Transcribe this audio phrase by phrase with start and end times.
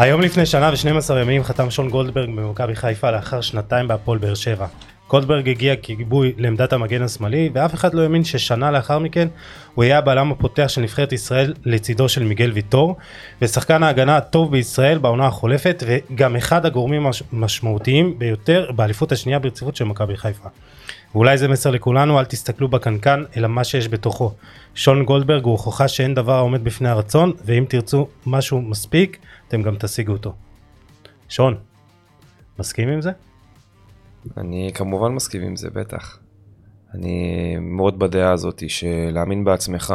[0.00, 4.66] היום לפני שנה ו-12 ימים חתם שון גולדברג במכבי חיפה לאחר שנתיים בהפועל באר שבע.
[5.08, 9.28] גולדברג הגיע כגיבוי לעמדת המגן השמאלי ואף אחד לא האמין ששנה לאחר מכן
[9.74, 12.96] הוא יהיה הבלם הפותח של נבחרת ישראל לצידו של מיגל ויטור
[13.42, 19.84] ושחקן ההגנה הטוב בישראל בעונה החולפת וגם אחד הגורמים המשמעותיים ביותר באליפות השנייה ברציפות של
[19.84, 20.48] מכבי חיפה.
[21.14, 24.32] ואולי זה מסר לכולנו אל תסתכלו בקנקן אלא מה שיש בתוכו.
[24.74, 29.18] שון גולדברג הוא הוכחה שאין דבר העומד בפני הרצון ואם תרצו משהו מספיק
[29.48, 30.34] אתם גם תשיגו אותו.
[31.28, 31.54] שון,
[32.58, 33.10] מסכים עם זה?
[34.36, 36.18] אני כמובן מסכים עם זה, בטח.
[36.94, 39.94] אני מאוד בדעה הזאת שלהאמין בעצמך,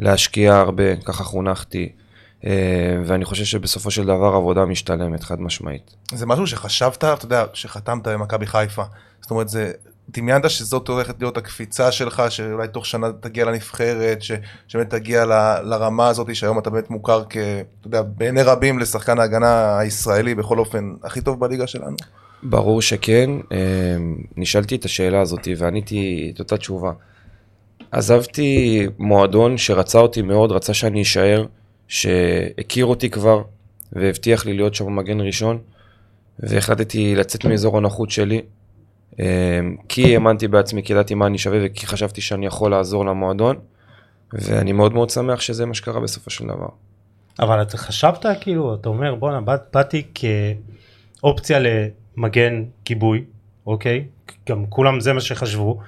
[0.00, 1.92] להשקיע הרבה, ככה חונכתי,
[2.44, 5.96] אה, ואני חושב שבסופו של דבר עבודה משתלמת, חד משמעית.
[6.14, 8.82] זה משהו שחשבת, אתה יודע, שחתמת במכבי חיפה.
[9.20, 9.72] זאת אומרת, זה
[10.08, 14.22] דמיינת שזאת הולכת להיות הקפיצה שלך, שאולי תוך שנה תגיע לנבחרת,
[14.68, 17.36] שבאמת תגיע ל, לרמה הזאת, שהיום אתה באמת מוכר כ...
[17.36, 21.96] אתה יודע, בעיני רבים לשחקן ההגנה הישראלי, בכל אופן, הכי טוב בליגה שלנו?
[22.42, 23.30] ברור שכן.
[23.52, 23.96] אה,
[24.36, 26.92] נשאלתי את השאלה הזאת ועניתי את אותה תשובה.
[27.90, 31.44] עזבתי מועדון שרצה אותי מאוד, רצה שאני אשאר,
[31.88, 33.42] שהכיר אותי כבר,
[33.92, 35.58] והבטיח לי להיות שם מגן ראשון,
[36.38, 38.40] והחלטתי לצאת מאזור הנוחות שלי.
[39.20, 43.56] אמ, כי האמנתי בעצמי, כי ידעתי מה אני שווה וכי חשבתי שאני יכול לעזור למועדון,
[44.32, 46.68] ואני מאוד מאוד שמח שזה מה שקרה בסופו של דבר.
[47.40, 49.40] אבל אתה חשבת כאילו, אתה אומר בואנה,
[49.72, 53.24] באתי כאופציה למגן כיבוי,
[53.66, 54.04] אוקיי?
[54.48, 55.80] גם כולם זה מה שחשבו,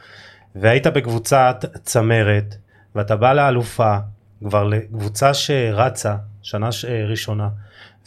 [0.54, 2.56] והיית בקבוצת צמרת,
[2.94, 3.96] ואתה בא לאלופה,
[4.44, 6.68] כבר לקבוצה שרצה, שנה
[7.08, 7.48] ראשונה,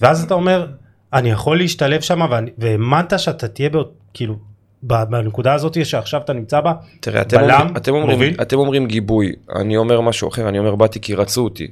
[0.02, 0.68] ואז אתה אומר,
[1.14, 2.20] אני יכול להשתלב שם,
[2.58, 3.80] והאמנת שאתה תהיה, בא,
[4.14, 4.40] כאילו,
[4.84, 8.36] בנקודה הזאת שעכשיו אתה נמצא בה, תראה, אתם בלם, אומרים, אתם אומרים, מוביל.
[8.42, 11.68] אתם אומרים גיבוי, אני אומר משהו אחר, אני אומר באתי כי רצו אותי.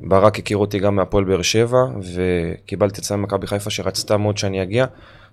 [0.00, 1.78] ברק הכיר אותי גם מהפועל באר שבע,
[2.14, 4.86] וקיבלתי הצעה ממכבי חיפה שרצתה מאוד שאני אגיע.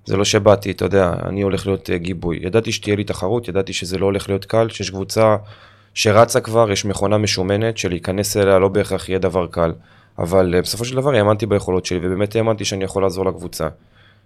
[0.05, 2.39] זה לא שבאתי, אתה יודע, אני הולך להיות אה, גיבוי.
[2.41, 5.35] ידעתי שתהיה לי תחרות, ידעתי שזה לא הולך להיות קל, שיש קבוצה
[5.93, 9.73] שרצה כבר, יש מכונה משומנת, שלהיכנס אליה לא בהכרח יהיה דבר קל.
[10.19, 13.67] אבל אה, בסופו של דבר האמנתי ביכולות שלי, ובאמת האמנתי שאני יכול לעזור לקבוצה.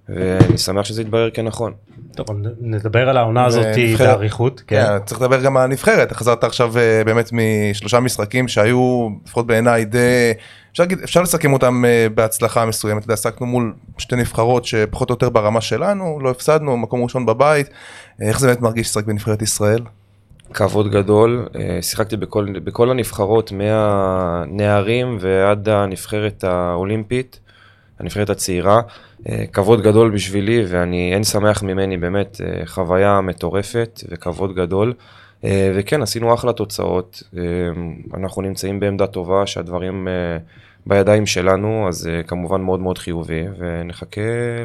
[0.10, 1.74] ואני שמח שזה יתברר כנכון.
[2.16, 2.28] טוב,
[2.62, 3.66] נדבר על העונה הזאת
[3.98, 4.64] באריכות.
[4.68, 4.86] כן.
[4.86, 9.86] כן, צריך לדבר גם על הנבחרת, חזרת עכשיו אה, באמת משלושה משחקים שהיו לפחות בעיניי
[9.86, 10.32] די,
[10.72, 15.10] אפשר, להגיד, אפשר לסכם אותם אה, בהצלחה מסוימת, אתה יודע, עסקנו מול שתי נבחרות שפחות
[15.10, 17.70] או יותר ברמה שלנו, לא הפסדנו, מקום ראשון בבית,
[18.22, 19.82] אה, איך זה באמת מרגיש לשחק בנבחרת ישראל?
[20.54, 21.48] כבוד גדול,
[21.82, 27.40] שיחקתי בכל, בכל הנבחרות מהנערים ועד הנבחרת האולימפית.
[28.02, 28.82] הנבחרת הצעירה.
[29.30, 34.94] אה, כבוד גדול בשבילי ואני אין שמח ממני, באמת אה, חוויה מטורפת וכבוד גדול.
[35.44, 37.24] אה, וכן, עשינו אחלה תוצאות,
[38.14, 40.08] אנחנו נמצאים בעמדה טובה שהדברים
[40.86, 44.22] בידיים שלנו, אז כמובן מאוד מאוד חיובי, ונחכה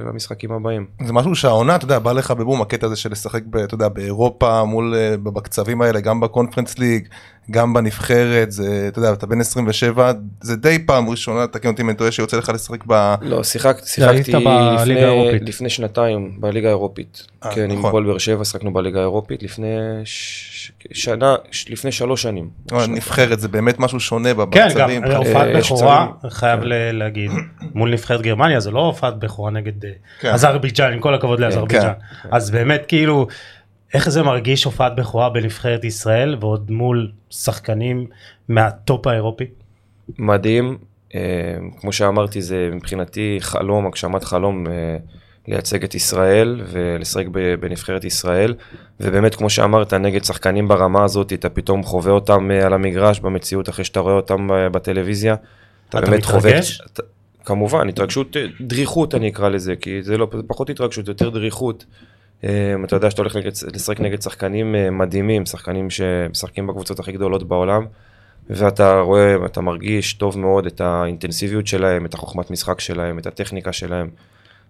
[0.06, 0.86] למשחקים הבאים.
[1.06, 4.64] זה משהו שהעונה, אתה יודע, בא לך בבום הקטע הזה של לשחק, אתה יודע, באירופה,
[4.64, 7.08] מול, בקצבים האלה, גם בקונפרנס ליג,
[7.50, 11.88] גם בנבחרת, זה, אתה יודע, אתה בן 27, זה די פעם ראשונה, תקן אותי אם
[11.88, 13.14] אני טועה, שיוצא לך לשחק ב...
[13.20, 14.94] לא, שיחק, שיחקתי לפני,
[15.40, 17.26] לפני שנתיים בליגה האירופית.
[17.42, 17.84] 아, אה, כן, נכון.
[17.84, 20.72] עם פועל באר שבע, שחקנו בליגה האירופית לפני ש...
[20.92, 21.34] שנה,
[21.68, 22.48] לפני שלוש שנים.
[22.88, 25.02] נבחרת זה באמת משהו שונה בקצבים.
[25.02, 26.68] כן, גם הופעת בכורה, חייב כן.
[26.92, 27.30] להגיד,
[27.74, 29.90] מול נבחרת גרמניה, זה לא הופעת בכורה נגד אה,
[30.20, 30.32] כן.
[30.32, 31.92] אזרבייג'אן, עם כל הכבוד לאזרבייג'אן.
[32.22, 32.28] כן.
[32.32, 33.26] אז באמת כאילו...
[33.94, 38.06] איך זה מרגיש הופעת בכורה בנבחרת ישראל ועוד מול שחקנים
[38.48, 39.44] מהטופ האירופי?
[40.18, 40.78] מדהים,
[41.14, 41.20] אה,
[41.80, 44.96] כמו שאמרתי זה מבחינתי חלום, הגשמת חלום אה,
[45.48, 47.26] לייצג את ישראל ולשחק
[47.60, 48.54] בנבחרת ישראל
[49.00, 53.68] ובאמת כמו שאמרת נגד שחקנים ברמה הזאת אתה פתאום חווה אותם אה, על המגרש במציאות
[53.68, 55.34] אחרי שאתה רואה אותם בטלוויזיה.
[55.88, 56.80] אתה, אתה באמת מתרגש?
[56.80, 57.08] חווה,
[57.44, 61.84] כמובן התרגשות, דריכות אני אקרא לזה כי זה לא פחות התרגשות יותר דריכות.
[62.44, 63.36] אמ, אתה יודע שאתה הולך
[63.74, 67.86] לשחק נגד שחקנים אה, מדהימים, שחקנים שמשחקים בקבוצות הכי גדולות בעולם,
[68.50, 73.72] ואתה רואה, אתה מרגיש טוב מאוד את האינטנסיביות שלהם, את החוכמת משחק שלהם, את הטכניקה
[73.72, 74.10] שלהם.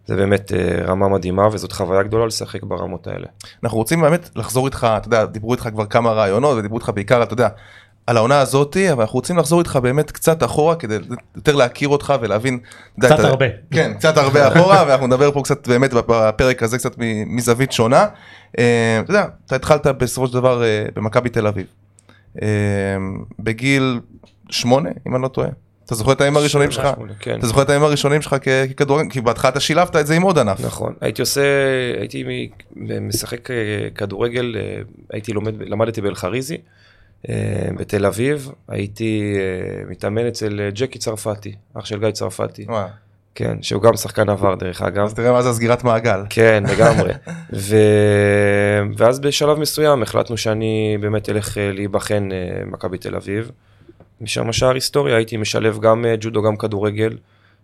[0.07, 3.27] זה באמת אה, רמה מדהימה וזאת חוויה גדולה לשחק ברמות האלה.
[3.65, 7.23] אנחנו רוצים באמת לחזור איתך, אתה יודע, דיברו איתך כבר כמה רעיונות ודיברו איתך בעיקר,
[7.23, 7.49] אתה יודע,
[8.07, 10.95] על העונה הזאתי, אבל אנחנו רוצים לחזור איתך באמת קצת אחורה כדי
[11.37, 12.59] יותר להכיר אותך ולהבין.
[13.01, 13.47] קצת אתה, הרבה.
[13.71, 16.95] כן, קצת הרבה אחורה, ואנחנו נדבר פה קצת באמת בפרק הזה קצת
[17.27, 18.07] מזווית שונה.
[18.59, 21.67] אה, אתה יודע, אתה התחלת בסופו של דבר אה, במכבי תל אביב.
[22.43, 22.49] אה,
[23.39, 24.01] בגיל
[24.51, 25.49] שמונה, אם אני לא טועה.
[25.85, 26.89] אתה זוכר את הימים הראשונים שלך?
[27.21, 27.39] כן.
[27.39, 29.11] אתה זוכר את הימים הראשונים שלך ככדורגל?
[29.11, 30.61] כי בהתחלה אתה שילבת את זה עם עוד ענף.
[30.65, 30.95] נכון.
[31.01, 31.43] הייתי עושה,
[31.99, 32.49] הייתי
[33.01, 33.49] משחק
[33.95, 34.57] כדורגל,
[35.11, 36.57] הייתי לומד, למדתי באלחריזי.
[37.29, 42.67] אה, בתל אביב, הייתי אה, מתאמן אצל אה, ג'קי צרפתי, אח של גיא צרפתי.
[43.37, 45.05] כן, שהוא גם שחקן עבר דרך אגב.
[45.05, 46.21] אז תראה מה זה הסגירת מעגל.
[46.31, 47.13] כן, לגמרי.
[47.53, 47.77] ו...
[48.97, 53.51] ואז בשלב מסוים החלטנו שאני באמת אלך להיבחן אה, מכבי תל אביב.
[54.21, 57.19] משם השער היסטוריה, הייתי משלב גם ג'ודו, גם כדורגל,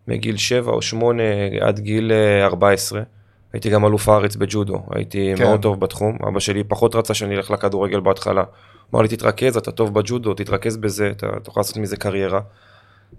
[0.09, 1.23] מגיל 7 או 8
[1.61, 2.13] עד גיל
[2.43, 3.03] 14.
[3.53, 5.45] הייתי גם אלוף הארץ בג'ודו, הייתי כן.
[5.45, 6.19] מאוד טוב בתחום.
[6.29, 8.45] אבא שלי פחות רצה שאני אלך לכדורגל בהתחלה.
[8.95, 12.41] אמר לי, תתרכז, אתה טוב בג'ודו, תתרכז בזה, אתה תוכל לעשות מזה קריירה.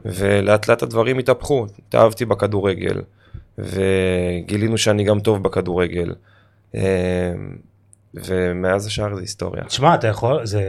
[0.06, 3.02] ולאט לאט הדברים התהפכו, התאהבתי בכדורגל,
[3.58, 6.14] וגילינו שאני גם טוב בכדורגל.
[6.76, 6.82] אמ,
[8.14, 9.64] ומאז השאר זה היסטוריה.
[9.64, 10.64] תשמע, אתה יכול, זה,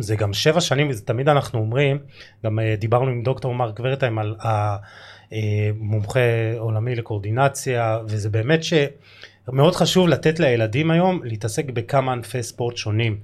[0.00, 1.98] זה גם שבע שנים, וזה תמיד אנחנו אומרים,
[2.44, 4.36] גם אה, דיברנו עם דוקטור מרק ורטהיים על
[5.30, 6.20] המומחה
[6.58, 13.16] עולמי לקואורדינציה, וזה באמת שמאוד חשוב לתת לילדים היום להתעסק בכמה ענפי ספורט שונים.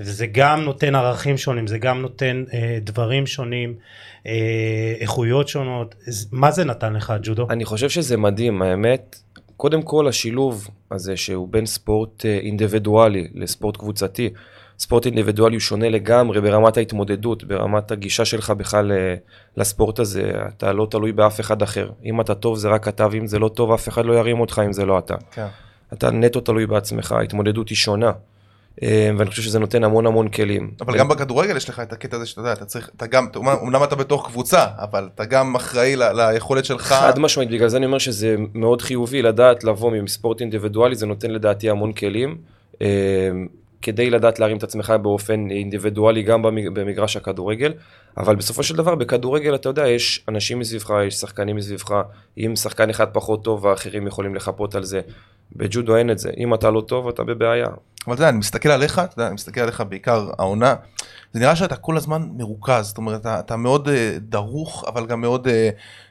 [0.00, 3.74] וזה גם נותן ערכים שונים, זה גם נותן אה, דברים שונים,
[4.26, 5.94] אה, איכויות שונות.
[6.32, 7.46] מה זה נתן לך, ג'ודו?
[7.50, 9.16] אני חושב שזה מדהים, האמת.
[9.56, 14.30] קודם כל השילוב הזה שהוא בין ספורט אה, אינדיבידואלי לספורט קבוצתי.
[14.78, 19.14] ספורט אינדיבידואלי הוא שונה לגמרי ברמת ההתמודדות, ברמת הגישה שלך בכלל אה,
[19.56, 20.32] לספורט הזה.
[20.48, 21.90] אתה לא תלוי באף אחד אחר.
[22.04, 24.62] אם אתה טוב זה רק אתה, ואם זה לא טוב אף אחד לא ירים אותך
[24.66, 25.14] אם זה לא אתה.
[25.32, 25.46] כן.
[25.92, 28.10] אתה נטו תלוי בעצמך, ההתמודדות היא שונה.
[28.82, 30.70] אה, ואני חושב שזה נותן המון המון כלים.
[30.80, 33.26] אבל גם בכדורגל יש לך את הקטע הזה שאתה יודע, אתה צריך, אתה גם,
[33.62, 36.82] אמנם אתה בתוך קבוצה, אבל אתה גם אחראי ליכולת שלך.
[36.82, 41.30] חד משמעית, בגלל זה אני אומר שזה מאוד חיובי לדעת לבוא מספורט אינדיבידואלי, זה נותן
[41.30, 42.36] לדעתי המון כלים.
[42.82, 42.88] אה,
[43.82, 47.72] כדי לדעת להרים את עצמך באופן אינדיבידואלי גם במגרש הכדורגל,
[48.16, 52.02] אבל בסופו של דבר בכדורגל אתה יודע, יש אנשים מסביבך, יש שחקנים מסביבך,
[52.38, 55.00] אם שחקן אחד פחות טוב והאחרים יכולים לחפות על זה.
[55.56, 57.66] בג'ודו אין את זה, אם אתה לא טוב אתה בבעיה.
[58.06, 60.74] אבל אתה יודע, אני מסתכל עליך, אתה יודע, אני מסתכל עליך בעיקר העונה,
[61.32, 65.20] זה נראה שאתה כל הזמן מרוכז, זאת אומרת, אתה, אתה מאוד uh, דרוך, אבל גם
[65.20, 65.50] מאוד, uh,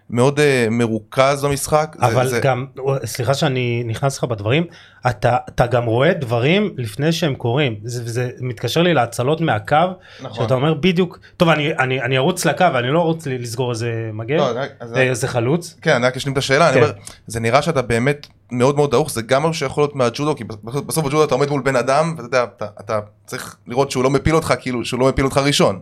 [0.09, 1.95] מאוד uh, מרוכז במשחק.
[2.01, 2.65] אבל זה, גם,
[3.01, 3.07] זה...
[3.07, 4.65] סליחה שאני נכנס לך בדברים,
[5.09, 9.77] אתה, אתה גם רואה דברים לפני שהם קורים, זה, זה מתקשר לי להצלות מהקו,
[10.21, 10.43] נכון.
[10.43, 14.37] שאתה אומר בדיוק, טוב אני, אני, אני ארוץ לקו ואני לא ארוץ לסגור איזה מגן,
[14.37, 14.51] לא,
[14.95, 15.75] איזה חלוץ.
[15.81, 16.77] כן, אני רק אשלים את השאלה, כן.
[16.77, 16.93] אני אומר,
[17.27, 21.05] זה נראה שאתה באמת מאוד מאוד דרוך, זה גם משהו שיכול להיות מהג'ודו, כי בסוף
[21.05, 24.35] בג'ודו אתה עומד מול בן אדם, ואתה יודע, אתה, אתה צריך לראות שהוא לא מפיל
[24.35, 25.79] אותך, כאילו, שהוא לא מפיל אותך ראשון.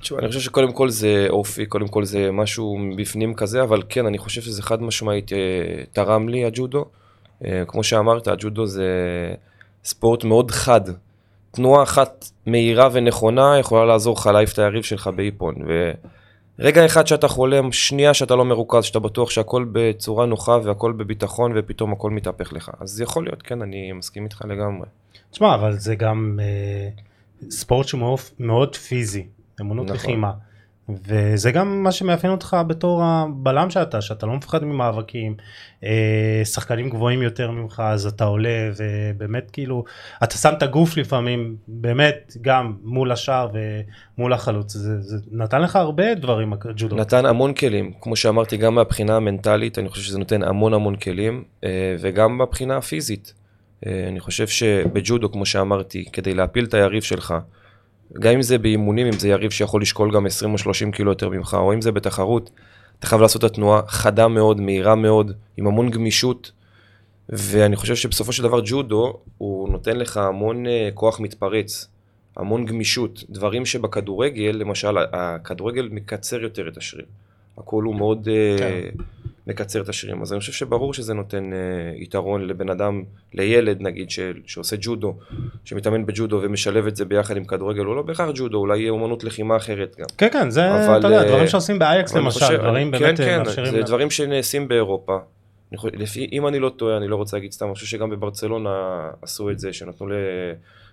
[0.00, 4.06] תשמע, אני חושב שקודם כל זה אופי, קודם כל זה משהו בפנים כזה, אבל כן,
[4.06, 5.38] אני חושב שזה חד משמעית אה,
[5.92, 6.84] תרם לי הג'ודו.
[7.44, 8.88] אה, כמו שאמרת, הג'ודו זה
[9.84, 10.80] ספורט מאוד חד.
[11.50, 15.54] תנועה אחת מהירה ונכונה יכולה לעזור לך להעיף את היריב שלך באיפון.
[16.58, 21.52] רגע אחד שאתה חולם, שנייה שאתה לא מרוכז, שאתה בטוח שהכל בצורה נוחה והכל בביטחון
[21.56, 22.70] ופתאום הכל מתהפך לך.
[22.80, 24.86] אז יכול להיות, כן, אני מסכים איתך לגמרי.
[25.30, 26.88] תשמע, אבל זה גם אה,
[27.50, 29.26] ספורט שהוא מאוד פיזי,
[29.60, 29.96] אמונות נכון.
[29.96, 30.32] לחימה.
[30.88, 35.36] וזה גם מה שמאפיין אותך בתור הבלם שאתה, שאתה לא מפחד ממאבקים,
[35.84, 39.84] אה, שחקנים גבוהים יותר ממך אז אתה עולה ובאמת כאילו
[40.24, 43.48] אתה שם את הגוף לפעמים באמת גם מול השער
[44.18, 46.96] ומול החלוץ, זה, זה נתן לך הרבה דברים הג'ודו.
[46.96, 51.44] נתן המון כלים, כמו שאמרתי גם מהבחינה המנטלית אני חושב שזה נותן המון המון כלים
[51.64, 53.34] אה, וגם מבחינה הפיזית.
[53.86, 57.34] אה, אני חושב שבג'ודו כמו שאמרתי כדי להפיל את היריב שלך
[58.12, 61.28] גם אם זה באימונים, אם זה יריב שיכול לשקול גם 20 או 30 קילו יותר
[61.28, 62.50] ממך, או אם זה בתחרות,
[62.98, 66.52] אתה חייב לעשות את התנועה חדה מאוד, מהירה מאוד, עם המון גמישות,
[67.28, 71.88] ואני חושב שבסופו של דבר ג'ודו, הוא נותן לך המון uh, כוח מתפרץ,
[72.36, 77.06] המון גמישות, דברים שבכדורגל, למשל, הכדורגל מקצר יותר את השריר.
[77.58, 78.28] הכל הוא מאוד...
[78.28, 78.80] Uh, כן.
[79.46, 80.22] מקצר את השירים.
[80.22, 83.02] אז אני חושב שברור שזה נותן uh, יתרון לבן אדם,
[83.34, 85.16] לילד נגיד, ש, שעושה ג'ודו,
[85.64, 89.24] שמתאמן בג'ודו ומשלב את זה ביחד עם כדורגל, או לא בהכרח ג'ודו, אולי יהיה אומנות
[89.24, 90.06] לחימה אחרת גם.
[90.18, 93.44] כן, כן, זה, אבל, אתה יודע, דברים שעושים באייקס למשל, חושב, דברים כן, באמת כן,
[93.56, 95.18] כן, זה דברים שנעשים באירופה.
[95.84, 98.70] לפי, אם אני לא טועה, אני לא רוצה להגיד סתם, אני חושב שגם בברצלונה
[99.22, 100.06] עשו את זה, שנתנו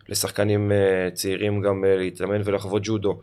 [0.09, 0.71] לשחקנים
[1.13, 3.19] צעירים גם להתאמן ולחוות ג'ודו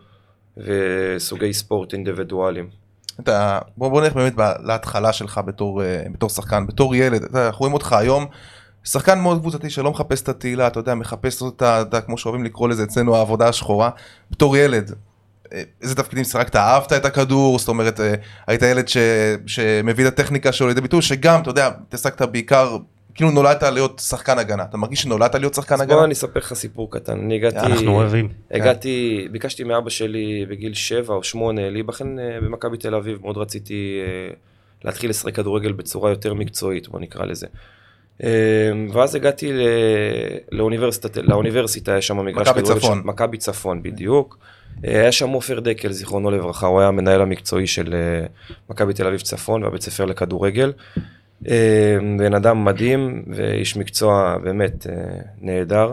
[0.56, 2.88] וסוגי ספורט אינדיבידואליים.
[3.20, 7.75] אתה, בוא, בוא נלך באמת להתחלה שלך בתור, אה, בתור שחקן, בתור ילד, אנחנו רואים
[7.75, 8.26] אותך היום,
[8.84, 12.68] שחקן מאוד קבוצתי שלא מחפש את התהילה, אתה יודע, מחפש אותה, אתה, כמו שאוהבים לקרוא
[12.68, 13.90] לזה אצלנו העבודה השחורה,
[14.30, 14.92] בתור ילד,
[15.52, 18.14] אה, איזה תפקידים שיחקת, אהבת את הכדור, זאת אומרת, אה,
[18.46, 18.96] היית ילד ש,
[19.46, 22.76] שמביא את הטכניקה שלו לידי ביטוי, שגם, אתה יודע, התעסקת בעיקר
[23.18, 25.84] כאילו נולדת להיות שחקן הגנה, אתה מרגיש שנולדת להיות שחקן הגנה?
[25.84, 30.46] אז בוא אני אספר לך סיפור קטן, אני הגעתי, אנחנו אוהבים, הגעתי, ביקשתי מאבא שלי
[30.48, 34.34] בגיל 7 או 8 להיבחן אה, במכבי תל אביב, מאוד רציתי אה,
[34.84, 37.46] להתחיל לשחק כדורגל בצורה יותר מקצועית, בוא נקרא לזה.
[38.22, 38.28] אה,
[38.92, 39.52] ואז הגעתי
[40.52, 44.38] לאוניברסיטה, לאוניברסיטה, יש שם מגרש כדורגל, מכבי צפון, מכבי צפון בדיוק.
[44.82, 47.94] היה שם עופר דקל, זיכרונו לברכה, הוא היה המנהל המקצועי של
[48.70, 50.72] מכבי תל אביב צפון והבית ספר לכדורגל.
[52.18, 54.87] בן אדם מדהים ואיש מקצוע באמת
[55.40, 55.92] נהדר.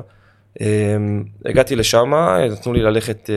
[1.46, 2.14] הגעתי לשם,
[2.52, 3.30] נתנו לי ללכת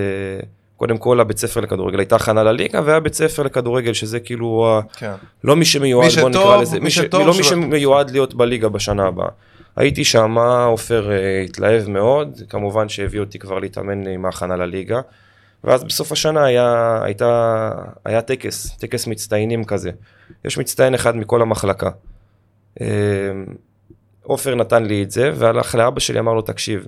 [0.76, 5.12] קודם כל הבית ספר לכדורגל, הייתה הכנה לליגה והיה בית ספר לכדורגל שזה כאילו, כן.
[5.44, 9.06] לא מי שמיועד, מי בוא נקרא לזה, מי שטוב, לא מי שמיועד להיות בליגה בשנה
[9.06, 9.28] הבאה.
[9.76, 15.00] הייתי שם, עופר uh, התלהב מאוד, כמובן שהביא אותי כבר להתאמן עם ההכנה לליגה.
[15.64, 17.72] ואז בסוף השנה היה, הייתה,
[18.04, 19.90] היה טקס, טקס מצטיינים כזה.
[20.44, 21.90] יש מצטיין אחד מכל המחלקה.
[22.80, 22.86] אה,
[24.22, 26.86] עופר נתן לי את זה, והלך לאבא שלי, אמר לו, תקשיב,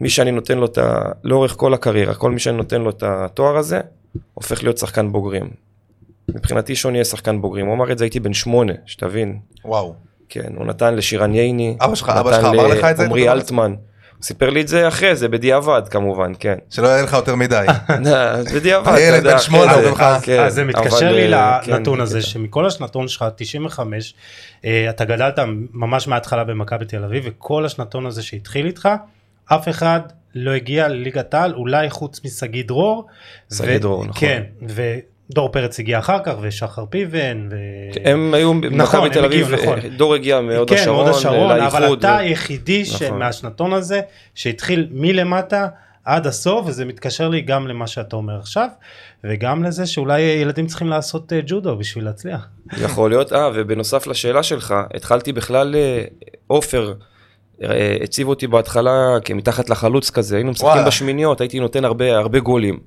[0.00, 1.02] מי שאני נותן לו את ה...
[1.24, 3.80] לאורך כל הקריירה, כל מי שאני נותן לו את התואר הזה,
[4.34, 5.50] הופך להיות שחקן בוגרים.
[6.28, 9.38] מבחינתי שוני יהיה שחקן בוגרים, הוא אמר את זה הייתי בן שמונה, שתבין.
[9.64, 9.94] וואו.
[10.28, 13.04] כן, הוא נתן לשירן ייני, אבא שלך, אבא שלך אמר לך את זה?
[13.04, 13.74] עמרי אלטמן.
[14.20, 16.58] הוא סיפר לי את זה אחרי זה, בדיעבד כמובן, כן.
[16.70, 17.66] שלא יהיה לך יותר מדי.
[18.54, 20.04] בדיעבד, הילד בן שמונה, אומרים לך.
[20.22, 24.14] כן, אז זה מתקשר לי אה, לנתון כן, הזה, שמכל השנתון שלך, 95,
[24.64, 25.38] אה, אתה גדלת
[25.72, 28.88] ממש מההתחלה במכבי תל אביב, וכל השנתון הזה שהתחיל איתך,
[29.44, 30.00] אף אחד
[30.34, 33.06] לא הגיע לליגת העל, אולי חוץ משגיא דרור.
[33.54, 34.20] שגיא דרור, נכון.
[34.20, 34.42] כן,
[35.30, 37.48] ודור פרץ הגיע אחר כך, ושחר פיבן.
[37.50, 37.56] ו...
[38.04, 39.78] הם היו נכון, במכבי תל אביב, נכון.
[39.96, 43.18] דור הגיע מהוד כן, השרון, השרון אבל אתה היחידי נכון.
[43.18, 44.00] מהשנתון הזה,
[44.34, 45.68] שהתחיל מלמטה.
[46.04, 48.68] עד הסוף וזה מתקשר לי גם למה שאתה אומר עכשיו
[49.24, 52.48] וגם לזה שאולי ילדים צריכים לעשות uh, ג'ודו בשביל להצליח.
[52.80, 56.04] יכול להיות, אה ובנוסף לשאלה שלך התחלתי בכלל אה,
[56.46, 56.94] עופר
[57.62, 62.78] אה, הציבו אותי בהתחלה כמתחת לחלוץ כזה, היינו משחקים בשמיניות, הייתי נותן הרבה, הרבה גולים.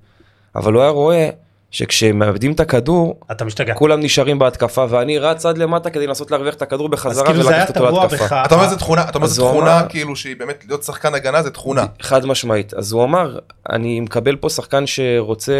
[0.55, 1.29] אבל הוא היה רואה
[1.73, 3.73] שכשמאבדים את הכדור, אתה משתגע.
[3.73, 7.77] כולם נשארים בהתקפה, ואני רץ עד למטה כדי לנסות להרוויח את הכדור בחזרה כאילו ולקחת
[7.77, 8.45] אותו להתקפה.
[8.45, 11.51] אתה אומר זה תכונה, אתה אומר זה תכונה כאילו שהיא באמת להיות שחקן הגנה זה
[11.51, 11.85] תכונה.
[12.01, 12.73] חד משמעית.
[12.73, 13.39] אז הוא אמר,
[13.71, 15.53] אני מקבל פה שחקן שרוצה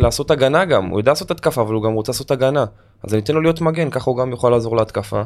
[0.00, 2.64] לעשות הגנה גם, הוא יודע לעשות התקפה, אבל הוא גם רוצה לעשות הגנה.
[3.04, 5.22] אז אני אתן לו להיות מגן, ככה הוא גם יכול לעזור להתקפה.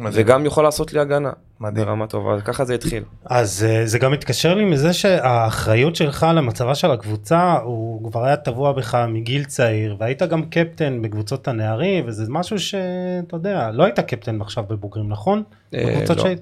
[0.00, 1.30] וגם יכול לעשות לי הגנה.
[1.60, 1.86] מדהים.
[1.86, 3.02] ברמה טובה, ככה זה התחיל.
[3.24, 8.36] אז אה, זה גם מתקשר לי מזה שהאחריות שלך למצבה של הקבוצה, הוא כבר היה
[8.36, 14.00] טבוע בך מגיל צעיר, והיית גם קפטן בקבוצות הנערים, וזה משהו שאתה יודע, לא היית
[14.00, 15.42] קפטן עכשיו בבוגרים, נכון?
[15.74, 16.22] אה, לא.
[16.22, 16.40] שהיית...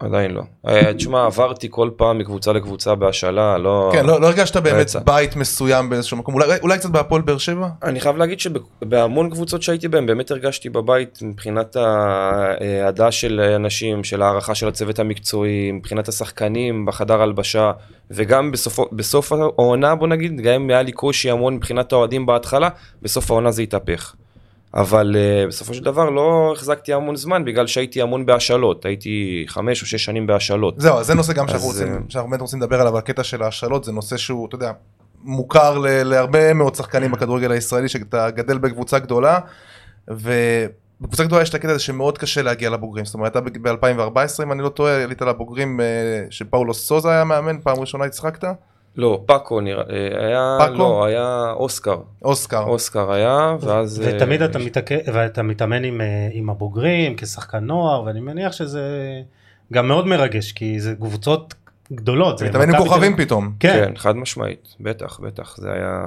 [0.00, 0.42] עדיין לא.
[0.68, 3.90] אה, תשמע, עברתי כל פעם מקבוצה לקבוצה בהשאלה, לא...
[3.92, 7.68] כן, לא, לא הרגשת באמת בית מסוים באיזשהו מקום, אולי, אולי קצת בהפועל באר שבע?
[7.82, 14.22] אני חייב להגיד שבהמון קבוצות שהייתי בהן, באמת הרגשתי בבית מבחינת האהדה של אנשים, של
[14.22, 17.72] הערכה של הצוות המקצועי, מבחינת השחקנים בחדר הלבשה,
[18.10, 22.68] וגם בסופו, בסוף העונה, בוא נגיד, גם אם היה לי קושי המון מבחינת האוהדים בהתחלה,
[23.02, 24.14] בסוף העונה זה התהפך.
[24.74, 29.82] אבל uh, בסופו של דבר לא החזקתי המון זמן בגלל שהייתי המון בהשאלות, הייתי חמש
[29.82, 30.74] או שש שנים בהשאלות.
[30.80, 33.84] זהו, זה נושא גם שאנחנו רוצים, אה, שאנחנו באמת רוצים לדבר עליו, הקטע של ההשאלות
[33.84, 34.72] זה נושא שהוא, אתה יודע,
[35.22, 39.38] מוכר ל- להרבה מאוד שחקנים בכדורגל הישראלי, שאתה גדל בקבוצה גדולה,
[40.08, 44.52] ובקבוצה גדולה יש את הקטע הזה שמאוד קשה להגיע לבוגרים, זאת אומרת, אתה ב-2014 אם
[44.52, 45.86] אני לא טועה, עלית לבוגרים אה,
[46.30, 48.44] שפאולוס סוזה היה מאמן, פעם ראשונה הצחקת?
[49.00, 50.78] לא, פאקו נראה, אה, היה, פאקו?
[50.78, 51.98] לא, היה אוסקר.
[52.22, 52.62] אוסקר.
[52.62, 54.02] אוסקר היה, ואז...
[54.04, 54.90] ותמיד אתה, מתק...
[55.12, 58.82] ואתה מתאמן עם, אה, עם הבוגרים כשחקן נוער, ואני מניח שזה
[59.72, 61.54] גם מאוד מרגש, כי זה קבוצות
[61.92, 62.42] גדולות.
[62.42, 63.52] מתאמן עם כוכבים פתאום.
[63.60, 63.84] כן.
[63.84, 66.02] כן, חד משמעית, בטח, בטח, זה היה...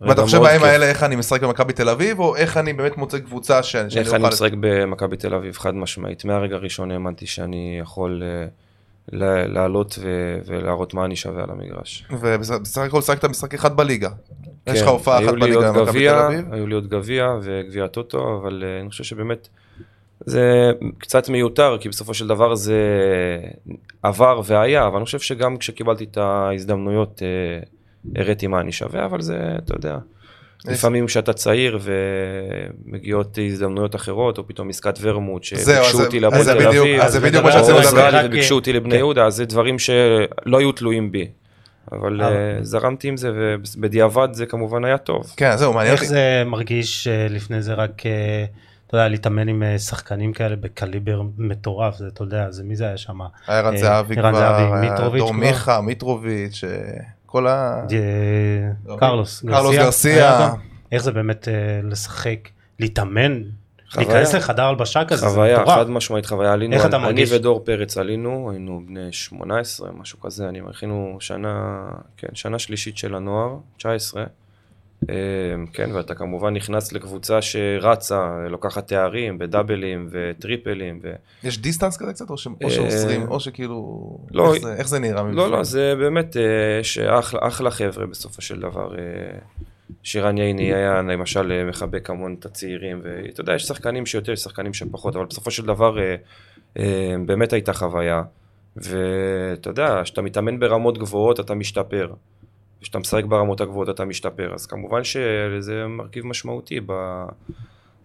[0.00, 3.18] ואתה חושב בהם האלה איך אני משחק במכבי תל אביב, או איך אני באמת מוצא
[3.18, 3.98] קבוצה שאני אוכל...
[3.98, 6.24] איך אני משחק במכבי תל אביב, חד משמעית.
[6.24, 8.22] מהרגע הראשון האמנתי שאני יכול...
[8.22, 8.61] Uh,
[9.12, 12.06] לעלות ו- ולהראות מה אני שווה על המגרש.
[12.10, 14.08] ובסך הכל שחקת משחק אחד בליגה.
[14.66, 16.52] כן, יש לך הופעה אחת בליגה במכבי תל אביב?
[16.52, 19.48] היו לי עוד גביע וגביע טוטו, אבל uh, אני חושב שבאמת
[20.20, 22.78] זה קצת מיותר, כי בסופו של דבר זה
[24.02, 29.20] עבר והיה, אבל אני חושב שגם כשקיבלתי את ההזדמנויות uh, הראיתי מה אני שווה, אבל
[29.20, 29.98] זה, אתה יודע.
[30.66, 37.00] לפעמים כשאתה צעיר ומגיעות הזדמנויות אחרות, או פתאום עסקת ורמוט, שביקשו אותי לבוא לתל אביב,
[37.00, 38.20] אז זה בדיוק מה שרצינו לדבר.
[38.24, 38.96] וביקשו אותי לבני כן.
[38.96, 41.28] יהודה, אז זה דברים שלא היו תלויים בי.
[41.92, 45.34] אבל אה, זרמתי עם זה, ובדיעבד זה כמובן היה טוב.
[45.36, 46.04] כן, זהו, מעניין אותי.
[46.04, 48.44] איך זה מרגיש אה, לפני זה רק, אה,
[48.86, 52.96] אתה יודע, להתאמן עם שחקנים כאלה בקליבר מטורף, זה, אתה יודע, זה מי זה היה
[52.96, 53.18] שם?
[53.46, 56.64] היה רן זהבי כבר, דור מיכה, מיטרוביץ'.
[57.32, 57.86] כל ה...
[58.86, 60.50] לא, קרלוס קרלוס גרסיה.
[60.92, 62.48] איך זה באמת אה, לשחק,
[62.80, 63.42] להתאמן,
[63.96, 67.32] להיכנס לחדר הלבשה כזה, חוויה, חד משמעית חוויה, עלינו, איך אתה מרגיש?
[67.32, 71.84] אני ודור פרץ עלינו, היינו בני 18, משהו כזה, אני מכינו שנה,
[72.16, 74.24] כן, שנה שלישית של הנוער, 19,
[75.72, 81.00] כן, ואתה כמובן נכנס לקבוצה שרצה, לוקחת תארים ודאבלים וטריפלים.
[81.02, 81.12] ו...
[81.44, 82.48] יש דיסטנס כזה קצת, או, ש...
[82.64, 84.18] או שעוזרים, או שכאילו...
[84.30, 85.22] לא, איך, זה, איך זה נראה?
[85.22, 86.36] לא, לא, זה באמת,
[86.80, 88.94] יש אחלה, אחלה חבר'ה בסופו של דבר.
[90.02, 94.74] שירן ייני היה למשל מחבק המון את הצעירים, ואתה יודע, יש שחקנים שיותר, יש שחקנים
[94.74, 95.96] שפחות, אבל בסופו של דבר
[97.26, 98.22] באמת הייתה חוויה.
[98.76, 102.12] ואתה יודע, כשאתה מתאמן ברמות גבוהות אתה משתפר.
[102.82, 104.54] כשאתה משחק ברמות הגבוהות אתה משתפר.
[104.54, 106.92] אז כמובן שזה מרכיב משמעותי ב...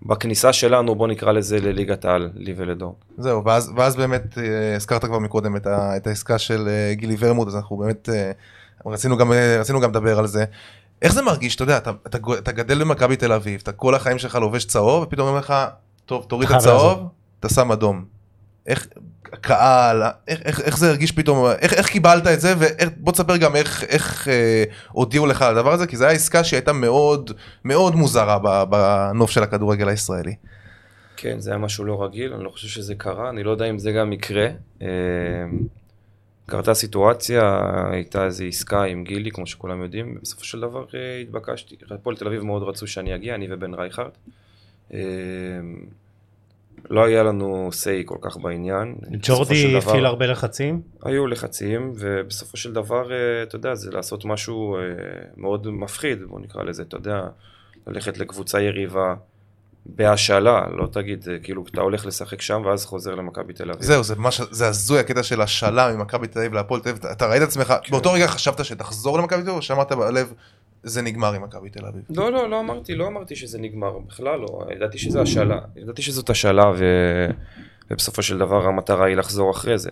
[0.01, 2.95] בכניסה שלנו, בוא נקרא לזה לליגת העל, לי ולדור.
[3.17, 7.15] זהו, ואז, ואז באמת אה, הזכרת כבר מקודם את, ה, את העסקה של אה, גילי
[7.19, 8.31] ורמוט, אז אנחנו באמת אה,
[8.85, 10.45] רצינו גם, רצינו גם לדבר על זה.
[11.01, 14.17] איך זה מרגיש, אתה יודע, אתה, אתה, אתה גדל במכבי תל אביב, אתה כל החיים
[14.17, 15.53] שלך לובש צהוב, ופתאום אומר לך,
[16.05, 18.05] טוב, תוריד את הצהוב, אתה שם אדום.
[18.67, 18.87] איך,
[19.33, 23.55] הקהל, איך, איך, איך זה הרגיש פתאום, איך, איך קיבלת את זה, ובוא תספר גם
[23.55, 27.31] איך, איך אה, הודיעו לך על הדבר הזה, כי זו הייתה עסקה שהייתה מאוד
[27.65, 30.35] מאוד מוזרה בנוף של הכדורגל הישראלי.
[31.17, 33.79] כן, זה היה משהו לא רגיל, אני לא חושב שזה קרה, אני לא יודע אם
[33.79, 34.47] זה גם יקרה.
[34.81, 34.87] אה,
[36.45, 37.59] קרתה סיטואציה,
[37.91, 41.75] הייתה איזו עסקה עם גילי, כמו שכולם יודעים, ובסופו של דבר אה, התבקשתי.
[41.91, 44.11] הפועל תל אביב מאוד רצו שאני אגיע, אני ובן רייכרד.
[44.93, 44.99] אה,
[46.89, 48.95] לא היה לנו say כל כך בעניין.
[49.21, 50.81] ג'ורדי הפעיל הרבה לחצים?
[51.03, 54.81] היו לחצים, ובסופו של דבר, אה, אתה יודע, זה לעשות משהו אה,
[55.37, 57.21] מאוד מפחיד, בוא נקרא לזה, אתה יודע,
[57.87, 59.15] ללכת לקבוצה יריבה.
[59.89, 63.83] בהשאלה, לא תגיד, אה, כאילו, אתה הולך לשחק שם ואז חוזר למכבי תל אביב.
[63.83, 67.27] זהו, זה, מש, זה הזוי הקטע של השאלה ממכבי תל אביב להפועל תל אביב, אתה
[67.27, 67.91] ראית את עצמך, כן.
[67.91, 70.33] באותו רגע חשבת שתחזור למכבי תל אביב, או שאמרת בלב,
[70.87, 72.03] זה נגמר עם מכבי תל אביב.
[72.09, 76.29] לא, לא, לא אמרתי, לא אמרתי שזה נגמר, בכלל לא, ידעתי שזה השאלה, ידעתי שזאת
[76.29, 76.85] השאלה ו...
[77.91, 79.89] ובסופו של דבר המטרה היא לחזור אחרי זה.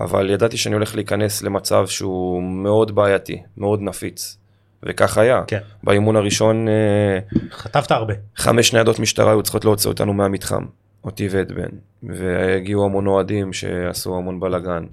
[0.00, 4.36] אבל ידעתי שאני הולך להיכנס למצב שהוא מאוד בעייתי, מאוד נפיץ.
[4.82, 5.42] וכך היה.
[5.46, 5.60] כן.
[5.84, 6.68] באימון הראשון...
[6.68, 7.18] אה,
[7.50, 8.14] חטפת הרבה.
[8.36, 10.64] חמש ניידות משטרה היו צריכות להוציא אותנו מהמתחם,
[11.04, 11.68] אותי ואת בן.
[12.02, 14.84] והגיעו המון אוהדים שעשו המון בלאגן.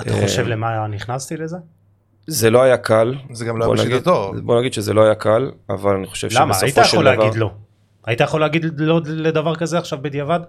[0.00, 1.56] אתה חושב אה, למה נכנסתי לזה?
[2.26, 3.14] זה לא היה קל.
[3.32, 4.32] זה גם לא היה בשיטתו.
[4.42, 6.72] בוא נגיד שזה לא היה קל, אבל אני חושב שבסופו של דבר...
[6.72, 6.80] למה?
[6.80, 7.50] היית יכול להגיד לא.
[8.06, 10.40] היית יכול להגיד לא לדבר כזה עכשיו בדיעבד?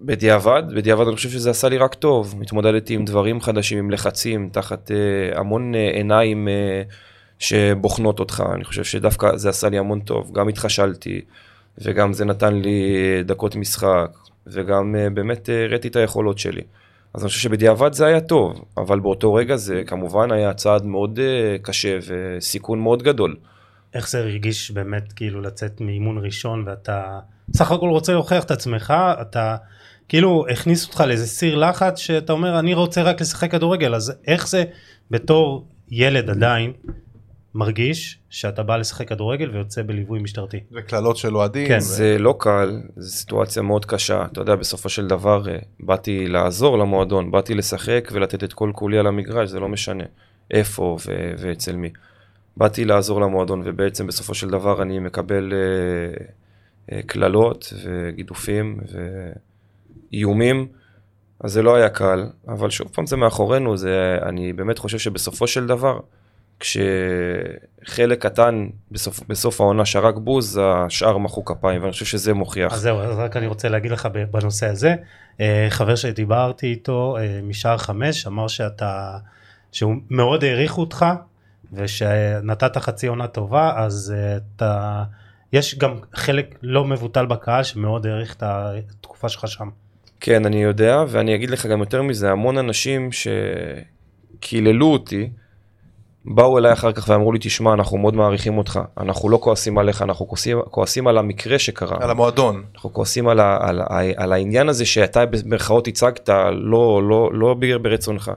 [0.00, 2.34] בדיעבד, בדיעבד אני חושב שזה עשה לי רק טוב.
[2.42, 6.92] התמודדתי עם דברים חדשים, עם לחצים, תחת uh, המון uh, עיניים uh,
[7.38, 8.44] שבוחנות אותך.
[8.54, 10.32] אני חושב שדווקא זה עשה לי המון טוב.
[10.32, 11.20] גם התחשלתי,
[11.78, 12.92] וגם זה נתן לי
[13.24, 14.10] דקות משחק,
[14.46, 16.62] וגם uh, באמת הראיתי uh, את היכולות שלי.
[17.14, 21.18] אז אני חושב שבדיעבד זה היה טוב, אבל באותו רגע זה כמובן היה צעד מאוד
[21.18, 23.36] uh, קשה וסיכון מאוד גדול.
[23.94, 27.18] איך זה הרגיש באמת כאילו לצאת מאימון ראשון ואתה
[27.56, 29.56] סך הכל רוצה להוכיח את עצמך, אתה
[30.08, 34.48] כאילו הכניס אותך לאיזה סיר לחץ שאתה אומר אני רוצה רק לשחק כדורגל, אז איך
[34.48, 34.64] זה
[35.10, 36.72] בתור ילד עדיין
[37.54, 40.60] מרגיש שאתה בא לשחק כדורגל ויוצא בליווי משטרתי.
[40.72, 41.68] וקללות של אוהדים.
[41.68, 41.80] כן, ו...
[41.80, 44.24] זה לא קל, זו סיטואציה מאוד קשה.
[44.32, 48.98] אתה יודע, בסופו של דבר אה, באתי לעזור למועדון, באתי לשחק ולתת את כל כולי
[48.98, 50.04] על המגרש, זה לא משנה
[50.50, 51.90] איפה ו- ואצל מי.
[52.56, 56.24] באתי לעזור למועדון ובעצם בסופו של דבר אני מקבל אה,
[56.92, 58.80] אה, קללות uh, uh, וגידופים
[60.12, 60.68] ואיומים.
[61.40, 65.46] אז זה לא היה קל, אבל שוב פעם זה מאחורינו, זה, אני באמת חושב שבסופו
[65.46, 66.00] של דבר,
[66.60, 72.72] כשחלק קטן בסוף, בסוף העונה שרק בוז, השאר מחאו כפיים, ואני חושב שזה מוכיח.
[72.72, 74.94] אז זהו, אז רק אני רוצה להגיד לך בנושא הזה,
[75.40, 79.18] אה, חבר שדיברתי איתו אה, משער חמש, אמר שאתה,
[79.72, 81.06] שהוא מאוד העריכו אותך,
[81.72, 85.02] ושנתת חצי עונה טובה, אז אה, אתה,
[85.52, 89.68] יש גם חלק לא מבוטל בקהל שמאוד העריך את התקופה שלך שם.
[90.20, 95.30] כן, אני יודע, ואני אגיד לך גם יותר מזה, המון אנשים שקיללו אותי,
[96.24, 100.02] באו אליי אחר כך ואמרו לי, תשמע, אנחנו מאוד מעריכים אותך, אנחנו לא כועסים עליך,
[100.02, 101.96] אנחנו כועסים, כועסים על המקרה שקרה.
[102.00, 102.62] על המועדון.
[102.74, 107.56] אנחנו כועסים על, ה, על, על, על העניין הזה שאתה במרכאות הצגת, לא, לא, לא
[107.82, 108.32] ברצונך.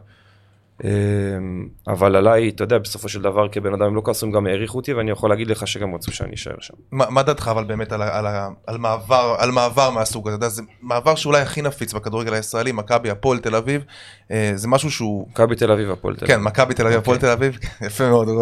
[0.83, 4.47] אמ, אבל עליי, אתה יודע, בסופו של דבר כבן אדם הם לא כעסו, הם גם
[4.47, 6.73] העריכו אותי, ואני יכול להגיד לך שגם רצו שאני אשאר שם.
[6.93, 8.25] ما, מה דעתך אבל באמת על, על,
[8.67, 10.37] על, מעבר, על מעבר מהסוג הזה?
[10.37, 13.83] אתה יודע, זה מעבר שאולי הכי נפיץ בכדורגל הישראלי, מכבי, הפועל תל אביב,
[14.31, 15.27] אה, זה משהו שהוא...
[15.31, 16.37] מכבי תל אביב, הפועל תל אביב.
[16.37, 17.29] כן, מכבי תל אביב, הפועל אוקיי.
[17.29, 17.57] תל אביב,
[17.87, 18.37] יפה מאוד, הוא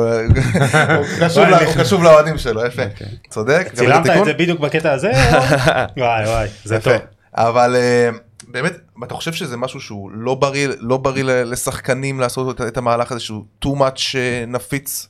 [1.79, 3.07] קשוב לאוהדים שלו, יפה, אוקיי.
[3.29, 3.67] צודק.
[3.73, 5.11] צילמת את זה בדיוק בקטע הזה?
[5.97, 6.93] וואי וואי, זה טוב.
[7.35, 7.75] אבל...
[7.75, 8.09] אה,
[8.47, 13.21] באמת, אתה חושב שזה משהו שהוא לא בריא, לא בריא לשחקנים לעשות את המהלך הזה
[13.21, 15.07] שהוא too much אה, נפיץ?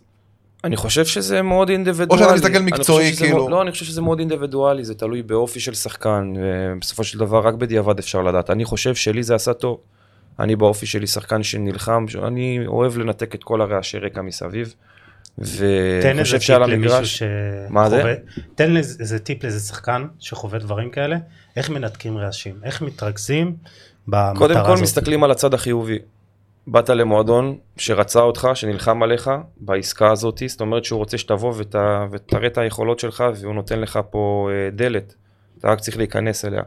[0.64, 2.24] אני חושב שזה מאוד אינדיבידואלי.
[2.24, 3.50] או שאתה מסתכל מקצועי כאילו.
[3.50, 7.54] לא, אני חושב שזה מאוד אינדיבידואלי, זה תלוי באופי של שחקן, ובסופו של דבר רק
[7.54, 8.50] בדיעבד אפשר לדעת.
[8.50, 9.78] אני חושב שלי זה עשה טוב.
[10.40, 14.74] אני באופי שלי שחקן שנלחם, אני אוהב לנתק את כל הרעשי רקע מסביב.
[15.38, 17.24] ואני חושב שעל המגרש...
[17.70, 18.16] מה זה?
[18.56, 21.18] תן איזה טיפ לאיזה שחקן שחווה דברים כאלה,
[21.56, 23.56] איך מנתקים רעשים, איך מתרכזים
[24.08, 24.38] במטרה הזאת.
[24.38, 26.00] קודם כל מסתכלים על הצד החיובי.
[26.68, 31.76] באת למועדון שרצה אותך, שנלחם עליך בעסקה הזאת, זאת אומרת שהוא רוצה שתבוא ות,
[32.12, 35.16] ותראה את היכולות שלך והוא נותן לך פה אה, דלת,
[35.60, 36.62] אתה רק צריך להיכנס אליה.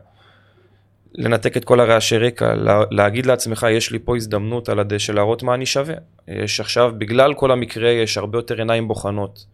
[1.15, 5.43] לנתק את כל הרעשי רקע, לה, להגיד לעצמך, יש לי פה הזדמנות על הדשא להראות
[5.43, 5.95] מה אני שווה.
[6.29, 9.47] יש עכשיו, בגלל כל המקרה, יש הרבה יותר עיניים בוחנות,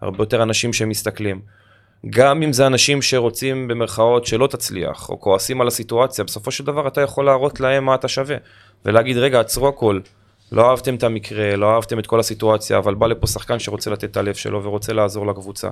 [0.00, 1.40] הרבה יותר אנשים שמסתכלים.
[2.06, 6.88] גם אם זה אנשים שרוצים במרכאות שלא תצליח, או כועסים על הסיטואציה, בסופו של דבר
[6.88, 8.36] אתה יכול להראות להם מה אתה שווה.
[8.84, 10.00] ולהגיד, רגע, עצרו הכל,
[10.52, 14.04] לא אהבתם את המקרה, לא אהבתם את כל הסיטואציה, אבל בא לפה שחקן שרוצה לתת
[14.04, 15.68] את הלב שלו ורוצה לעזור לקבוצה.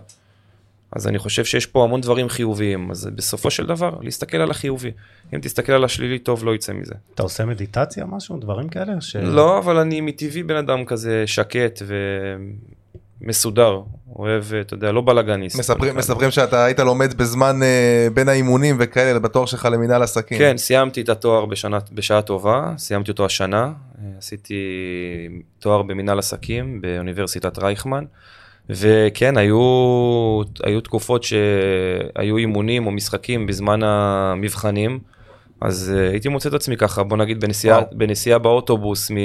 [0.93, 4.91] אז אני חושב שיש פה המון דברים חיוביים, אז בסופו של דבר, להסתכל על החיובי.
[5.35, 6.95] אם תסתכל על השלילי, טוב לא יצא מזה.
[7.15, 9.01] אתה עושה מדיטציה, משהו, דברים כאלה?
[9.01, 9.17] ש...
[9.17, 11.83] לא, אבל אני מטבעי בן אדם כזה שקט
[13.21, 13.81] ומסודר.
[14.19, 15.59] אוהב, אתה יודע, לא בלאגניסט.
[15.59, 20.39] מספרים, מספרים שאתה היית לומד בזמן uh, בין האימונים וכאלה, בתואר שלך למנהל עסקים.
[20.39, 23.63] כן, סיימתי את התואר בשנה, בשעה טובה, סיימתי אותו השנה.
[23.99, 24.55] אה, עשיתי
[25.59, 28.05] תואר במנהל עסקים באוניברסיטת רייכמן.
[28.71, 29.61] וכן, היו,
[30.65, 34.99] היו תקופות שהיו אימונים או משחקים בזמן המבחנים,
[35.61, 39.17] אז uh, הייתי מוצא את עצמי ככה, בוא נגיד בנסיעה, בנסיעה באוטובוס מ...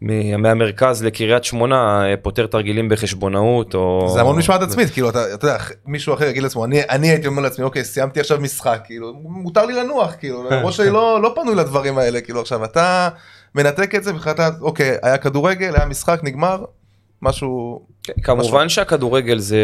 [0.00, 5.46] מהמרכז לקריית שמונה אה, פותר תרגילים בחשבונאות או זה המון משמעת עצמית כאילו אתה, אתה
[5.46, 9.12] יודע מישהו אחר יגיד לעצמו אני אני הייתי אומר לעצמי אוקיי סיימתי עכשיו משחק כאילו
[9.14, 13.08] מותר לי לנוח כאילו למרות שלי לא לא פנוי לדברים האלה כאילו עכשיו אתה
[13.54, 16.64] מנתק את זה מבחינתה אוקיי היה כדורגל היה משחק נגמר
[17.22, 18.76] משהו כן, כמובן משהו...
[18.76, 19.58] שהכדורגל זה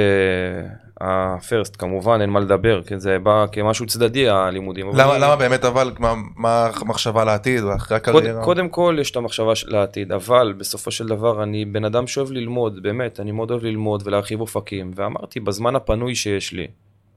[1.00, 4.86] הפרסט כמובן אין מה לדבר כן זה בא כמשהו צדדי הלימודים.
[4.94, 8.34] למה, למה באמת אבל מה, מה המחשבה לעתיד אחרי הקריירה?
[8.34, 12.30] קוד, קודם כל יש את המחשבה לעתיד אבל בסופו של דבר אני בן אדם שאוהב
[12.30, 16.66] ללמוד באמת אני מאוד אוהב ללמוד ולהרחיב אופקים ואמרתי בזמן הפנוי שיש לי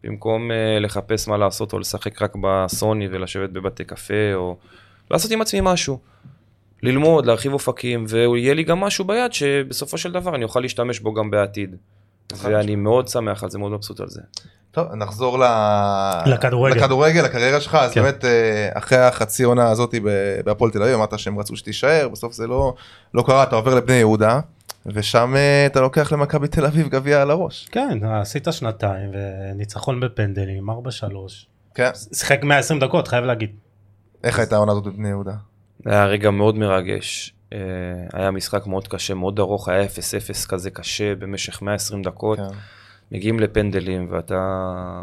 [0.04, 4.58] במקום uh, לחפש מה לעשות או לשחק רק בסוני ולשבת בבתי קפה או
[5.12, 6.00] לעשות עם עצמי משהו.
[6.84, 11.14] ללמוד, להרחיב אופקים, ויהיה לי גם משהו ביד שבסופו של דבר אני אוכל להשתמש בו
[11.14, 11.76] גם בעתיד.
[12.38, 14.22] ואני מאוד שמח על זה, מאוד מבסוט על זה.
[14.72, 15.40] טוב, נחזור
[16.26, 18.02] לכדורגל, לכדורגל, לקריירה שלך, אז כן.
[18.02, 19.96] באמת אה, אחרי החצי עונה הזאת
[20.46, 22.74] בהפועל תל אביב, אמרת שהם רצו שתישאר, בסוף זה לא,
[23.14, 24.40] לא קרה, אתה עובר לבני יהודה,
[24.86, 27.68] ושם אה, אתה לוקח למכבי תל אביב גביע על הראש.
[27.72, 30.74] כן, עשית שנתיים, וניצחון בפנדלים, 4-3.
[31.76, 31.90] כן.
[32.14, 33.56] שיחק 120 דקות, חייב להגיד.
[34.24, 35.34] איך הייתה העונה הזאת בבני יהודה?
[35.86, 37.33] היה רגע מאוד מרגש.
[37.54, 37.60] אה,
[38.14, 39.88] היה משחק מאוד קשה, מאוד ארוך, היה 0-0
[40.48, 42.38] כזה קשה במשך 120 דקות.
[42.38, 42.58] כן.
[43.12, 44.36] מגיעים לפנדלים ואתה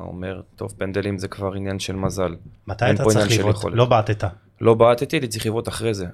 [0.02, 2.36] אומר, טוב, פנדלים זה כבר עניין של מזל.
[2.66, 3.64] מתי אתה צריך לבעוט?
[3.72, 4.24] לא בעטת.
[4.60, 6.06] לא בעטתי, הייתי צריך לבעוט אחרי זה.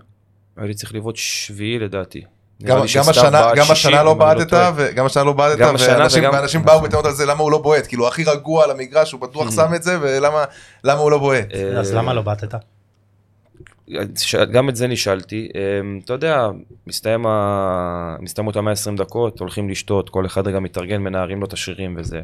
[0.57, 2.25] הייתי צריך לבעוט שביעי לדעתי.
[2.63, 6.25] גם, גם השנה, גם השנה לא בעטת, לא וגם השנה לא בעטת, ואנשים,
[6.61, 6.65] וגם...
[6.65, 9.51] באו בטענות על זה למה הוא לא בועט, כאילו הכי רגוע על המגרש, הוא בטוח
[9.51, 11.53] שם את זה, ולמה הוא לא בועט.
[11.79, 12.55] אז למה לא בעטת?
[14.53, 16.49] גם את זה נשאלתי, אמ, אתה יודע,
[16.87, 18.17] מסתיים, ה...
[18.21, 22.21] מסתיים אותם 120 דקות, הולכים לשתות, כל אחד רגע מתארגן, מנערים לו את השרירים וזה.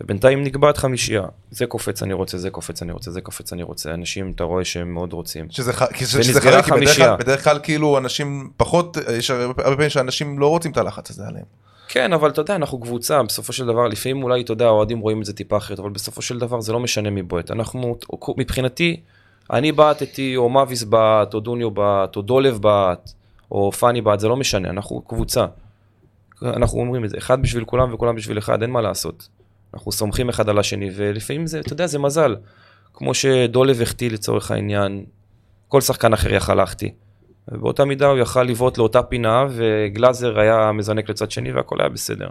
[0.00, 3.94] ובינתיים נקבעת חמישייה, זה קופץ אני רוצה, זה קופץ אני רוצה, זה קופץ אני רוצה,
[3.94, 5.46] אנשים אתה רואה שהם מאוד רוצים.
[5.50, 9.88] שזה, שזה, שזה חלק, כי בדרך כלל, בדרך כלל כאילו אנשים פחות, יש הרבה פעמים
[9.88, 11.44] שאנשים לא רוצים את הלחץ הזה עליהם.
[11.88, 15.20] כן, אבל אתה יודע, אנחנו קבוצה, בסופו של דבר, לפעמים אולי, אתה יודע, האוהדים רואים
[15.20, 17.50] את זה טיפה אחרת, אבל בסופו של דבר זה לא משנה מי בועט.
[17.50, 17.96] אנחנו,
[18.36, 19.00] מבחינתי,
[19.52, 23.12] אני בעטתי, או מאביס בעט, או דוניו בעט, או דולב בעט,
[23.50, 25.46] או פאני בעט, זה לא משנה, אנחנו קבוצה.
[26.42, 29.28] אנחנו אומרים את זה, אחד בשביל כולם וכולם בשביל אחד, אין מה לעשות.
[29.74, 32.36] אנחנו סומכים אחד על השני, ולפעמים זה, אתה יודע, זה מזל.
[32.94, 35.04] כמו שדולב החטיא לצורך העניין,
[35.68, 36.90] כל שחקן אחר יכל להחטיא.
[37.48, 42.28] ובאותה מידה הוא יכל לבעוט לאותה פינה, וגלאזר היה מזנק לצד שני והכל היה בסדר.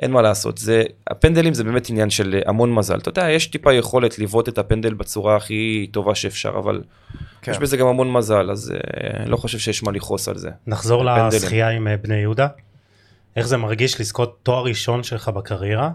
[0.00, 2.98] אין מה לעשות, זה, הפנדלים זה באמת עניין של המון מזל.
[2.98, 6.82] אתה יודע, יש טיפה יכולת לבעוט את הפנדל בצורה הכי טובה שאפשר, אבל
[7.42, 7.52] כן.
[7.52, 10.50] יש בזה גם המון מזל, אז אה, לא חושב שיש מה לכעוס על זה.
[10.66, 12.46] נחזור לזכייה עם אה, בני יהודה.
[13.36, 15.90] איך זה מרגיש לזכות תואר ראשון שלך בקריירה?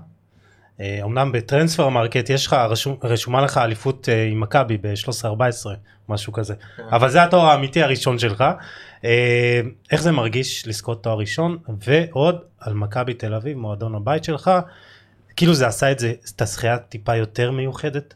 [0.82, 5.70] אה, ב Transfermarkt יש לך, רשום, רשומה לך אליפות אה, עם מכבי ב-13-14,
[6.10, 6.54] משהו כזה.
[6.78, 6.84] כן.
[6.92, 8.44] אבל זה התואר האמיתי הראשון שלך.
[9.02, 9.06] Uh,
[9.92, 11.58] איך זה מרגיש לזכות תואר ראשון?
[11.86, 14.52] ועוד על מכבי תל אביב, מועדון הבית שלך,
[15.36, 18.14] כאילו זה עשה את זה, את השחייה טיפה יותר מיוחדת?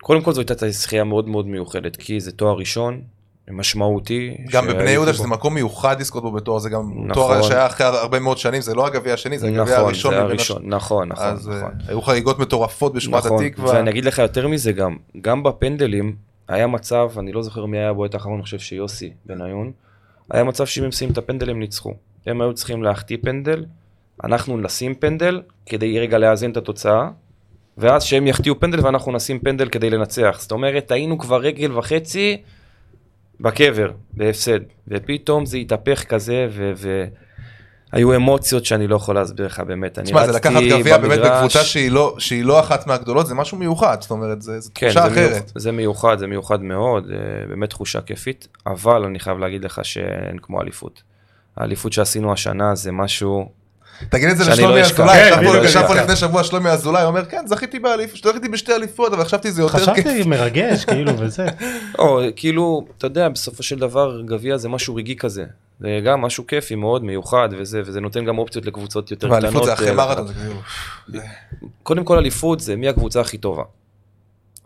[0.00, 3.02] קודם כל זו הייתה שחייה מאוד מאוד מיוחדת, כי זה תואר ראשון,
[3.50, 4.36] משמעותי.
[4.50, 7.12] גם בבני יהודה שזה מקום מיוחד לזכות בו בתואר זה גם נכון.
[7.14, 10.14] תואר שהיה אחרי הרבה מאוד שנים זה לא הגביע השני זה הגביע נכון, הראשון.
[10.14, 11.24] זה הראשון, נכון נכון.
[11.24, 11.70] אז נכון.
[11.88, 13.74] היו חגיגות מטורפות בשכונת נכון, התקווה.
[13.74, 16.16] ואני אגיד לך יותר מזה גם גם בפנדלים
[16.48, 19.72] היה מצב אני לא זוכר מי היה בועט האחרון אני חושב שיוסי בניון
[20.30, 21.94] היה מצב שאם הם שמים את הפנדל הם ניצחו.
[22.26, 23.64] הם היו צריכים להחטיא פנדל,
[24.24, 27.08] אנחנו נשים פנדל כדי רגע לאזן את התוצאה,
[27.78, 30.36] ואז שהם יחטיאו פנדל ואנחנו נשים פנדל כדי לנצח.
[30.40, 32.42] זאת אומרת, היינו כבר רגל וחצי
[33.40, 36.72] בקבר, בהפסד, ופתאום זה התהפך כזה, ו...
[36.76, 37.04] ו-
[37.92, 39.98] היו אמוציות שאני לא יכול להסביר לך באמת.
[39.98, 43.96] תשמע, זה לקחת גביע באמת בקבוצה שהיא לא, שהיא לא אחת מהגדולות, זה משהו מיוחד,
[44.00, 45.30] זאת אומרת, זה כן, תחושה זה אחרת.
[45.30, 49.80] מיוחד, זה מיוחד, זה מיוחד מאוד, אה, באמת תחושה כיפית, אבל אני חייב להגיד לך
[49.82, 51.02] שאין כמו אליפות.
[51.56, 53.61] האליפות שעשינו השנה זה משהו...
[54.08, 57.78] תגיד את זה לשלומי לא אזולאי, ישב פה לפני שבוע שלומי אזולאי, אומר כן זכיתי
[57.78, 59.82] באליפות, זכיתי בשתי אליפות, אבל חשבתי זה יותר כיף.
[59.82, 61.46] חשבתי מרגש כאילו וזה.
[61.98, 65.44] או כאילו, אתה יודע, בסופו של דבר גביע זה משהו רגעי כזה.
[65.80, 69.42] זה גם משהו כיפי מאוד, מיוחד וזה, וזה נותן גם אופציות לקבוצות יותר קטנות.
[69.42, 71.20] ואליפות זה אחרי אה, מרתון, זה כאילו...
[71.82, 73.62] קודם כל אליפות זה מי הקבוצה הכי טובה.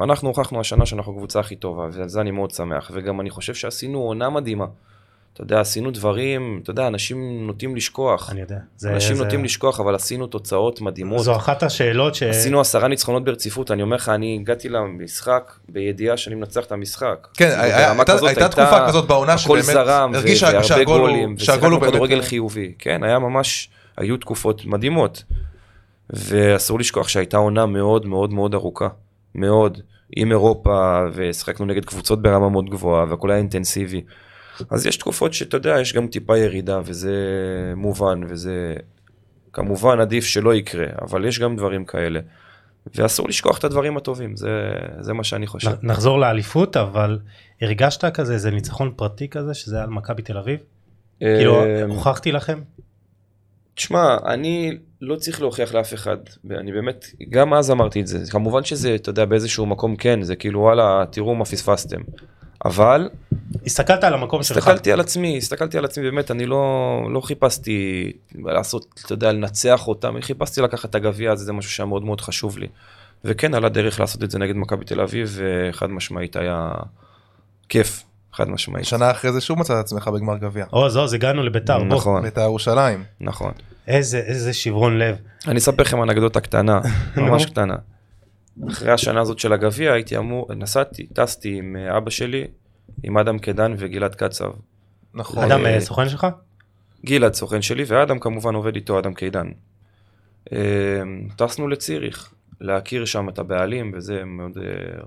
[0.01, 3.55] אנחנו הוכחנו השנה שאנחנו הקבוצה הכי טובה, ועל זה אני מאוד שמח, וגם אני חושב
[3.55, 4.67] שעשינו עונה מדהימה.
[5.37, 8.31] אתה יודע, עשינו דברים, אתה יודע, אנשים נוטים לשכוח.
[8.31, 8.59] אני יודע.
[8.77, 9.25] זה, אנשים זה...
[9.25, 11.25] נוטים לשכוח, אבל עשינו תוצאות מדהימות.
[11.25, 12.23] זו אחת השאלות ש...
[12.23, 17.29] עשינו עשרה ניצחונות ברציפות, אני אומר לך, אני הגעתי למשחק בידיעה שאני מנצח את המשחק.
[17.35, 19.77] כן, כאילו, היה, הייתה, הייתה תקופה כזאת בעונה שבאמת
[20.15, 22.73] הרגישה שהגול הוא ושחקנו כדורגל חיובי.
[22.79, 25.23] כן, היה ממש, היו תקופות מדהימות.
[26.11, 28.89] ואסור לשכוח שהייתה עונה מאוד מאוד מאוד ארוכה.
[29.35, 29.81] מאוד.
[30.17, 34.03] עם אירופה, ושחקנו נגד קבוצות ברמה מאוד גבוהה, והכל היה אינטנסיבי.
[34.71, 37.15] אז יש תקופות שאתה יודע, יש גם טיפה ירידה, וזה
[37.77, 38.75] מובן, וזה
[39.53, 42.21] כמובן עדיף שלא יקרה, אבל יש גם דברים כאלה.
[42.95, 44.51] ואסור לשכוח את הדברים הטובים, זה,
[45.01, 45.71] זה מה שאני חושב.
[45.83, 47.19] נחזור לאליפות, אבל
[47.61, 50.61] הרגשת כזה איזה ניצחון פרטי כזה, שזה על מכבי תל אביב?
[51.21, 52.61] כאילו, אה, הוכחתי לכם?
[53.75, 56.17] תשמע, אני לא צריך להוכיח לאף אחד,
[56.51, 60.37] אני באמת, גם אז אמרתי את זה, כמובן שזה, אתה יודע, באיזשהו מקום כן, זה
[60.37, 62.01] כאילו וואלה, תראו מה פספסתם.
[62.65, 63.09] אבל...
[63.67, 64.57] הסתכלת על המקום שלך.
[64.57, 69.89] הסתכלתי על עצמי, הסתכלתי על עצמי, באמת, אני לא, לא חיפשתי לעשות, אתה יודע, לנצח
[69.89, 72.67] אותם, חיפשתי לקחת את הגביע הזה, זה משהו שהיה מאוד מאוד חשוב לי.
[73.25, 76.73] וכן, על הדרך לעשות את זה נגד מכבי תל אביב, וחד משמעית היה
[77.69, 78.85] כיף, חד משמעית.
[78.85, 80.67] שנה אחרי זה שוב מצאת את עצמך בגמר גביע.
[80.73, 82.23] או, זו, זה הגענו לביתר, נכון.
[82.23, 83.05] ביתר ירושלים.
[83.21, 83.53] נכון.
[83.89, 85.17] איזה, איזה שברון לב.
[85.49, 86.81] אני אספר לכם אנקדוטה קטנה,
[87.17, 87.75] ממש קטנה.
[88.69, 92.45] אחרי השנה הזאת של הגביע הייתי אמור, נסעתי, טסתי עם אבא שלי,
[93.03, 94.51] עם אדם קדן וגלעד קצב.
[95.15, 95.45] נכון.
[95.45, 96.27] אדם אה, סוכן שלך?
[97.07, 99.51] גלעד סוכן שלי, ואדם כמובן עובד איתו, אדם קידן.
[100.53, 101.03] אה,
[101.37, 104.59] טסנו לציריך, להכיר שם את הבעלים, וזה, הם מאוד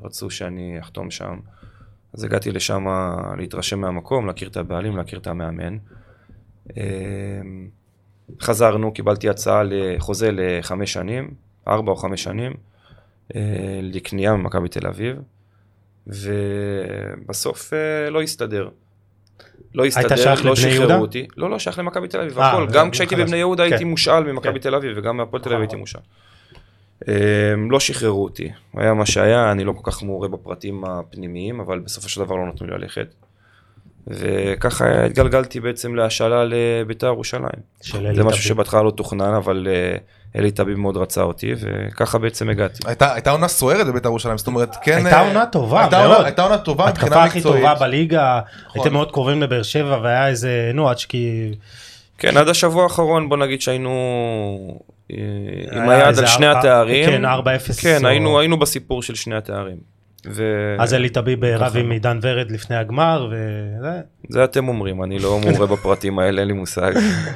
[0.03, 1.39] רצו שאני אחתום שם.
[2.13, 2.85] אז הגעתי לשם
[3.37, 5.77] להתרשם מהמקום, להכיר את הבעלים, להכיר את המאמן.
[8.41, 11.33] חזרנו, קיבלתי הצעה לחוזה לחמש שנים,
[11.67, 12.53] ארבע או חמש שנים.
[13.35, 15.17] אה, לקנייה ממכבי תל אביב,
[16.09, 18.69] ובסוף אה, לא הסתדר.
[19.75, 21.27] לא הסתדר, לא שחררו אותי.
[21.37, 22.67] לא, לא, שייך למכבי תל אביב, אה, הכל.
[22.71, 23.87] גם כשהייתי בבני יהודה הייתי כן.
[23.87, 24.59] מושאל ממכבי כן.
[24.59, 26.01] תל אביב, וגם מהפועל תל אביב הייתי מושאל.
[27.69, 32.09] לא שחררו אותי, היה מה שהיה, אני לא כל כך מעורה בפרטים הפנימיים, אבל בסופו
[32.09, 33.15] של דבר לא נתנו לי ללכת.
[34.09, 37.49] וככה התגלגלתי בעצם להשאלה לביתר ירושלים.
[38.15, 39.67] זה משהו שבהתחלה לא תוכנן, אבל
[40.35, 42.83] אלי טביב מאוד רצה אותי, וככה בעצם הגעתי.
[42.85, 45.05] הייתה, הייתה עונה סוערת בבית"ר ירושלים, זאת אומרת, כן...
[45.05, 46.25] הייתה עונה טובה הייתה מאוד.
[46.25, 47.35] הייתה עונה טובה מבחינה מקצועית.
[47.35, 48.81] התקפה הכי טובה בליגה, נכון.
[48.81, 51.51] הייתם מאוד קרובים לבאר שבע, והיה איזה, נו, עד שכי...
[52.17, 53.91] כן, עד השבוע האחרון, בוא נגיד שהיינו
[55.11, 55.17] אה,
[55.71, 57.05] עם היד על שני התארים.
[57.05, 57.29] כן, 4-0.
[57.81, 59.98] כן, היינו בסיפור של שני התארים.
[60.27, 60.43] ו...
[60.79, 64.01] אז אלי טביב רב עם עידן ורד לפני הגמר וזה.
[64.29, 66.91] זה אתם אומרים, אני לא מעורה בפרטים האלה, אין לי מושג.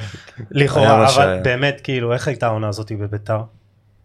[0.50, 3.40] לכאורה, אבל באמת, כאילו, איך הייתה העונה הזאת בביתר?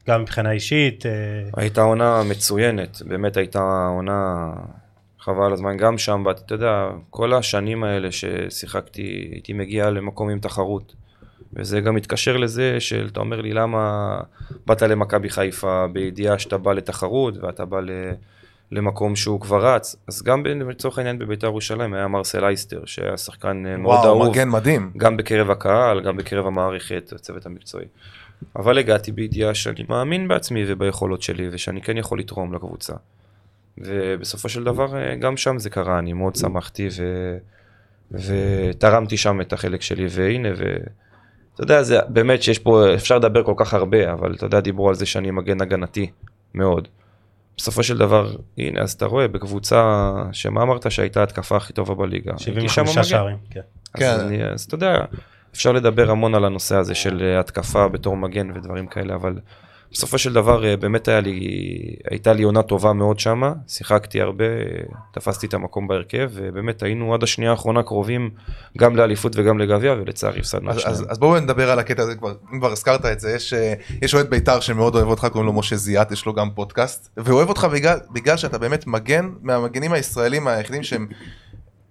[0.08, 1.06] גם מבחינה אישית?
[1.06, 1.12] אה,
[1.58, 4.50] הייתה עונה מצוינת, באמת הייתה עונה
[5.20, 10.96] חבל הזמן, גם שם, אתה יודע, כל השנים האלה ששיחקתי, הייתי מגיע למקום עם תחרות.
[11.54, 14.18] וזה גם מתקשר לזה שאתה אומר לי למה
[14.66, 17.90] באת למכבי חיפה בידיעה שאתה בא לתחרות ואתה בא ל...
[18.72, 23.64] למקום שהוא כבר רץ, אז גם לצורך העניין בבית"ר ירושלים היה מרסל אייסטר, שהיה שחקן
[23.66, 24.18] אה, מאוד אהוב.
[24.18, 24.92] וואו, מגן מדהים.
[24.98, 27.86] גם בקרב הקהל, גם בקרב המערכת, הצוות המקצועי.
[28.56, 32.94] אבל הגעתי בידיעה שאני מאמין בעצמי וביכולות שלי, ושאני כן יכול לתרום לקבוצה.
[33.78, 37.38] ובסופו של דבר, אה, גם שם זה קרה, אני מאוד שמחתי ו...
[38.12, 40.64] ותרמתי שם את החלק שלי, והנה, ו...
[41.54, 44.90] אתה יודע, זה באמת שיש פה, אפשר לדבר כל כך הרבה, אבל אתה יודע, דיברו
[44.90, 46.12] על זה שאני מגן הגנתי
[46.54, 46.88] מאוד.
[47.60, 52.34] בסופו של דבר, הנה, אז אתה רואה בקבוצה, שמה אמרת שהייתה התקפה הכי טובה בליגה?
[52.38, 53.60] 75 שערים, כן.
[53.94, 54.20] אז, כן.
[54.20, 54.98] אני, אז אתה יודע,
[55.54, 59.40] אפשר לדבר המון על הנושא הזה של התקפה בתור מגן ודברים כאלה, אבל
[59.92, 61.40] בסופו של דבר אה, באמת היה לי,
[62.10, 64.46] הייתה לי עונה טובה מאוד שמה, שיחקתי הרבה,
[65.14, 68.30] תפסתי את המקום בהרכב, ובאמת היינו עד השנייה האחרונה קרובים
[68.78, 72.34] גם לאליפות וגם לגביע, ולצערי הפסדנו את אז, אז בואו נדבר על הקטע הזה, כבר,
[72.54, 75.54] אם כבר הזכרת את זה, יש, אה, יש אוהד בית"ר שמאוד אוהב אותך, קוראים לו
[75.54, 80.48] משה זיאת, יש לו גם פודקאסט, ואוהב אותך בגלל, בגלל שאתה באמת מגן מהמגנים הישראלים
[80.48, 81.08] היחידים שהם,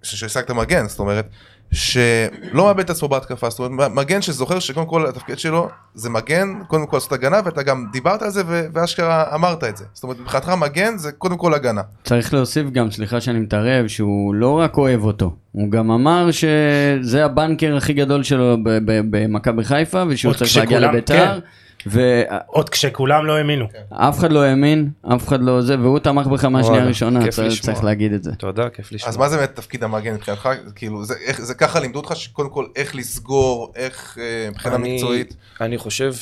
[0.03, 1.27] שהשגת מגן, זאת אומרת,
[1.71, 6.47] שלא מאבד את עצמו בהתקפה, זאת אומרת מגן שזוכר שקודם כל התפקיד שלו זה מגן,
[6.67, 10.19] קודם כל לעשות הגנה ואתה גם דיברת על זה ואשכרה אמרת את זה, זאת אומרת
[10.19, 11.81] מבחינתך מגן זה קודם כל הגנה.
[12.03, 17.25] צריך להוסיף גם, סליחה שאני מתערב, שהוא לא רק אוהב אותו, הוא גם אמר שזה
[17.25, 21.15] הבנקר הכי גדול שלו במכבי חיפה ושהוא צריך להגיע לביתר.
[21.15, 21.39] כן.
[21.87, 22.21] ו...
[22.45, 23.65] עוד כשכולם לא האמינו.
[23.89, 27.83] אף אחד לא האמין, אף אחד לא זה, והוא תמך בך מהשנייה הראשונה, צריך, צריך
[27.83, 28.35] להגיד את זה.
[28.35, 29.09] תודה, כיף לשמוע.
[29.09, 30.49] אז מה זה באמת תפקיד המגן מבחינתך?
[30.75, 34.95] כאילו, זה, איך, זה ככה לימדו אותך שקודם כל איך לסגור, איך אה, מבחינה אני,
[34.95, 35.35] מקצועית?
[35.61, 36.13] אני חושב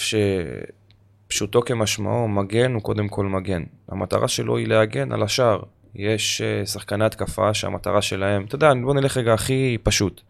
[1.28, 3.64] שפשוטו כמשמעו, מגן הוא קודם כל מגן.
[3.90, 5.60] המטרה שלו היא להגן על השער.
[5.96, 10.22] יש אה, שחקני התקפה שהמטרה שלהם, אתה יודע, בוא נלך רגע הכי פשוט.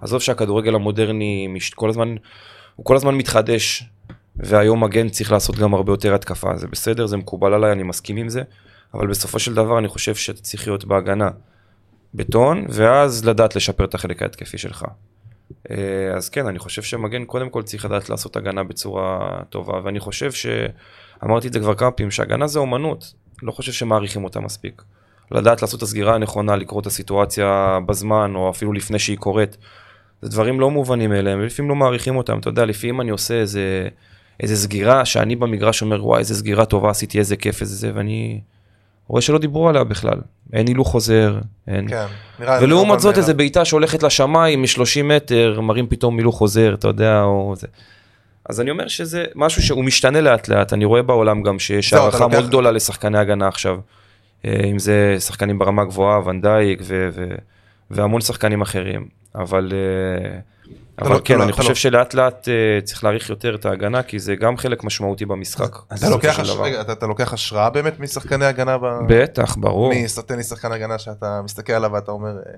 [0.00, 2.14] עזוב שהכדורגל המודרני כל הזמן,
[2.76, 3.84] הוא כל הזמן מתחדש.
[4.36, 8.16] והיום מגן צריך לעשות גם הרבה יותר התקפה, זה בסדר, זה מקובל עליי, אני מסכים
[8.16, 8.42] עם זה,
[8.94, 11.28] אבל בסופו של דבר אני חושב שאתה צריך להיות בהגנה
[12.14, 14.84] בטון, ואז לדעת לשפר את החלק ההתקפי שלך.
[15.70, 15.76] אה,
[16.16, 20.32] אז כן, אני חושב שמגן קודם כל צריך לדעת לעשות הגנה בצורה טובה, ואני חושב
[20.32, 24.82] שאמרתי את זה כבר כמה פעמים, שהגנה זה אומנות, לא חושב שמעריכים אותה מספיק.
[25.30, 29.56] לדעת לעשות את הסגירה הנכונה, לקרוא את הסיטואציה בזמן, או אפילו לפני שהיא קורית.
[30.22, 32.38] זה דברים לא מובנים מאליהם, ולפעמים לא מעריכים אותם.
[32.38, 33.88] אתה יודע, לפעמים אני עושה איזה...
[34.40, 38.40] איזה סגירה שאני במגרש אומר וואי איזה סגירה טובה עשיתי איזה כיף איזה זה ואני
[39.08, 40.18] רואה שלא דיברו עליה בכלל
[40.52, 42.06] אין הילוך חוזר אין כן,
[42.38, 47.54] ולעומת זאת איזה בעיטה שהולכת לשמיים מ-30 מטר מראים פתאום הילוך חוזר אתה יודע או
[47.56, 47.66] זה.
[48.48, 52.28] אז אני אומר שזה משהו שהוא משתנה לאט לאט אני רואה בעולם גם שיש הערכה
[52.28, 53.78] מאוד גדולה לשחקני הגנה עכשיו.
[54.44, 56.82] אה, אם זה שחקנים ברמה גבוהה ונדייק
[57.90, 59.72] והמון שחקנים אחרים אבל.
[59.72, 60.51] Uh,
[60.98, 61.74] אבל לא, כן, לא, אני חושב לא.
[61.74, 65.76] שלאט לאט אה, צריך להעריך יותר את ההגנה, כי זה גם חלק משמעותי במשחק.
[66.92, 68.76] אתה לוקח השראה באמת משחקני הגנה?
[69.08, 69.88] בטח, ברור.
[69.88, 72.30] מי סטן לי שחקן הגנה שאתה מסתכל עליו ואתה אומר...
[72.46, 72.52] אה,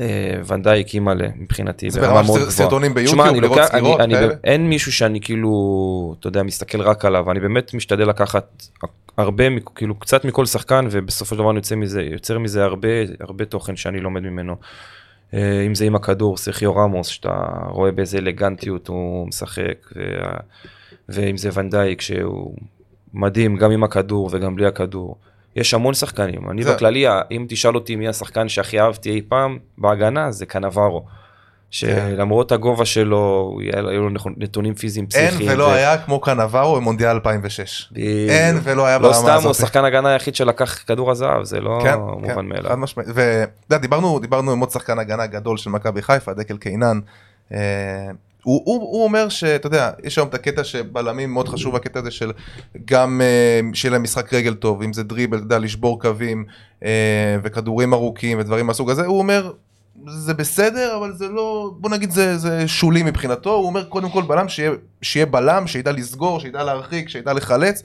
[0.00, 2.50] אה, ונדייק אימא'לה מבחינתי זה ברמה מאוד גבוהה.
[2.50, 4.34] סרטונים ביוטיוב, לראות סגירות כאלה?
[4.44, 8.62] אין מישהו שאני כאילו, אתה יודע, מסתכל רק עליו, אני באמת משתדל לקחת
[9.16, 11.52] הרבה, כאילו קצת מכל שחקן, ובסופו של דבר
[12.00, 12.64] יוצר מזה
[13.20, 14.56] הרבה תוכן שאני לומד ממנו.
[15.34, 20.00] אה, אם זה עם הכדור, סרחיו רמוס, שאתה רואה באיזה אלגנטיות הוא משחק, ו...
[21.08, 22.54] ואם זה ונדייק שהוא
[23.14, 25.16] מדהים גם עם הכדור וגם בלי הכדור.
[25.56, 26.74] יש המון שחקנים, אני זה...
[26.74, 31.04] בכללי, אם תשאל אותי מי השחקן שהכי אהבתי אי פעם בהגנה, זה קנברו.
[31.72, 32.52] שלמרות.
[32.52, 35.40] הגובה שלו, היו לו נתונים פיזיים פסיכיים.
[35.40, 35.72] אין ולא ו...
[35.72, 37.92] היה כמו קנברו במונדיאל 2006.
[37.92, 37.96] ב...
[38.28, 39.28] אין ולא היה לא ברמה הזאת.
[39.34, 42.70] לא סתם, הוא שחקן הגנה היחיד שלקח כדור הזהב, זה לא כן, מובן כן, מאליו.
[42.70, 43.08] חד משמעית.
[43.70, 47.00] ודיברנו דיברנו עם עוד שחקן הגנה גדול של מכבי חיפה, דקל קינן.
[47.52, 47.58] אה,
[48.42, 52.10] הוא, הוא, הוא אומר שאתה יודע, יש היום את הקטע שבלמים מאוד חשוב הקטע הזה
[52.10, 52.32] של
[52.84, 56.44] גם uh, שיהיה להם משחק רגל טוב, אם זה דריבל, אתה יודע, לשבור קווים
[56.80, 56.84] uh,
[57.42, 59.52] וכדורים ארוכים ודברים מהסוג הזה, הוא אומר,
[60.06, 64.22] זה בסדר, אבל זה לא, בוא נגיד זה, זה שולי מבחינתו, הוא אומר קודם כל
[64.22, 64.70] בלם שיהיה,
[65.02, 67.82] שיהיה בלם, שידע לסגור, שידע להרחיק, שידע לחלץ,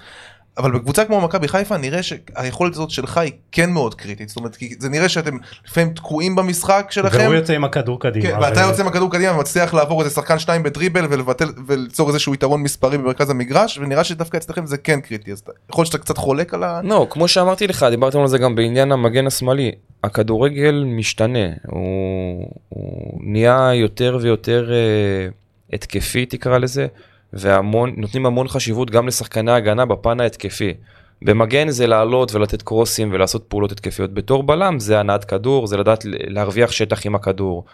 [0.58, 4.56] אבל בקבוצה כמו מכבי חיפה נראה שהיכולת הזאת שלך היא כן מאוד קריטית, זאת אומרת,
[4.56, 7.17] כי זה נראה שאתם לפעמים תקועים במשחק שלכם.
[7.17, 8.26] והוא יוצא עם הכדור קדימה.
[8.26, 12.34] כן, ואתה יוצא עם הכדור קדימה ומצליח לעבור איזה שחקן שניים בדריבל ולבטל, וליצור איזשהו
[12.34, 16.17] יתרון מספרי במרכז המגרש, ונראה שדווקא אצלכם זה כן קריטי, אז יכול להיות שאתה קצת
[16.17, 16.82] חולק על ה...
[16.84, 19.72] לא, כמו שאמרתי לך, דיברתם על זה גם בעניין המגן השמאלי,
[20.03, 25.27] הכדורגל משתנה, הוא, הוא נהיה יותר ויותר אה,
[25.73, 26.88] התקפי תקרא לזה.
[27.33, 30.73] ונותנים המון חשיבות גם לשחקני הגנה בפן ההתקפי.
[31.21, 34.13] במגן זה לעלות ולתת קרוסים ולעשות פעולות התקפיות.
[34.13, 37.65] בתור בלם זה הנעת כדור, זה לדעת להרוויח שטח עם הכדור,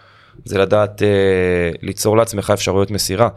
[0.46, 1.08] זה לדעת אה,
[1.82, 3.30] ליצור לעצמך אפשרויות מסירה.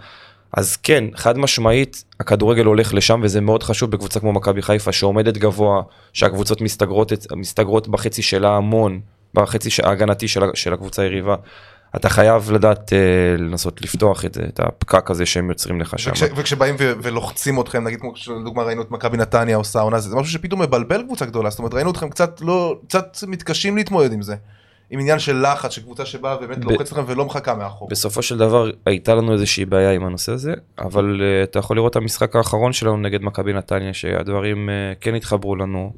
[0.56, 5.36] אז כן, חד משמעית, הכדורגל הולך לשם וזה מאוד חשוב בקבוצה כמו מכבי חיפה שעומדת
[5.36, 9.00] גבוה, שהקבוצות מסתגרות, מסתגרות בחצי שלה המון,
[9.34, 11.34] בחצי ההגנתי של, של הקבוצה היריבה.
[11.96, 12.98] אתה חייב לדעת אה,
[13.38, 16.10] לנסות לפתוח את זה, את הפקק הזה שהם יוצרים לך שם.
[16.36, 20.62] וכשבאים ולוחצים אתכם, נגיד כמו שלדוגמה ראינו את מכבי נתניה עושה עונה, זה משהו שפתאום
[20.62, 24.36] מבלבל קבוצה גדולה, זאת אומרת ראינו אתכם קצת לא, קצת מתקשים להתמודד עם זה.
[24.90, 27.88] עם עניין של לחץ, של קבוצה שבאה באמת לוחץ לכם ולא מחכה מאחור.
[27.88, 31.90] בסופו של דבר הייתה לנו איזושהי בעיה עם הנושא הזה, אבל uh, אתה יכול לראות
[31.90, 35.92] את המשחק האחרון שלנו נגד מכבי נתניה, שהדברים uh, כן התחברו לנו.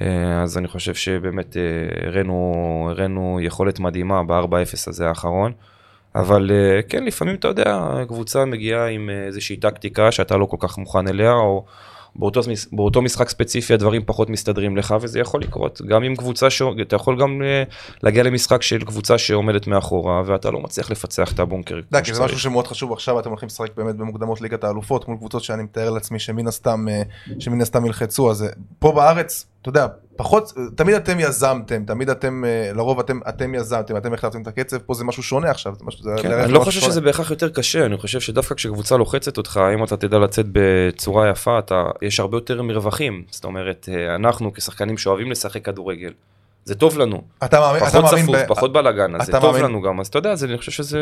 [0.00, 1.56] אה, אז אני חושב שבאמת
[2.06, 5.52] הראינו, הראינו יכולת מדהימה ב-4-0 הזה האחרון.
[6.14, 6.50] אבל
[6.88, 11.32] כן, לפעמים אתה יודע, קבוצה מגיעה עם איזושהי טקטיקה שאתה לא כל כך מוכן אליה,
[11.32, 11.64] או
[12.18, 12.40] באותו,
[12.72, 15.82] באותו משחק ספציפי הדברים פחות מסתדרים לך, וזה יכול לקרות.
[15.88, 16.62] גם עם קבוצה, ש...
[16.82, 17.62] אתה יכול גם אה,
[18.02, 21.80] להגיע למשחק של קבוצה שעומדת מאחורה, ואתה לא מצליח לפצח את הבונקר.
[21.88, 25.16] אתה כי זה משהו שמאוד חשוב עכשיו, אתם הולכים לשחק באמת במוקדמות ליגת האלופות, מול
[25.16, 27.02] קבוצות שאני מתאר לעצמי שמן הסתם, אה,
[27.38, 28.44] שמן הסתם ילחצו, אז
[28.78, 29.86] פה בארץ, אתה יודע,
[30.18, 34.78] פחות, תמיד אתם יזמתם, תמיד אתם, אה, לרוב אתם, אתם יזמתם, אתם החלטתם את הקצב,
[34.78, 36.92] פה זה משהו שונה עכשיו, זה משהו, כן, זה אני לא חושב שונה.
[36.92, 41.30] שזה בהכרח יותר קשה, אני חושב שדווקא כשקבוצה לוחצת אותך, אם אתה תדע לצאת בצורה
[41.30, 46.12] יפה, אתה, יש הרבה יותר מרווחים, זאת אומרת, אה, אנחנו כשחקנים שאוהבים לשחק כדורגל,
[46.68, 47.22] זה טוב לנו.
[47.44, 48.46] אתה מאמין, פחות אתה צפוף, ב...
[48.46, 49.62] פחות בלאגן, אז זה טוב מאמין...
[49.64, 51.00] לנו גם, אז אתה יודע, זה, אני חושב שזה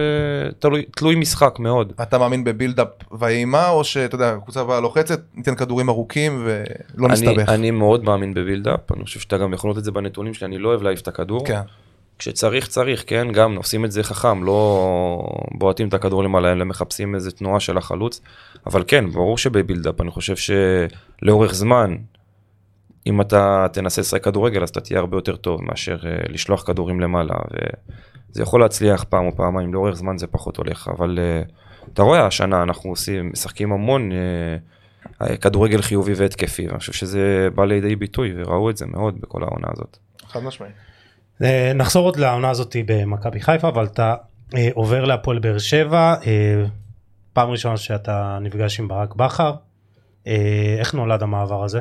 [0.59, 1.93] תלוי, תלוי משחק מאוד.
[2.03, 6.47] אתה מאמין בבילדאפ ואימה, או שאתה יודע, הקבוצה הבאה לוחצת, ניתן כדורים ארוכים
[6.97, 7.49] ולא נסתבך?
[7.49, 10.59] אני מאוד מאמין בבילדאפ, אני חושב שאתה גם יכול לראות את זה בנתונים שלי, אני
[10.59, 11.47] לא אוהב להעיף את הכדור.
[11.47, 11.61] כן.
[12.19, 17.15] כשצריך צריך, כן, גם עושים את זה חכם, לא בועטים את הכדור למעלה, אלא מחפשים
[17.15, 18.21] איזה תנועה של החלוץ,
[18.67, 21.97] אבל כן, ברור שבבילדאפ, אני חושב שלאורך זמן,
[23.07, 27.01] אם אתה תנסה לשחק כדורגל אז אתה תהיה הרבה יותר טוב מאשר uh, לשלוח כדורים
[27.01, 31.53] למעלה וזה יכול להצליח פעם או פעמיים, לאורך זמן זה פחות הולך, אבל uh,
[31.93, 37.65] אתה רואה השנה אנחנו עושים, משחקים המון uh, כדורגל חיובי והתקפי, ואני חושב שזה בא
[37.65, 39.99] לידי ביטוי וראו את זה מאוד בכל העונה הזאת.
[40.29, 40.71] חד משמעי.
[41.75, 44.15] נחזור עוד לעונה הזאת במכבי חיפה, אבל אתה
[44.51, 46.27] uh, עובר להפועל באר שבע, uh,
[47.33, 49.53] פעם ראשונה שאתה נפגש עם ברק בכר,
[50.25, 50.29] uh,
[50.79, 51.81] איך נולד המעבר הזה?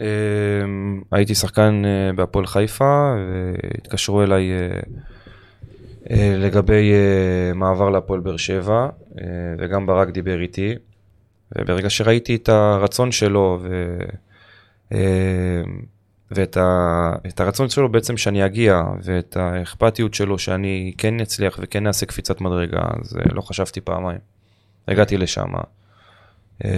[0.00, 3.14] אמ, הייתי שחקן אה, בהפועל חיפה
[3.74, 4.80] והתקשרו אליי אה,
[6.10, 6.92] אה, לגבי
[7.54, 8.88] מעבר להפועל באר שבע
[9.58, 10.74] וגם ברק דיבר איתי
[11.58, 13.98] וברגע שראיתי את הרצון שלו ו...
[16.30, 17.12] ואת ה...
[17.38, 22.82] הרצון שלו בעצם שאני אגיע ואת האכפתיות שלו שאני כן אצליח וכן אעשה קפיצת מדרגה
[23.00, 24.18] אז לא חשבתי פעמיים.
[24.88, 25.52] הגעתי לשם.
[26.64, 26.70] אה,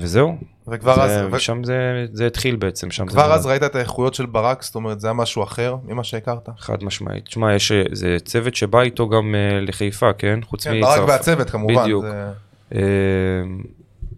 [0.00, 0.36] וזהו.
[0.68, 1.28] וכבר זה, אז...
[1.32, 3.34] ושם זה, זה התחיל בעצם, שם כבר זה...
[3.34, 6.48] אז ראית את האיכויות של ברק, זאת אומרת זה היה משהו אחר ממה שהכרת?
[6.58, 7.24] חד משמעית.
[7.24, 10.40] תשמע, יש, זה צוות שבא איתו גם uh, לחיפה, כן?
[10.42, 10.98] חוץ כן, מצרף.
[10.98, 11.82] ברק והצוות כמובן.
[11.82, 12.04] בדיוק.
[12.04, 12.30] זה...
[12.70, 12.74] Uh,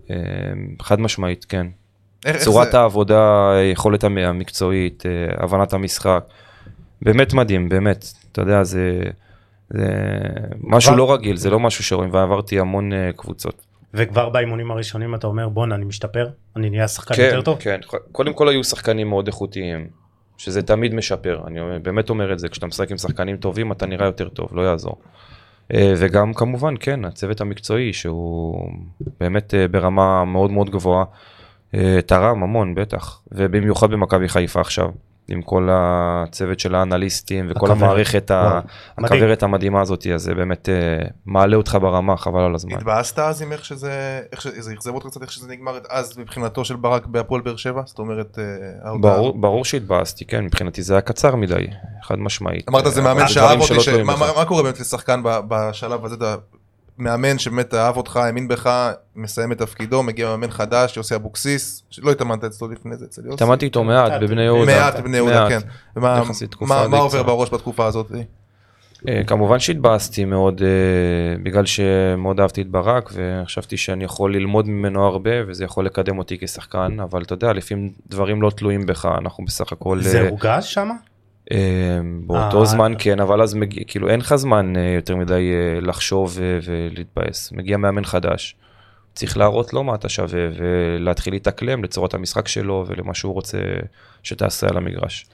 [0.08, 0.12] uh,
[0.82, 1.66] חד משמעית, כן.
[2.24, 2.80] איך, צורת איך זה...
[2.80, 6.24] העבודה, יכולת המקצועית, uh, הבנת המשחק.
[7.02, 8.06] באמת מדהים, באמת.
[8.32, 9.00] אתה יודע, זה,
[9.70, 9.88] זה
[10.60, 13.66] משהו לא רגיל, זה לא משהו שרואים, ועברתי המון קבוצות.
[13.94, 17.58] וכבר באימונים הראשונים אתה אומר בואנה אני משתפר אני נהיה שחקן כן, יותר טוב.
[17.58, 17.80] כן
[18.12, 19.88] קודם כל היו שחקנים מאוד איכותיים
[20.36, 24.06] שזה תמיד משפר אני באמת אומר את זה כשאתה משחק עם שחקנים טובים אתה נראה
[24.06, 24.96] יותר טוב לא יעזור.
[25.74, 28.68] אה, וגם כמובן כן הצוות המקצועי שהוא
[29.20, 31.04] באמת אה, ברמה מאוד מאוד גבוהה
[31.74, 34.88] אה, תרם המון בטח ובמיוחד במכבי חיפה עכשיו.
[35.28, 37.82] עם כל הצוות של האנליסטים וכל הכברת.
[37.82, 38.30] המערכת,
[38.98, 42.76] הכוורת המדהימה הזאת, אז זה באמת uh, מעלה אותך ברמה, חבל על הזמן.
[42.76, 46.64] התבאסת אז עם איך שזה, איך שזה אכזב אותך קצת איך שזה נגמר אז מבחינתו
[46.64, 47.82] של ברק בהפועל באר שבע?
[47.86, 48.38] זאת אומרת,
[48.84, 51.66] uh, ברור, ברור שהתבאסתי, כן, מבחינתי זה היה קצר מדי,
[52.02, 52.68] חד משמעית.
[52.68, 53.88] אמרת זה מאמן שאהב אותי, ש...
[53.88, 56.16] מה, מה קורה באמת לשחקן בשלב הזה,
[56.98, 62.10] מאמן שבאמת אהב אותך, האמין בך, מסיים את תפקידו, מגיע מאמן חדש, יוסי אבוקסיס, שלא
[62.10, 63.34] התאמנת אצלו לפני זה, אצל יוסי.
[63.34, 64.76] התאמנתי איתו מעט בבני יהודה.
[64.76, 65.58] מעט בבני יהודה, כן.
[65.96, 66.22] ומה,
[66.60, 68.12] מה, מה עובר בראש בתקופה הזאת?
[69.08, 75.06] אה, כמובן שהתבאסתי מאוד אה, בגלל שמאוד אהבתי את ברק וחשבתי שאני יכול ללמוד ממנו
[75.06, 79.44] הרבה וזה יכול לקדם אותי כשחקן אבל אתה יודע לפעמים דברים לא תלויים בך אנחנו
[79.44, 80.94] בסך הכל זה אה, הורגש שמה?
[81.50, 85.52] אמ, באותו אה, זמן כן, אבל אז מגיע, כאילו אין לך זמן אה, יותר מדי
[85.52, 87.52] אה, לחשוב ולהתבאס.
[87.52, 88.56] מגיע מאמן חדש,
[89.14, 93.58] צריך להראות לו מה אתה שווה ולהתחיל להתאקלם לצורת המשחק שלו ולמה שהוא רוצה
[94.22, 95.26] שתעשה על המגרש.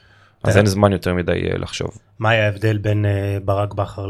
[0.42, 1.98] אז אין זמן יותר מדי לחשוב.
[2.18, 3.04] מה היה ההבדל בין
[3.44, 4.06] ברק בכר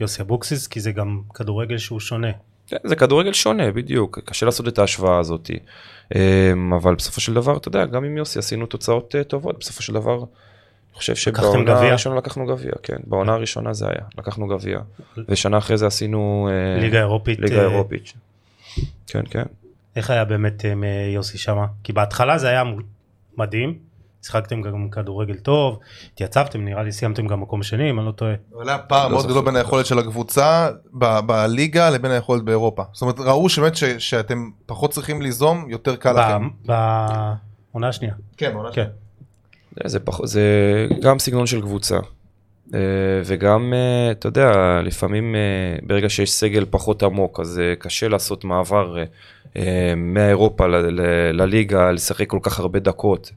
[0.00, 0.66] ליוסי אבוקסיס?
[0.66, 2.30] כי זה גם כדורגל שהוא שונה.
[2.66, 5.50] כן, זה כדורגל שונה, בדיוק, קשה לעשות את ההשוואה הזאת.
[6.14, 9.92] אמ, אבל בסופו של דבר, אתה יודע, גם עם יוסי עשינו תוצאות טובות, בסופו של
[9.92, 10.24] דבר
[10.90, 14.80] אני חושב שבעונה הראשונה לקחנו גביע, כן, בעונה הראשונה זה היה, לקחנו גביע,
[15.28, 18.12] ושנה אחרי זה עשינו אה, ליגה אירופית, ליגה אה, אירופית,
[19.06, 19.42] כן, כן.
[19.96, 21.66] איך היה באמת עם אה, יוסי שמה?
[21.84, 22.62] כי בהתחלה זה היה
[23.36, 23.78] מדהים,
[24.22, 25.78] שיחקתם גם כדורגל טוב,
[26.12, 28.34] התייצבתם, נראה לי סיימתם גם מקום שני, אם אני לא טועה.
[28.56, 30.68] אבל היה פער לא מאוד גדול בין היכולת של הקבוצה
[31.26, 32.82] בליגה לבין היכולת באירופה.
[32.92, 36.48] זאת אומרת, ראו שבאמת שאתם פחות צריכים ליזום, יותר קל לכם.
[36.64, 38.14] בעונה השנייה.
[38.36, 38.88] כן, בעונה השנייה.
[39.84, 40.42] זה, פח, זה
[41.02, 41.98] גם סגנון של קבוצה.
[42.74, 42.80] אה,
[43.24, 48.96] וגם, אה, אתה יודע, לפעמים אה, ברגע שיש סגל פחות עמוק, אז קשה לעשות מעבר
[49.96, 50.66] מאירופה
[51.32, 53.30] לליגה, לשחק כל כך הרבה דקות.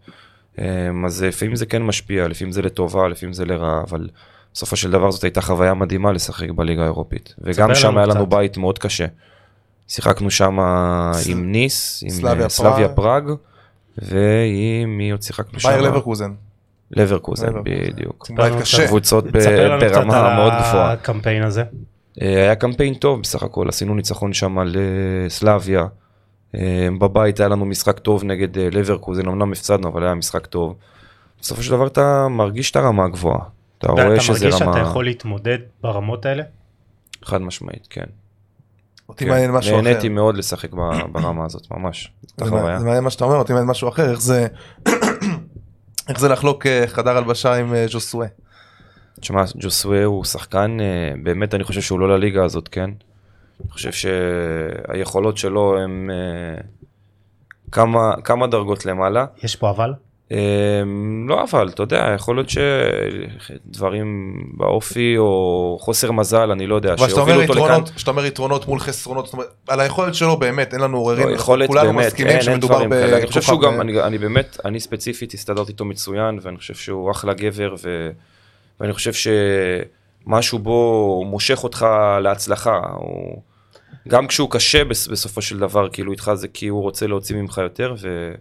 [1.06, 4.10] אז לפעמים זה כן משפיע, לפעמים זה לטובה, לפעמים זה לרעה, אבל
[4.54, 7.36] בסופו של דבר זאת הייתה חוויה מדהימה לשחק בליגה האירופית.
[7.38, 9.06] וגם שם היה לנו בית מאוד קשה.
[9.88, 10.60] שיחקנו שם
[11.30, 13.24] עם ניס, עם סלאביה אה, סלאביה פראג.
[13.98, 15.70] ועם מי עוד שיחקנו שם?
[15.70, 16.34] בייר לברקוזן.
[16.92, 17.54] לברקוזן.
[17.64, 18.28] בדיוק.
[18.30, 18.88] עם בית קשה.
[18.88, 20.92] קבוצות ב- תספר לנו קצת ברמה על מאוד גבוהה.
[20.92, 21.64] הקמפיין הזה.
[22.22, 25.86] אה, היה קמפיין טוב בסך הכל, עשינו ניצחון שם על אה, סלאביה.
[26.56, 30.76] אה, בבית היה לנו משחק טוב נגד לברקוזן, אמנם הפסדנו, אבל היה משחק טוב.
[31.42, 33.40] בסופו של דבר אתה מרגיש את הרמה הגבוהה.
[33.78, 36.44] אתה רואה ואתה שזה מרגיש שאתה רמה יכול להתמודד ברמות האלה?
[37.24, 38.06] חד משמעית, כן.
[39.14, 39.26] אותי.
[39.26, 39.82] מעניין משהו אחר.
[39.82, 40.74] נהניתי מאוד לשחק
[41.12, 42.12] ברמה הזאת, ממש.
[42.38, 42.52] זה.
[42.52, 44.48] מעניין- מה שאתה אומר, אותי מעניין משהו אחר, איך זה...
[46.10, 48.28] איך זה לחלוק אה, חדר הלבשה עם אה, ז'וסואה.
[49.22, 50.86] תשמע, ג'וסווה הוא שחקן, אה,
[51.24, 52.90] באמת אני חושב שהוא לא לליגה הזאת, כן?
[53.62, 56.62] אני חושב שהיכולות שלו הם אה,
[57.72, 59.26] כמה, כמה דרגות למעלה.
[59.44, 59.94] יש פה אבל?
[60.32, 60.38] אה,
[61.28, 67.42] לא אבל, אתה יודע, יכול להיות שדברים באופי או חוסר מזל, אני לא יודע, שהובילו
[67.42, 67.82] אותו לכאן.
[67.96, 71.68] כשאתה אומר יתרונות מול חסרונות, זאת אומרת, על היכולת שלו באמת, אין לנו עוררין, לא,
[71.68, 73.18] כולנו מסכימים שמדובר כאלה.
[73.18, 77.34] אני חושב שהוא גם, אני, באמת, אני ספציפית הסתדרתי איתו מצוין, ואני חושב שהוא אחלה
[77.34, 77.76] גבר,
[78.80, 81.86] ואני חושב שמשהו בו מושך אותך
[82.22, 82.80] להצלחה.
[84.08, 87.58] גם כשהוא קשה בס, בסופו של דבר, כאילו איתך זה כי הוא רוצה להוציא ממך
[87.58, 88.32] יותר, ו,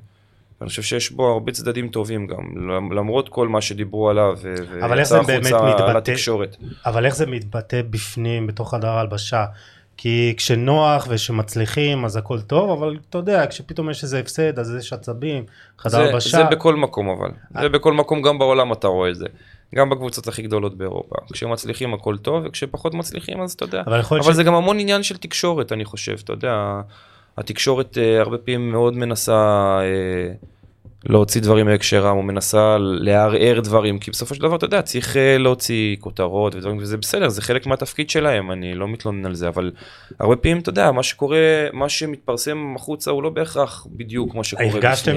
[0.63, 5.19] ואני חושב שיש בו הרבה צדדים טובים גם, למרות כל מה שדיברו עליו, ויצא זה
[5.19, 5.97] החוצה מתבטא?
[5.97, 6.57] לתקשורת.
[6.87, 9.45] אבל איך זה מתבטא בפנים, בתוך חדר ההלבשה?
[9.97, 14.93] כי כשנוח וכשמצליחים אז הכל טוב, אבל אתה יודע, כשפתאום יש איזה הפסד אז יש
[14.93, 15.45] עצבים,
[15.79, 16.37] חדר זה, הלבשה.
[16.37, 17.31] זה בכל מקום אבל,
[17.63, 19.27] זה בכל מקום גם בעולם אתה רואה את זה.
[19.75, 21.17] גם בקבוצות הכי גדולות באירופה.
[21.33, 23.83] כשמצליחים הכל טוב, וכשפחות מצליחים אז אתה יודע.
[23.87, 26.81] אבל אבל ש- זה גם המון עניין של תקשורת אני חושב, אתה יודע,
[27.39, 29.33] התקשורת אה, הרבה פעמים מאוד מנסה
[29.81, 30.33] אה,
[31.05, 35.39] להוציא דברים מהקשרם, או מנסה לערער דברים, כי בסופו של דבר אתה יודע, צריך אה,
[35.39, 39.71] להוציא כותרות ודברים, וזה בסדר, זה חלק מהתפקיד שלהם, אני לא מתלונן על זה, אבל
[40.21, 44.67] הרבה פעמים אתה יודע, מה שקורה, מה שמתפרסם החוצה הוא לא בהכרח בדיוק מה שקורה
[44.67, 44.85] בפנים.
[44.85, 45.17] הרגשתם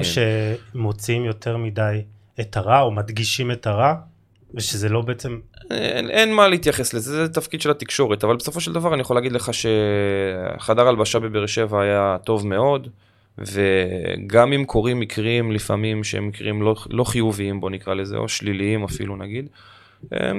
[0.74, 2.02] שמוציאים יותר מדי
[2.40, 3.94] את הרע או מדגישים את הרע
[4.54, 5.38] ושזה לא בעצם
[5.70, 9.16] אין, אין מה להתייחס לזה, זה תפקיד של התקשורת, אבל בסופו של דבר אני יכול
[9.16, 12.88] להגיד לך שחדר הלבשה בבאר שבע היה טוב מאוד,
[13.38, 18.84] וגם אם קורים מקרים לפעמים שהם מקרים לא, לא חיוביים, בוא נקרא לזה, או שליליים
[18.84, 19.48] אפילו נגיד,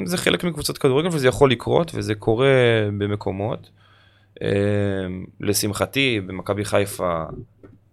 [0.05, 2.47] זה חלק מקבוצת כדורגל וזה יכול לקרות, וזה קורה
[2.97, 3.69] במקומות.
[5.41, 7.23] לשמחתי, במכבי חיפה,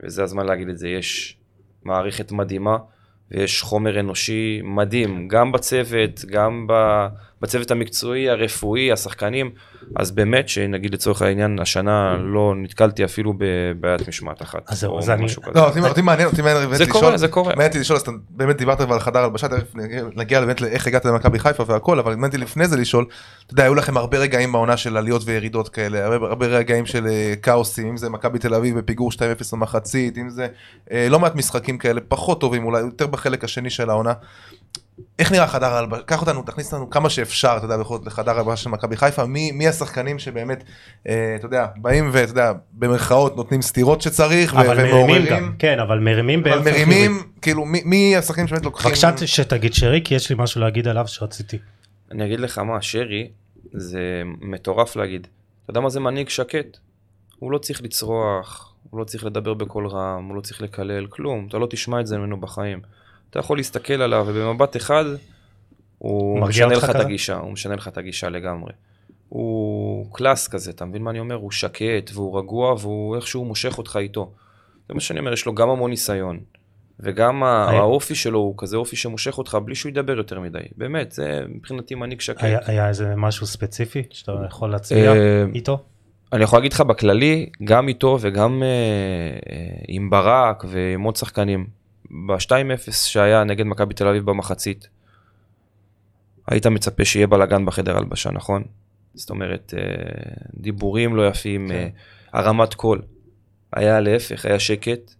[0.02, 1.36] וזה הזמן להגיד את זה, יש
[1.84, 2.76] מערכת מדהימה.
[3.30, 6.66] ויש חומר אנושי מדהים, גם בצוות, גם
[7.44, 9.50] בצוות המקצועי, הרפואי, השחקנים,
[9.96, 14.62] אז באמת שנגיד לצורך העניין השנה לא נתקלתי אפילו בבעיית משמעת אחת.
[14.66, 15.26] אז זהו, אז אני-.
[15.54, 17.48] לא, אותי- אותי מעניין, אותי מעניין באמת זה לשאול, קורה, זה קורה.
[17.48, 19.74] מעניין אותי לשאול, אז אתה באמת דיברת כבר על חדר הלבשה, תכף
[20.16, 23.06] נגיע- באמת לאיך הגעת למכבי חיפה והכל, אבל מעניין לפני זה לשאול,
[23.46, 27.06] אתה יודע, היו לכם הרבה רגעים בעונה של עליות וירידות כאלה, הרבה, הרבה רגעים של
[27.06, 29.16] אה, כאוסים, אם זה מכבי תל אביב בפיגור 2-0
[29.52, 30.46] במחצית, אם זה
[30.92, 34.12] אה, לא מעט משחקים כאלה, פחות טובים אולי, יותר בחלק השני של העונה.
[35.18, 36.02] איך נראה חדר ההלבשה?
[36.02, 39.26] קח אותנו, תכניס אותנו כמה שאפשר, אתה יודע, בכל זאת לחדר ההלבשה של מכבי חיפה,
[39.26, 40.64] מי, מי השחקנים שבאמת,
[41.08, 45.26] אה, אתה יודע, באים ואתה יודע, במרכאות נותנים סטירות שצריך, ו- אבל מרימים.
[45.30, 46.58] גם, כן אבל מרימים אבל.
[46.58, 48.90] מרימים, כאילו, מי, מי השחקנים שבאמת לוקחים...
[48.90, 51.58] בבקשה שתגיד שרי כי יש לי משהו להגיד עליו שרציתי.
[52.10, 53.28] אני אגיד לך מה, שרי,
[53.72, 55.26] זה מטורף להגיד.
[55.64, 56.76] אתה יודע מה זה מנהיג שקט?
[57.38, 61.46] הוא לא צריך לצרוח, הוא לא צריך לדבר בקול רם, הוא לא צריך לקלל, כלום.
[61.48, 62.80] אתה לא תשמע את זה ממנו בחיים.
[63.34, 65.04] אתה יכול להסתכל עליו ובמבט אחד,
[65.98, 66.94] הוא משנה לך את?
[66.94, 68.72] הגישה, הוא משנה לך את הגישה לגמרי.
[69.28, 71.34] הוא קלאס כזה, אתה מבין מה אני אומר?
[71.34, 74.32] הוא שקט והוא רגוע והוא איכשהו מושך אותך איתו.
[74.88, 76.40] זה מה שאני אומר, יש לו גם המון ניסיון.
[77.00, 80.58] וגם היה- האופי שלו הוא כזה אופי שמושך אותך בלי שהוא ידבר יותר מדי.
[80.76, 82.42] באמת, זה מבחינתי מנהיג שקט.
[82.44, 85.78] היה, היה איזה משהו ספציפי שאתה יכול להצביע אה, איתו?
[86.32, 91.66] אני יכול להגיד לך בכללי, גם איתו וגם אה, אה, עם ברק ועם עוד שחקנים,
[92.26, 94.88] ב-2-0 שהיה נגד מכבי תל אביב במחצית,
[96.46, 98.64] היית מצפה שיהיה בלאגן בחדר הלבשה, נכון?
[99.14, 99.82] זאת אומרת, אה,
[100.54, 101.74] דיבורים לא יפים, כן.
[101.74, 101.88] אה,
[102.32, 103.02] הרמת קול.
[103.72, 105.14] היה להפך, היה שקט,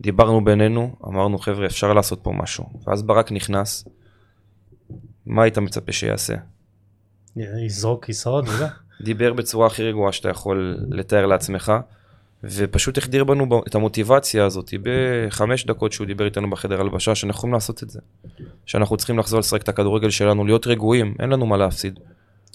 [0.00, 2.64] דיברנו בינינו, אמרנו חבר'ה אפשר לעשות פה משהו.
[2.86, 3.88] ואז ברק נכנס,
[5.26, 6.34] מה היית מצפה שיעשה?
[7.36, 8.66] יזרוק כיסאות וזה?
[9.00, 11.72] דיבר בצורה הכי רגועה שאתה יכול לתאר לעצמך,
[12.44, 17.54] ופשוט החדיר בנו את המוטיבציה הזאת בחמש דקות שהוא דיבר איתנו בחדר הלבשה, שאנחנו יכולים
[17.54, 18.00] לעשות את זה.
[18.66, 21.98] שאנחנו צריכים לחזור לשחק את הכדורגל שלנו, להיות רגועים, אין לנו מה להפסיד.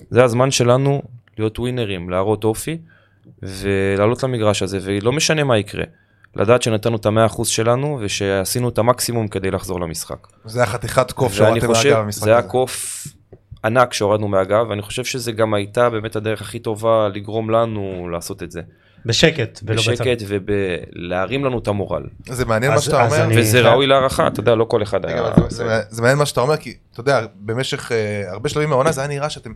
[0.09, 1.01] זה הזמן שלנו
[1.37, 2.77] להיות ווינרים, להראות אופי,
[3.43, 5.83] ולעלות למגרש הזה, ולא משנה מה יקרה.
[6.35, 10.27] לדעת שנתנו את המאה אחוז שלנו, ושעשינו את המקסימום כדי לחזור למשחק.
[10.45, 12.47] זה היה חתיכת קוף שהורדתם מהגב במשחק זה היה הזה.
[12.47, 13.07] קוף
[13.65, 18.43] ענק שהורדנו מהגב, ואני חושב שזה גם הייתה באמת הדרך הכי טובה לגרום לנו לעשות
[18.43, 18.61] את זה.
[19.05, 19.91] בשקט, ולא בצד.
[19.91, 22.03] בשקט ובלהרים לנו את המורל.
[22.29, 23.23] זה מעניין מה שאתה אומר.
[23.23, 25.27] אני- וזה ראוי להערכה, אתה יודע, לא כל אחד היה...
[25.27, 28.69] אבל זה- זה- זה מעניין מה שאתה אומר, כי אתה יודע, במשך אה, הרבה שלבים
[28.69, 29.51] מהעונה זה היה נראה שאתם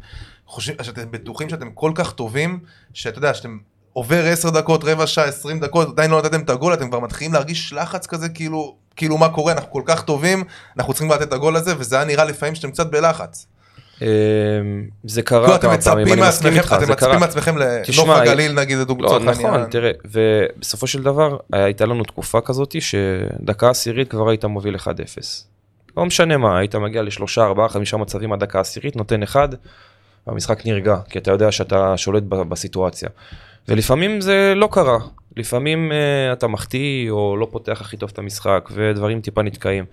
[0.45, 2.59] חושבים, שאתם בטוחים שאתם כל כך טובים,
[2.93, 3.57] שאתה יודע, שאתם
[3.93, 7.33] עובר 10 דקות, רבע שעה, 20 דקות, עדיין לא נתתם את הגול, אתם כבר מתחילים
[7.33, 10.43] להרגיש לחץ כזה, כאילו, כאילו מה קורה, אנחנו כל כך טובים,
[10.77, 13.47] אנחנו צריכים לתת את הגול הזה, וזה היה נראה לפעמים שאתם קצת בלחץ.
[14.01, 14.07] אמ,
[15.03, 17.19] זה קרה אתם כמה פעמים, מצפים אני מסכים איתך, אתם זה מצפים קרה.
[17.19, 19.69] מעצמכם לנוף הגליל נגיד, לא, לצורך נכון, העניין.
[19.69, 24.79] תראה, ובסופו של דבר הייתה לנו תקופה כזאת שדקה עשירית כבר היית מוביל 1-0.
[25.97, 29.49] לא משנה מה, היית מגיע לשלושה, ארבעה, חמישה מצבים עד דקה עשירית, נותן אחד,
[30.27, 33.09] והמשחק נרגע, כי אתה יודע שאתה שולט בסיטואציה.
[33.67, 34.97] ולפעמים זה לא קרה,
[35.37, 39.85] לפעמים uh, אתה מחטיא או לא פותח הכי טוב את המשחק ודברים טיפה נתקעים.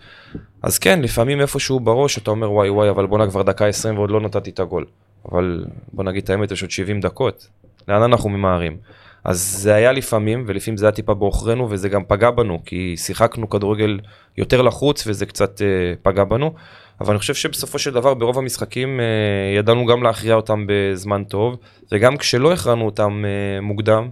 [0.63, 4.11] אז כן, לפעמים איפשהו בראש אתה אומר וואי וואי, אבל בואנה כבר דקה 20 ועוד
[4.11, 4.85] לא נתתי את הגול.
[5.33, 7.49] אבל בוא נגיד את האמת, יש עוד 70 דקות,
[7.89, 8.77] לאן אנחנו ממהרים?
[9.25, 13.51] אז זה היה לפעמים, ולפעמים זה היה טיפה בעוכרינו, וזה גם פגע בנו, כי שיחקנו
[13.51, 14.01] כדורגל
[14.39, 15.63] יותר לחוץ, וזה קצת uh,
[16.03, 16.55] פגע בנו.
[17.01, 21.57] אבל אני חושב שבסופו של דבר ברוב המשחקים uh, ידענו גם להכריע אותם בזמן טוב,
[21.93, 24.09] וגם כשלא הכרענו אותם uh, מוקדם,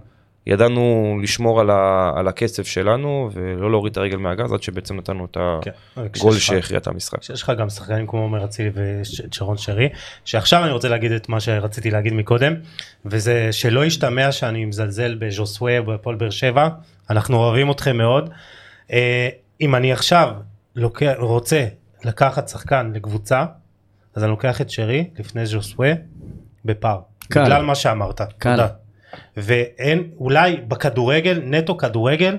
[0.49, 5.25] ידענו לשמור על, ה, על הקצב שלנו, ולא להוריד את הרגל מהגז, עד שבעצם נתנו
[5.25, 5.71] את כן.
[5.95, 7.23] הגול לך- שהכריע את המשחק.
[7.23, 9.89] שיש לך גם שחקנים כמו עומר אצילי ושרון שרי,
[10.25, 12.53] שעכשיו אני רוצה להגיד את מה שרציתי להגיד מקודם,
[13.05, 16.69] וזה שלא ישתמע שאני מזלזל בז'וסווה בהפועל באר שבע,
[17.09, 18.29] אנחנו אוהבים אתכם מאוד.
[18.91, 19.29] אה,
[19.61, 20.33] אם אני עכשיו
[20.75, 21.65] לוקח, רוצה
[22.05, 23.45] לקחת שחקן לקבוצה,
[24.15, 25.91] אז אני לוקח את שרי לפני ז'וסווה
[26.65, 26.99] בפער.
[27.29, 27.43] קל.
[27.43, 28.21] בגלל מה שאמרת.
[28.37, 28.51] קל.
[28.51, 28.67] תודה.
[29.37, 32.37] ואין, אולי בכדורגל, נטו כדורגל,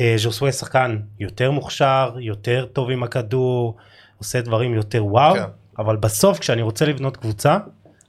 [0.00, 3.76] אה, ז'וסווה שחקן יותר מוכשר, יותר טוב עם הכדור,
[4.18, 5.42] עושה דברים יותר וואו, כן.
[5.78, 7.58] אבל בסוף כשאני רוצה לבנות קבוצה,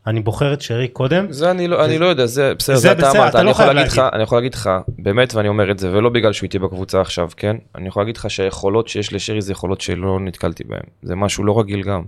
[0.07, 1.31] אני בוחר את שרי קודם.
[1.31, 3.51] זה אני לא, אני לא יודע, זה בסדר, זה זה אתה אמרת, אתה אני לא
[3.51, 4.01] יכול להגיד לך.
[4.13, 7.29] אני יכול להגיד לך, באמת ואני אומר את זה, ולא בגלל שהוא איתי בקבוצה עכשיו,
[7.37, 7.55] כן?
[7.75, 11.59] אני יכול להגיד לך שהיכולות שיש לשרי זה יכולות שלא נתקלתי בהן, זה משהו לא
[11.59, 12.03] רגיל גם.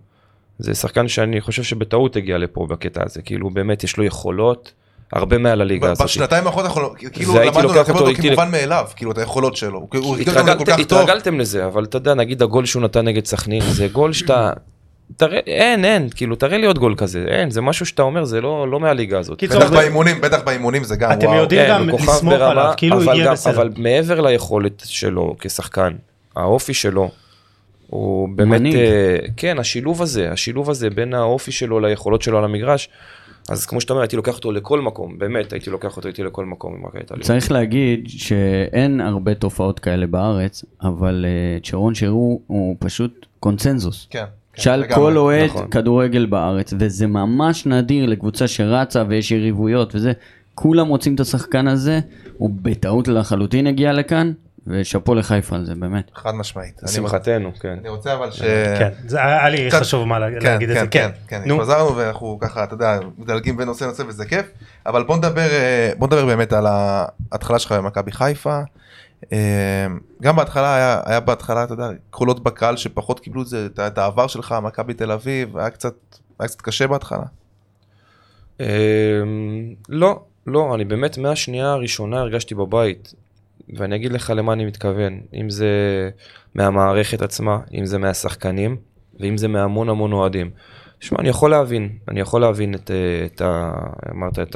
[0.60, 4.74] זה שחקן שאני חושב שבטעות הגיע לפה בקטע הזה, כאילו באמת יש לו יכולות
[5.14, 6.06] הרבה מעל הליגה הזאת.
[6.06, 9.80] בשנתיים האחרונות אנחנו כאילו והייתי למדנו לתת אותו כמובן מאליו, כאילו את היכולות שלו.
[9.80, 11.40] אותנו כל התרגלתם, טוב.
[11.40, 14.52] לזה, אבל אתה יודע, נגיד הגול שהוא נתן נגד סכנין, זה גול שאתה...
[15.18, 18.42] תראה, אין, אין, כאילו, תראה לי עוד גול כזה, אין, זה משהו שאתה אומר, זה
[18.42, 19.44] לא, לא מהליגה הזאת.
[19.44, 21.38] בטח זה- באימונים, בטח באימונים זה גם אתם וואו.
[21.40, 23.56] יודעים כן, גם לסמוך ברמה, עליו, כאילו יהיה גם- בסדר.
[23.56, 25.94] אבל מעבר ליכולת שלו כשחקן,
[26.36, 27.10] האופי שלו,
[27.88, 28.76] הוא באמת, מנהיג.
[28.76, 32.90] אה, כן, השילוב הזה, השילוב הזה בין האופי שלו ליכולות שלו על המגרש,
[33.50, 36.46] אז כמו שאתה אומר, הייתי לוקח אותו לכל מקום, באמת, הייתי לוקח אותו איתי לכל
[36.46, 37.24] מקום אם רק הייתה לי.
[37.24, 44.08] צריך להגיד שאין הרבה תופעות כאלה בארץ, אבל אה, צ'רון שרו הוא פשוט קונצנזוס.
[44.10, 44.24] כן.
[44.54, 44.96] כן, לגמרי.
[44.96, 45.68] כל אוהד נכון.
[45.68, 50.12] כדורגל בארץ, וזה ממש נדיר לקבוצה שרצה ויש יריבויות וזה,
[50.56, 52.00] כולם רוצים את השחקן הזה,
[52.38, 54.32] הוא בטעות לחלוטין הגיע לכאן,
[54.68, 56.12] ושאפו לחיפה על זה, באמת.
[56.16, 56.80] חד משמעית.
[56.84, 57.78] אני לשמחתנו, כן.
[57.82, 58.42] אני רוצה אבל ש...
[58.80, 61.42] כן, זה היה לי חשוב מה כן, להגיד את כן, זה, כן, כן.
[61.42, 64.46] כן, נו, התפזרנו ואנחנו ככה, אתה יודע, מדלגים בין נושא לנושא וזה כיף,
[64.86, 68.60] אבל בוא נדבר, אה, בוא נדבר באמת על ההתחלה שלך במכבי חיפה.
[69.34, 69.88] אה,
[70.22, 74.28] גם בהתחלה היה, היה בהתחלה, אתה יודע, קולות בקהל שפחות קיבלו את זה, את העבר
[74.28, 75.94] שלך, מכבי תל אביב, היה קצת,
[76.40, 77.24] היה קצת קשה בהתחלה.
[78.60, 78.66] אמ,
[79.90, 83.14] לא, לא, אני באמת מהשנייה הראשונה הרגשתי בבית,
[83.76, 85.70] ואני אגיד לך למה אני מתכוון, אם זה
[86.56, 88.78] מהמערכת עצמה, אם זה מהשחקנים,
[89.20, 90.52] ואם זה מהמון המון אוהדים.
[91.00, 93.72] שמע, אני יכול להבין, אני יכול להבין את, אה, את ה...
[94.12, 94.56] אמרת את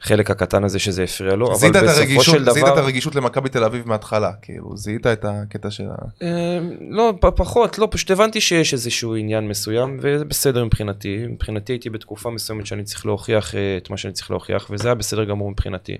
[0.00, 2.78] החלק הקטן הזה שזה הפריע לו, אבל בסופו הרגישות, של זיהית את דבר...
[2.78, 5.94] הרגישות למכבי תל אביב מההתחלה, כאילו, זיהית את הקטע של ה...
[6.22, 6.58] אה,
[6.90, 11.26] לא, פחות, לא, פשוט הבנתי שיש איזשהו עניין מסוים, וזה בסדר מבחינתי.
[11.28, 14.94] מבחינתי הייתי בתקופה מסוימת שאני צריך להוכיח אה, את מה שאני צריך להוכיח, וזה היה
[14.94, 15.96] בסדר גמור מבחינתי.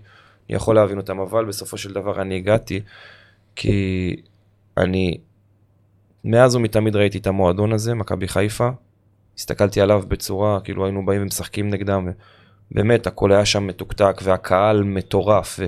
[0.49, 2.81] אני יכול להבין אותם, אבל בסופו של דבר אני הגעתי,
[3.57, 4.17] כי
[4.77, 5.19] אני
[6.25, 8.69] מאז ומתמיד ראיתי את המועדון הזה, מכבי חיפה,
[9.37, 12.09] הסתכלתי עליו בצורה, כאילו היינו באים ומשחקים נגדם,
[12.71, 15.61] ובאמת הכל היה שם מתוקתק, והקהל מטורף,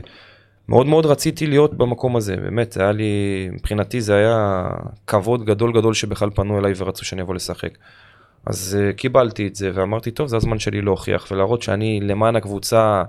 [0.68, 4.66] ומאוד מאוד רציתי להיות במקום הזה, באמת, היה לי, מבחינתי זה היה
[5.06, 7.78] כבוד גדול גדול שבכלל פנו אליי ורצו שאני אבוא לשחק.
[8.46, 13.02] אז uh, קיבלתי את זה ואמרתי, טוב, זה הזמן שלי להוכיח ולהראות שאני למען הקבוצה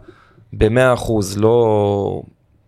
[0.53, 2.21] במאה אחוז, לא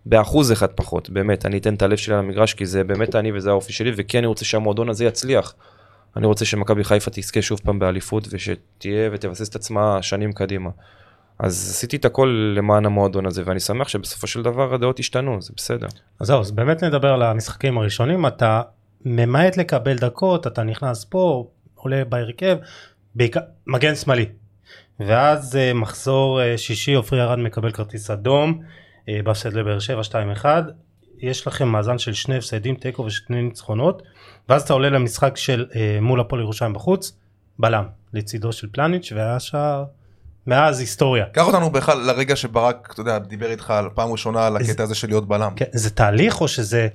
[0.06, 3.32] באחוז אחד פחות, באמת, אני אתן את הלב שלי על המגרש כי זה באמת אני
[3.32, 5.54] וזה האופי שלי, וכן אני רוצה שהמועדון הזה יצליח.
[6.16, 10.70] אני רוצה שמכבי חיפה תזכה שוב פעם באליפות ושתהיה ותבסס את עצמה שנים קדימה.
[11.40, 15.54] אז עשיתי את הכל למען המועדון הזה, ואני שמח שבסופו של דבר הדעות השתנו, זה
[15.56, 15.88] בסדר.
[16.20, 18.62] אז זהו, אז באמת נדבר על המשחקים הראשונים, אתה
[19.06, 22.58] ממעט לקבל דקות, אתה נכנס פה, עולה בהרכב,
[23.16, 24.26] בעיקר, מגן שמאלי.
[25.00, 28.62] ואז אה, מחזור אה, שישי עופרי ארד מקבל כרטיס אדום
[29.10, 30.02] אה, בהפסד לבאר שבע
[30.42, 30.46] 2-1
[31.20, 34.02] יש לכם מאזן של שני הפסדים תיקו ושני ניצחונות
[34.50, 35.66] ואז אתה עולה למשחק של
[36.02, 37.18] מול הפועל ירושלים בחוץ
[37.60, 37.84] בלם
[38.14, 39.86] לצידו של פלניץ' והיה שער
[40.48, 41.26] מאז היסטוריה.
[41.26, 44.96] קח אותנו בכלל לרגע שברק, אתה יודע, דיבר איתך על פעם ראשונה על הקטע הזה
[44.96, 45.54] של להיות בלם.
[45.56, 46.88] כן, זה תהליך או שזה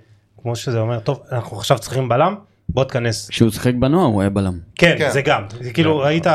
[0.42, 2.34] כמו שזה אומר טוב אנחנו עכשיו צריכים בלם
[2.68, 3.28] בוא תכנס.
[3.28, 4.58] כשהוא שיחק בנוער הוא היה בלם.
[4.74, 5.10] כן, כן.
[5.10, 6.26] זה גם זה כאילו ראית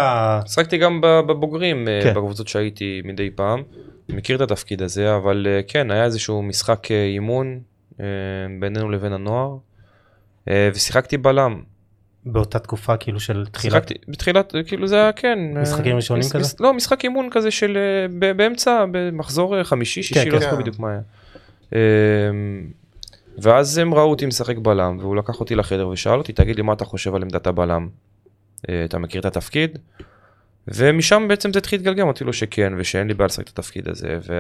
[0.48, 2.14] שחקתי גם בבוגרים, אה, כן.
[2.14, 3.64] בקבוצות שהייתי מדי פעם.
[4.10, 7.60] מכיר את התפקיד הזה, אבל אה, כן, היה איזשהו משחק אה, אימון
[8.60, 9.58] בינינו לבין הנוער,
[10.50, 11.62] ושיחקתי בלם.
[12.26, 15.40] באותה תקופה כאילו של תחילת שיחקתי, בתחילת, כאילו זה היה כן.
[15.62, 16.40] משחקים ראשונים מש- כזה?
[16.40, 17.78] מש- לא, משחק אימון כזה של
[18.20, 20.44] ב- באמצע, במחזור חמישי, שישי, כן, לא כן.
[20.46, 21.00] זוכר בדיוק מה היה.
[23.38, 26.74] ואז הם ראו אותי משחק בלם, והוא לקח אותי לחדר ושאל אותי, תגיד לי מה
[26.74, 27.88] אתה חושב על עמדת הבלם?
[28.70, 29.78] אה, אתה מכיר את התפקיד?
[30.68, 34.18] ומשם בעצם זה התחיל להתגלגל, אמרתי לו שכן, ושאין לי בעיה לשחק את התפקיד הזה,
[34.28, 34.34] ו...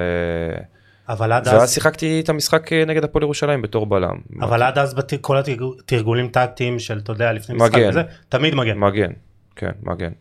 [1.09, 4.15] אבל עד ואז אז שיחקתי את המשחק אה, נגד הפועל ירושלים בתור בלם.
[4.41, 7.89] אבל עד אז בת- כל התרגולים טקטיים של אתה יודע לפני משחק מגן.
[7.89, 9.11] וזה תמיד מגן מגן,
[9.55, 10.11] כן, מגן.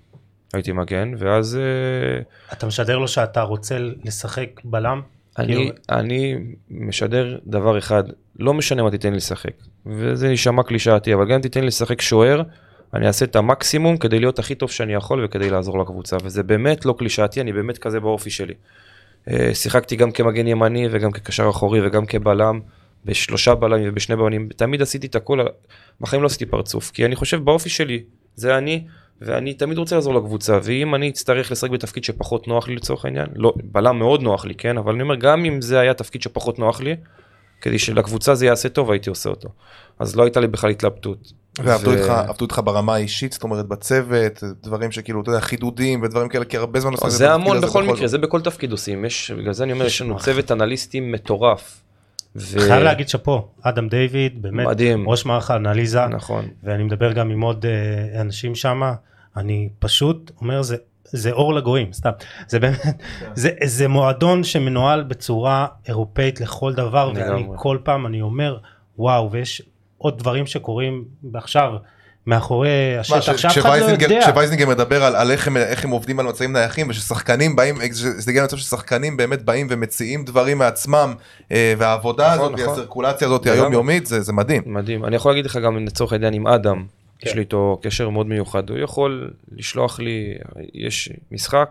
[0.54, 2.22] הייתי מגן, ואז אה,
[2.52, 5.00] אתה משדר לו שאתה רוצה לשחק בלם
[5.38, 6.34] אני, כאילו- אני
[6.70, 8.04] משדר דבר אחד,
[8.38, 9.52] לא משנה מה תיתן לי לשחק,
[9.86, 12.42] וזה יישמע קלישאתי, אבל גם אם תיתן לי לשחק שוער,
[12.94, 16.84] אני אעשה את המקסימום כדי להיות הכי טוב שאני יכול וכדי לעזור לקבוצה, וזה באמת
[16.84, 18.54] לא קלישאתי, אני באמת כזה באופי שלי.
[19.30, 22.60] אה, שיחקתי גם כמגן ימני וגם כקשר אחורי וגם כבלם,
[23.04, 25.40] בשלושה בלמים ובשני בלמים, תמיד עשיתי את הכל,
[26.00, 28.02] בחיים לא עשיתי פרצוף, כי אני חושב באופי שלי,
[28.36, 28.86] זה אני,
[29.20, 33.26] ואני תמיד רוצה לעזור לקבוצה, ואם אני אצטרך לשחק בתפקיד שפחות נוח לי לצורך העניין,
[33.36, 36.58] לא, בלם מאוד נוח לי, כן, אבל אני אומר, גם אם זה היה תפקיד שפחות
[36.58, 36.96] נוח לי,
[37.60, 39.48] כדי שלקבוצה זה יעשה טוב, הייתי עושה אותו.
[39.98, 41.32] אז לא הייתה לי בכלל התלבטות.
[41.62, 46.02] ועבדו ו- איתך, עבדו איתך ברמה האישית, זאת אומרת בצוות, דברים שכאילו, אתה יודע, חידודים
[46.02, 48.06] ודברים כאלה, כי הרבה זמן עושים את זה בתפקיד המון בכל מקרה.
[48.06, 50.18] זה בכל תפקיד עושים, יש, בגלל זה אני אומר, יש לנו.
[50.18, 51.85] צוות אנליסטים מטורף.
[52.36, 55.08] ו- חייב להגיד שאפו אדם דיוויד באמת מדהים.
[55.08, 56.44] ראש מערך האנליזה נכון.
[56.62, 58.82] ואני מדבר גם עם עוד אה, אנשים שם
[59.36, 62.10] אני פשוט אומר זה זה אור לגויים סתם
[62.48, 62.80] זה באמת
[63.34, 67.46] זה זה מועדון שמנוהל בצורה אירופאית לכל דבר ואני.
[67.56, 68.58] כל פעם אני אומר
[68.98, 69.62] וואו ויש
[69.98, 71.72] עוד דברים שקורים עכשיו
[72.26, 74.20] מאחורי מה, השטח שאף אחד לא יודע.
[74.22, 78.30] כשווייזינגר מדבר על, על איך, הם, איך הם עובדים על מצבים נייחים וששחקנים באים, זה
[78.30, 81.14] הגיע למצב ששחקנים באמת באים ומציעים דברים מעצמם
[81.52, 82.68] אה, והעבודה נכון, הזאת, נכון.
[82.68, 83.46] והסירקולציה הזאת.
[83.46, 84.62] היומיומית זה, זה מדהים.
[84.66, 85.04] מדהים.
[85.04, 86.84] אני יכול להגיד לך גם לצורך העניין עם אדם,
[87.18, 87.28] כן.
[87.28, 90.34] יש לי איתו קשר מאוד מיוחד, הוא יכול לשלוח לי,
[90.74, 91.70] יש משחק,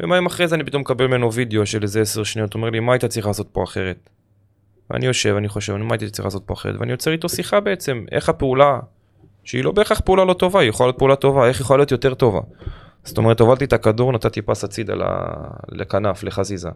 [0.00, 2.92] ויומיים אחרי זה אני פתאום מקבל ממנו וידאו של איזה עשר שניות, אומר לי, מה
[2.92, 4.10] היית צריך לעשות פה אחרת?
[4.90, 6.74] ואני יושב, אני חושב, מה הייתי צריך לעשות פה אחרת?
[6.80, 8.78] ואני יוצר איתו שיחה בעצם, איך הפעולה,
[9.44, 12.14] שהיא לא בהכרח פעולה לא טובה, היא יכולה להיות פעולה טובה, איך יכולה להיות יותר
[12.14, 12.40] טובה?
[13.04, 14.94] זאת אומרת, הובלתי את הכדור, נתתי פס הצידה
[15.68, 16.68] לכנף, לחזיזה.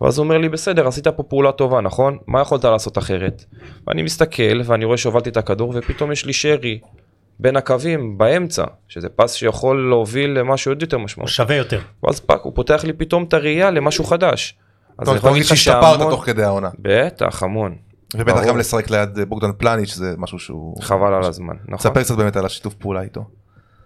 [0.00, 2.18] ואז הוא אומר לי, בסדר, עשית פה פעולה טובה, נכון?
[2.26, 3.44] מה יכולת לעשות אחרת?
[3.86, 6.80] ואני מסתכל, ואני רואה שהובלתי את הכדור, ופתאום יש לי שרי
[7.38, 11.32] בין הקווים, באמצע, שזה פס שיכול להוביל למשהו עוד יותר הוא משמעותי.
[11.32, 14.54] שווה יותר ואז fuck, הוא פותח לי פתאום את הראייה למשהו חדש.
[14.98, 16.00] אז אתה אני יכול להגיד שהשתפרת.
[16.10, 16.70] תוך כדי העונה.
[16.78, 17.76] בטח, המון.
[18.14, 18.46] ובטח ברור.
[18.48, 20.82] גם לשחק ליד אה, בוגדן פלניץ' זה משהו שהוא...
[20.82, 21.78] חבל על הזמן, נכון?
[21.90, 23.24] ספר קצת באמת על השיתוף פעולה איתו.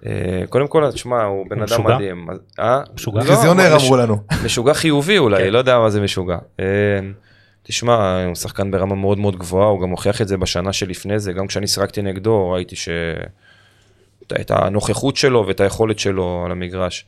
[0.06, 1.84] אה, קודם כל, תשמע, הוא בן אדם?
[1.84, 2.28] מדהים.
[2.58, 2.80] אה?
[2.94, 3.20] משוגע?
[3.20, 4.16] לא, חיזיונר מש- אמרו לנו.
[4.44, 5.50] משוגע חיובי אולי, כן.
[5.52, 6.38] לא יודע מה זה משוגע.
[6.60, 6.64] אה,
[7.62, 11.32] תשמע, הוא שחקן ברמה מאוד מאוד גבוהה, הוא גם הוכיח את זה בשנה שלפני זה,
[11.32, 12.88] גם כשאני שיחקתי נגדו, ראיתי ש...
[14.40, 17.06] את הנוכחות שלו ואת היכולת שלו על המגרש.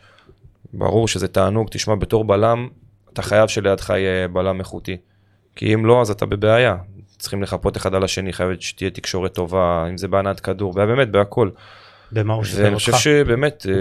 [0.73, 2.69] ברור שזה תענוג, תשמע, בתור בלם,
[3.13, 4.97] אתה חייב שלידך יהיה בלם איכותי.
[5.57, 6.77] כי אם לא, אז אתה בבעיה.
[7.19, 11.51] צריכים לחפות אחד על השני, חייבת שתהיה תקשורת טובה, אם זה בהנעת כדור, באמת, בהכל.
[12.13, 13.75] במה הוא שיפר ואני חושב אותך שבאמת, אה,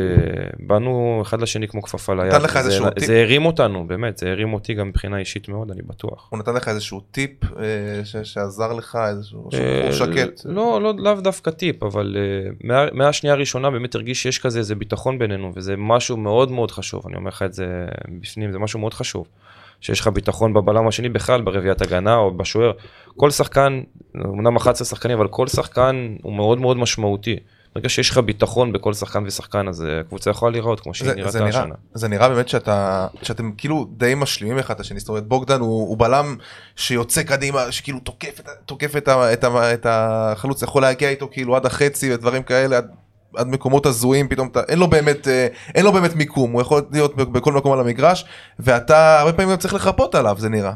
[0.60, 2.26] באנו אחד לשני כמו כפפה ליד.
[2.34, 3.06] נתן לך זה- איזשהו טיפ?
[3.06, 6.28] זה הרים אותנו, באמת, זה הרים אותי גם מבחינה אישית מאוד, אני בטוח.
[6.32, 10.42] הוא נתן לך איזשהו טיפ אה, שעזר לך, איזשהו אה, שקט.
[10.46, 12.16] לא, לא, לאו דווקא טיפ, אבל
[12.64, 17.04] מה- מהשנייה הראשונה באמת הרגיש שיש כזה איזה ביטחון בינינו, וזה משהו מאוד מאוד חשוב,
[17.08, 17.66] אני אומר לך את זה
[18.22, 19.28] בפנים, זה משהו מאוד חשוב.
[19.82, 22.72] שיש לך ביטחון בבלם השני בכלל, ברביעיית הגנה או בשוער.
[23.18, 23.82] כל שחקן,
[24.16, 27.36] אמנם 11 שחקנים, אבל כל שחקן הוא מאוד מאוד משמעותי.
[27.76, 31.46] ברגע שיש לך ביטחון בכל שחקן ושחקן, אז אה, הקבוצה יכולה להיראות כמו שהיא נראתה
[31.46, 31.76] השנה.
[31.94, 35.90] זה נראה באמת שאתה, שאתם כאילו די משלימים אחד את השני, זאת אומרת בוגדן הוא,
[35.90, 36.36] הוא בלם
[36.76, 41.28] שיוצא קדימה, שכאילו תוקף, את, תוקף את, ה, את, ה, את החלוץ, יכול להגיע איתו
[41.32, 42.92] כאילו עד החצי ודברים כאלה, עד,
[43.38, 46.82] עד מקומות הזויים, פתאום אתה, אין לו באמת, אה, אין לו באמת מיקום, הוא יכול
[46.92, 48.26] להיות בכל מקום על המגרש,
[48.60, 50.74] ואתה הרבה פעמים צריך לחפות עליו, זה נראה.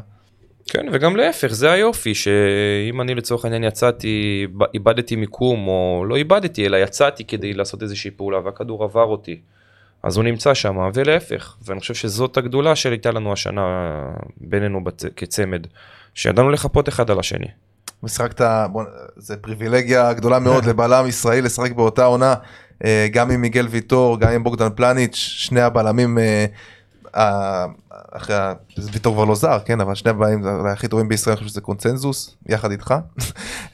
[0.70, 6.66] כן, וגם להפך, זה היופי, שאם אני לצורך העניין יצאתי, איבדתי מיקום, או לא איבדתי,
[6.66, 9.40] אלא יצאתי כדי לעשות איזושהי פעולה, והכדור עבר אותי.
[10.02, 13.62] אז הוא נמצא שם, ולהפך, ואני חושב שזאת הגדולה שהייתה לנו השנה
[14.36, 15.04] בינינו בת...
[15.16, 15.66] כצמד,
[16.14, 17.46] שידענו לחפות אחד על השני.
[18.02, 18.40] משחקת,
[18.72, 18.84] בוא,
[19.16, 22.34] זה פריבילגיה גדולה מאוד לבלם ישראלי לשחק באותה עונה,
[22.84, 26.18] אה, גם עם מיגל ויטור, גם עם בוגדן פלניץ', שני הבלמים,
[27.14, 27.66] אה,
[28.12, 28.36] אחרי,
[28.92, 32.36] ויטור כבר לא זר, כן, אבל שני הבלמים הכי טובים בישראל, אני חושב שזה קונצנזוס,
[32.46, 32.94] יחד איתך.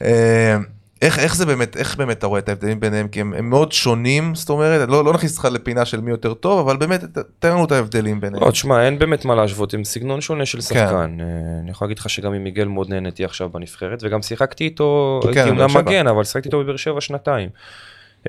[1.03, 3.07] אה, איך, איך זה באמת, איך באמת אתה רואה את ההבדלים ביניהם?
[3.07, 6.33] כי הם, הם מאוד שונים, זאת אומרת, לא, לא נכניס אותך לפינה של מי יותר
[6.33, 7.03] טוב, אבל באמת,
[7.39, 8.43] תן לנו את ההבדלים ביניהם.
[8.43, 10.61] לא, תשמע, אין באמת מה להשוות, עם סגנון שונה של כן.
[10.61, 11.15] שחקן.
[11.17, 11.23] כן.
[11.61, 15.27] אני יכול להגיד לך שגם עם מיגל מאוד נהניתי עכשיו בנבחרת, וגם שיחקתי איתו, כן,
[15.29, 17.49] הייתי אומנם מגן, אבל שיחקתי איתו בבאר שבע שנתיים.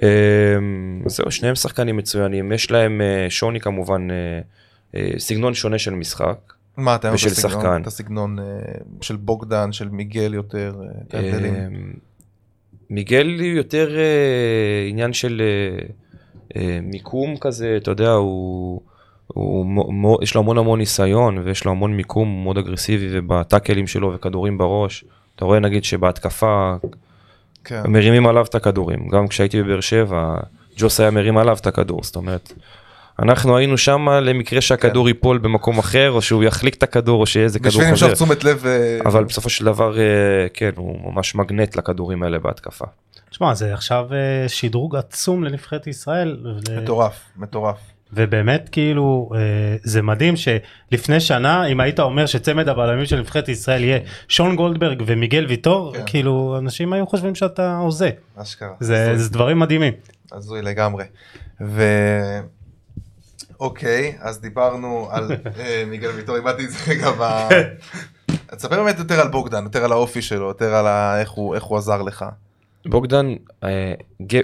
[0.02, 4.08] אמ, זהו, שניהם שחקנים מצוינים, יש להם אה, שוני כמובן,
[4.94, 6.52] אה, סגנון שונה של משחק.
[6.76, 8.38] מה אתה אומר את הסגנון
[9.00, 10.74] של בוגדן, של מיגל יותר,
[11.08, 11.54] את ההבדלים?
[12.90, 15.86] מיגל יותר אה, עניין של אה,
[16.56, 18.80] אה, מיקום כזה, אתה יודע, הוא,
[19.26, 24.12] הוא, מו, יש לו המון המון ניסיון ויש לו המון מיקום מאוד אגרסיבי ובטאקלים שלו
[24.14, 25.04] וכדורים בראש.
[25.36, 26.74] אתה רואה נגיד שבהתקפה
[27.64, 27.82] כן.
[27.88, 30.36] מרימים עליו את הכדורים, גם כשהייתי בבאר שבע,
[30.76, 32.52] ג'וס היה מרים עליו את הכדור, זאת אומרת.
[33.22, 35.08] אנחנו היינו שם למקרה שהכדור כן.
[35.08, 37.92] ייפול במקום אחר, או שהוא יחליק את הכדור, או שיהיה איזה כדור חוזר.
[37.92, 38.66] בשביל למשוך תשומת לב.
[38.66, 40.04] אה, אבל בסופו של דבר, אה,
[40.54, 42.84] כן, הוא ממש מגנט לכדורים האלה בהתקפה.
[43.30, 46.44] תשמע, זה עכשיו אה, שדרוג עצום לנבחרת ישראל.
[46.82, 47.76] מטורף, מטורף.
[48.12, 49.30] ובאמת כאילו
[49.84, 53.98] זה מדהים שלפני שנה אם היית אומר שצמד הבלמים של נבחרת ישראל יהיה
[54.28, 56.02] שון גולדברג ומיגל ויטור כן.
[56.06, 58.10] כאילו אנשים היו חושבים שאתה הוזה.
[58.36, 58.74] אשכרה.
[58.80, 59.92] זה, זה דברים מדהימים.
[60.32, 61.04] הזוי לגמרי.
[61.60, 61.82] ו...
[63.60, 67.48] אוקיי, אז דיברנו על אה, מיגל ויטור, איבדתי את זה רגע ב...
[68.56, 70.86] תספר באמת יותר על בוגדן, יותר על האופי שלו, יותר על
[71.54, 72.24] איך הוא עזר לך.
[72.86, 73.34] בוגדן,
[73.64, 73.94] אה,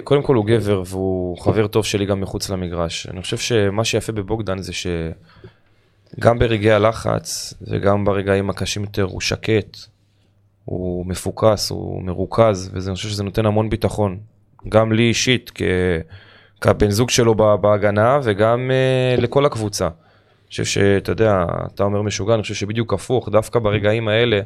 [0.03, 3.07] קודם כל הוא גבר והוא חבר טוב שלי גם מחוץ למגרש.
[3.07, 9.77] אני חושב שמה שיפה בבוגדן זה שגם ברגעי הלחץ וגם ברגעים הקשים יותר הוא שקט,
[10.65, 14.17] הוא מפוקס, הוא מרוכז, ואני חושב שזה נותן המון ביטחון.
[14.69, 15.51] גם לי אישית,
[16.61, 18.71] כבן זוג שלו בהגנה וגם
[19.17, 19.85] uh, לכל הקבוצה.
[19.85, 24.39] אני חושב שאתה יודע, אתה אומר משוגע, אני חושב שבדיוק הפוך, דווקא ברגעים האלה,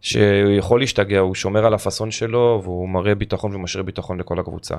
[0.00, 4.76] שהוא יכול להשתגע, הוא שומר על הפאסון שלו והוא מראה ביטחון ומשאיר ביטחון לכל הקבוצה.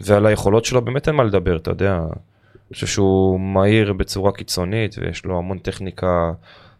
[0.00, 1.96] ועל היכולות שלו באמת אין מה לדבר, אתה יודע.
[1.96, 6.32] אני חושב שהוא מהיר בצורה קיצונית ויש לו המון טכניקה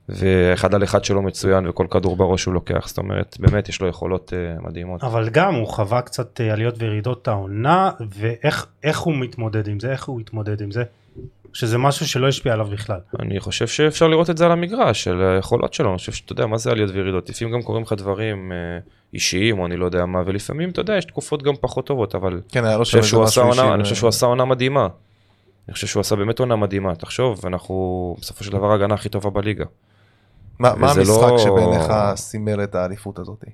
[0.09, 3.88] ואחד על אחד שלו מצוין וכל כדור בראש הוא לוקח, זאת אומרת באמת יש לו
[3.88, 5.05] יכולות uh, מדהימות.
[5.05, 10.05] אבל גם הוא חווה קצת uh, עליות וירידות העונה ואיך הוא מתמודד עם זה, איך
[10.05, 10.82] הוא התמודד עם זה?
[11.53, 12.98] שזה משהו שלא השפיע עליו בכלל.
[13.20, 16.46] אני חושב שאפשר לראות את זה על המגרש, של היכולות שלו, אני חושב שאתה יודע
[16.46, 20.07] מה זה עליות וירידות, לפעמים גם קורים לך דברים uh, אישיים או אני לא יודע
[20.07, 23.40] מה, ולפעמים אתה יודע יש תקופות גם פחות טובות, אבל כן, אני חושב שהוא עשה
[23.40, 24.88] עונה, אני חושב שהוא עשה עונה מדהימה.
[25.68, 29.30] אני חושב שהוא עשה באמת עונה מדהימה, תחשוב, אנחנו בסופו של דבר ההגנה הכי טובה
[29.30, 29.64] בליגה.
[30.62, 31.38] מה, מה המשחק לא...
[31.38, 33.44] שבעיניך סימל את האליפות הזאת?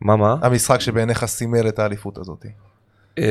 [0.00, 0.36] מה מה?
[0.42, 2.46] המשחק שבעיניך סימל את האליפות הזאת.
[3.18, 3.24] אמ,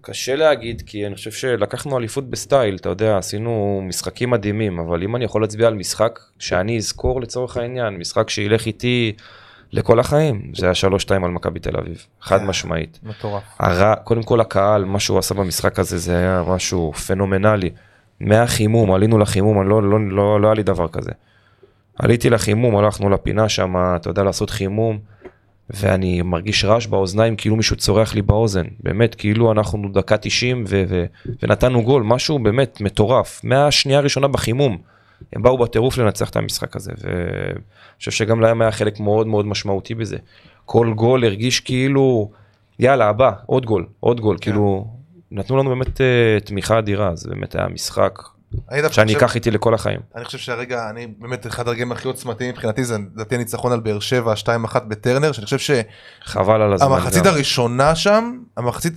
[0.00, 5.16] קשה להגיד כי אני חושב שלקחנו אליפות בסטייל, אתה יודע, עשינו משחקים מדהימים, אבל אם
[5.16, 9.12] אני יכול להצביע על משחק שאני אזכור לצורך העניין, משחק שילך איתי
[9.72, 10.74] לכל החיים, זה היה
[11.08, 12.98] 3-2 על מכבי תל אביב, חד משמעית.
[13.02, 13.42] מטורף.
[14.04, 17.70] קודם כל הקהל, מה שהוא עשה במשחק הזה זה היה משהו פנומנלי.
[18.20, 21.10] מהחימום, עלינו לחימום, לא, לא, לא, לא היה לי דבר כזה.
[21.98, 24.98] עליתי לחימום, הלכנו לפינה שם, אתה יודע, לעשות חימום,
[25.70, 28.66] ואני מרגיש רעש באוזניים, כאילו מישהו צורח לי באוזן.
[28.80, 31.04] באמת, כאילו אנחנו דקה 90 ו- ו-
[31.42, 33.40] ונתנו גול, משהו באמת מטורף.
[33.44, 34.78] מהשנייה הראשונה בחימום,
[35.32, 37.60] הם באו בטירוף לנצח את המשחק הזה, ואני
[37.98, 40.16] חושב שגם להם היה חלק מאוד מאוד משמעותי בזה.
[40.64, 42.30] כל גול הרגיש כאילו,
[42.78, 44.42] יאללה, הבא, עוד גול, עוד גול, כן.
[44.50, 44.86] כאילו,
[45.30, 48.18] נתנו לנו באמת uh, תמיכה אדירה, זה באמת היה משחק
[48.90, 50.00] שאני אקח איתי לכל החיים.
[50.16, 54.00] אני חושב שהרגע, אני באמת אחד הרגעים הכי עוצמתיים מבחינתי זה לדעתי הניצחון על באר
[54.00, 55.70] שבע 2-1 בטרנר, שאני חושב ש...
[56.24, 56.86] חבל על הזמן.
[56.86, 58.92] המחצית הראשונה שם, המחצית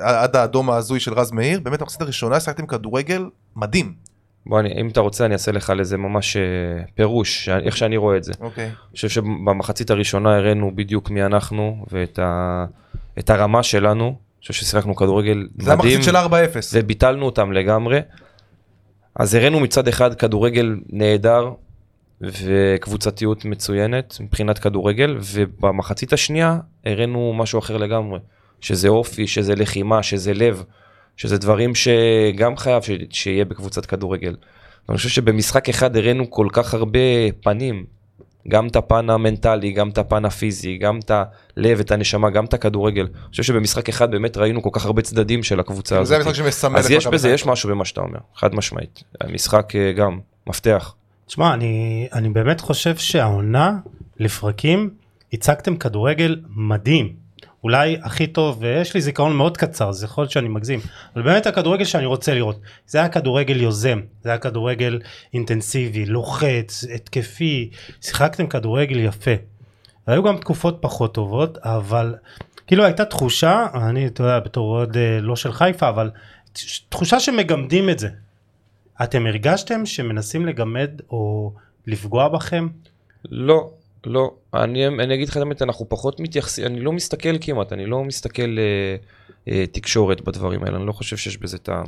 [0.00, 3.24] עד האדום ההזוי של רז מאיר, באמת המחצית הראשונה שחקתם כדורגל
[3.56, 3.94] מדהים.
[4.46, 6.40] בוא, אני, אם אתה רוצה אני אעשה לך לזה ממש uh,
[6.94, 8.32] פירוש, איך שאני רואה את זה.
[8.40, 8.64] אוקיי.
[8.64, 12.64] אני חושב שבמחצית הראשונה הראינו בדיוק מי אנחנו ואת ה,
[13.28, 14.04] הרמה שלנו.
[14.06, 15.50] אני חושב ששיחקנו כדורגל מדהים.
[15.58, 16.20] זה המחצית של 4-0.
[16.72, 18.00] וביטלנו אותם לגמרי.
[19.20, 21.50] אז הראינו מצד אחד כדורגל נהדר
[22.20, 28.18] וקבוצתיות מצוינת מבחינת כדורגל, ובמחצית השנייה הראינו משהו אחר לגמרי,
[28.60, 30.64] שזה אופי, שזה לחימה, שזה לב,
[31.16, 32.90] שזה דברים שגם חייב ש...
[33.10, 34.36] שיהיה בקבוצת כדורגל.
[34.88, 36.98] אני חושב שבמשחק אחד הראינו כל כך הרבה
[37.42, 37.84] פנים,
[38.48, 42.54] גם את הפן המנטלי, גם את הפן הפיזי, גם את הלב, את הנשמה, גם את
[42.54, 43.02] הכדורגל.
[43.02, 46.06] אני חושב שבמשחק אחד באמת ראינו כל כך הרבה צדדים של הקבוצה הזאת.
[46.06, 49.02] זה המשחק שמסמל אז יש בזה, יש משהו במה שאתה אומר, חד משמעית.
[49.20, 50.94] המשחק אה, גם, מפתח.
[51.26, 53.78] תשמע, אני, אני באמת חושב שהעונה
[54.18, 54.90] לפרקים,
[55.32, 57.12] הצגתם כדורגל מדהים.
[57.64, 60.80] אולי הכי טוב, ויש לי זיכרון מאוד קצר, אז יכול להיות שאני מגזים,
[61.14, 65.00] אבל באמת הכדורגל שאני רוצה לראות, זה היה כדורגל יוזם, זה היה כדורגל
[65.34, 69.30] אינטנסיבי, לוחץ, התקפי, שיחקתם כדורגל יפה.
[70.06, 72.14] היו גם תקופות פחות טובות, אבל
[72.66, 76.10] כאילו הייתה תחושה, אני, אתה יודע, בתור אוהד אה, לא של חיפה, אבל
[76.88, 78.08] תחושה שמגמדים את זה.
[79.02, 81.52] אתם הרגשתם שמנסים לגמד או
[81.86, 82.68] לפגוע בכם?
[83.24, 83.70] לא,
[84.06, 87.86] לא, אני, אני אגיד לך את האמת, אנחנו פחות מתייחסים, אני לא מסתכל כמעט, אני
[87.86, 88.96] לא מסתכל אה,
[89.52, 91.86] אה, תקשורת בדברים האלה, אני לא חושב שיש בזה טעם.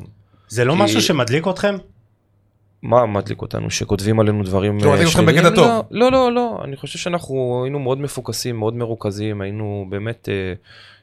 [0.48, 1.74] זה לא כי- משהו שמדליק אתכם?
[2.82, 3.70] מה מדליק אותנו?
[3.70, 5.36] שכותבים עלינו דברים אה, מדליק אתכם שליליים?
[5.44, 5.66] בקטע טוב.
[5.66, 10.52] לא, לא, לא, לא, אני חושב שאנחנו היינו מאוד מפוקסים, מאוד מרוכזים, היינו באמת אה,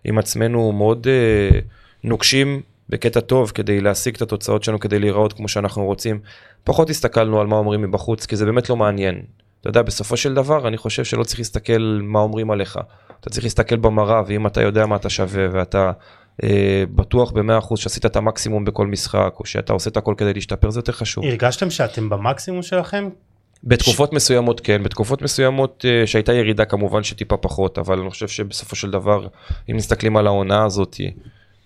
[0.03, 1.60] עם עצמנו מאוד אה,
[2.03, 6.20] נוקשים בקטע טוב כדי להשיג את התוצאות שלנו, כדי להיראות כמו שאנחנו רוצים.
[6.64, 9.22] פחות הסתכלנו על מה אומרים מבחוץ, כי זה באמת לא מעניין.
[9.62, 12.80] אתה יודע, בסופו של דבר, אני חושב שלא צריך להסתכל מה אומרים עליך.
[13.20, 15.91] אתה צריך להסתכל במראה, ואם אתה יודע מה אתה שווה, ואתה
[16.43, 20.70] אה, בטוח ב-100% שעשית את המקסימום בכל משחק, או שאתה עושה את הכל כדי להשתפר,
[20.70, 21.24] זה יותר חשוב.
[21.24, 23.10] הרגשתם שאתם במקסימום שלכם?
[23.64, 28.76] בתקופות מסוימות כן, בתקופות מסוימות אה, שהייתה ירידה כמובן שטיפה פחות, אבל אני חושב שבסופו
[28.76, 29.28] של דבר,
[29.72, 30.97] אם מסתכלים על העונה הזאת,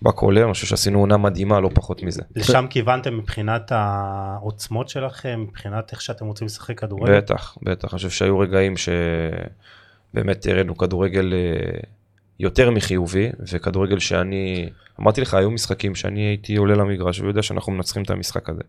[0.02, 2.22] בכולל, אני חושב שעשינו עונה מדהימה, לא פחות מזה.
[2.36, 7.16] לשם כיוונתם מבחינת העוצמות שלכם, מבחינת איך שאתם רוצים לשחק כדורגל?
[7.16, 11.80] בטח, בטח, אני חושב שהיו רגעים שבאמת הראינו כדורגל אה,
[12.40, 14.68] יותר מחיובי, וכדורגל שאני,
[15.00, 18.62] אמרתי לך, היו משחקים שאני הייתי עולה למגרש ויודע שאנחנו מנצחים את המשחק הזה.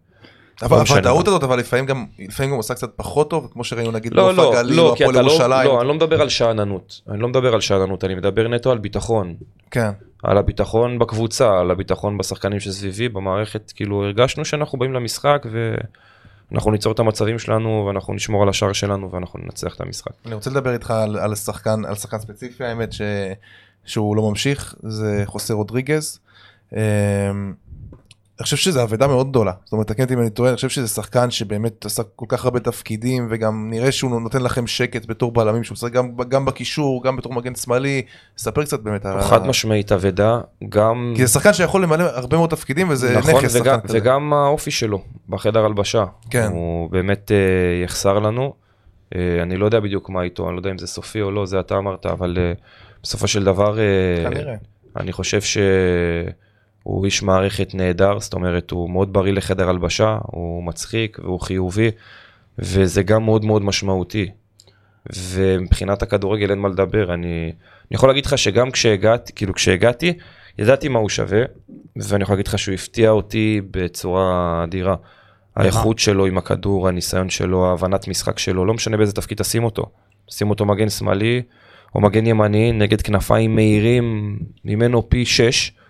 [0.61, 0.83] אבל לא.
[0.89, 4.33] הוודאות הזאת, אבל לפעמים גם, לפעמים גם עושה קצת פחות טוב, כמו שראינו נגיד לא,
[4.33, 5.49] לא, הגליל, לא, כי אתה לא.
[5.49, 8.77] לא, אני לא מדבר על שאננות, אני לא מדבר על שאננות, אני מדבר נטו על
[8.77, 9.35] ביטחון.
[9.71, 9.89] כן.
[10.23, 15.45] על הביטחון בקבוצה, על הביטחון בשחקנים שסביבי, במערכת, כאילו הרגשנו שאנחנו באים למשחק
[16.51, 20.11] ואנחנו ניצור את המצבים שלנו ואנחנו נשמור על השער שלנו ואנחנו ננצח את המשחק.
[20.25, 23.01] אני רוצה לדבר איתך על, על שחקן, על שחקן ספציפי האמת ש,
[23.85, 26.19] שהוא לא ממשיך, זה חוסה רודריגז.
[28.39, 30.69] אני חושב שזו אבדה מאוד גדולה, זאת אומרת, תקן אותי אם אני טועה, אני חושב
[30.69, 35.31] שזה שחקן שבאמת עשה כל כך הרבה תפקידים וגם נראה שהוא נותן לכם שקט בתור
[35.31, 38.01] בלמים, שהוא משחק גם, גם בקישור, גם בתור מגן שמאלי,
[38.37, 39.21] ספר קצת באמת על ה...
[39.21, 41.13] חד משמעית אבדה, גם...
[41.15, 43.59] כי זה שחקן שיכול למלא הרבה מאוד תפקידים וזה נכון, נכס כזה.
[43.89, 46.05] וגם האופי שלו בחדר הלבשה.
[46.29, 46.49] כן.
[46.51, 48.53] הוא באמת אה, יחסר לנו.
[49.15, 51.45] אה, אני לא יודע בדיוק מה איתו, אני לא יודע אם זה סופי או לא,
[51.45, 52.53] זה אתה אמרת, אבל אה,
[53.03, 54.55] בסופו של דבר, אה, כנראה.
[54.97, 55.41] אני חושב
[56.85, 61.91] שהוא איש מערכת נהדר, זאת אומרת, הוא מאוד בריא לחדר הלבשה, הוא מצחיק והוא חיובי,
[62.59, 64.29] וזה גם מאוד מאוד משמעותי.
[65.13, 70.13] ומבחינת הכדורגל אין מה לדבר, אני, אני יכול להגיד לך שגם כשהגעתי, כאילו כשהגעתי,
[70.59, 71.41] ידעתי מה הוא שווה,
[71.95, 74.95] ואני יכול להגיד לך שהוא הפתיע אותי בצורה אדירה.
[75.55, 79.85] האיכות שלו עם הכדור, הניסיון שלו, ההבנת משחק שלו, לא משנה באיזה תפקיד תשים אותו.
[80.31, 81.41] שים אותו מגן שמאלי
[81.95, 85.84] או מגן ימני נגד כנפיים מהירים ממנו פי 6, הוא- הוא הרבה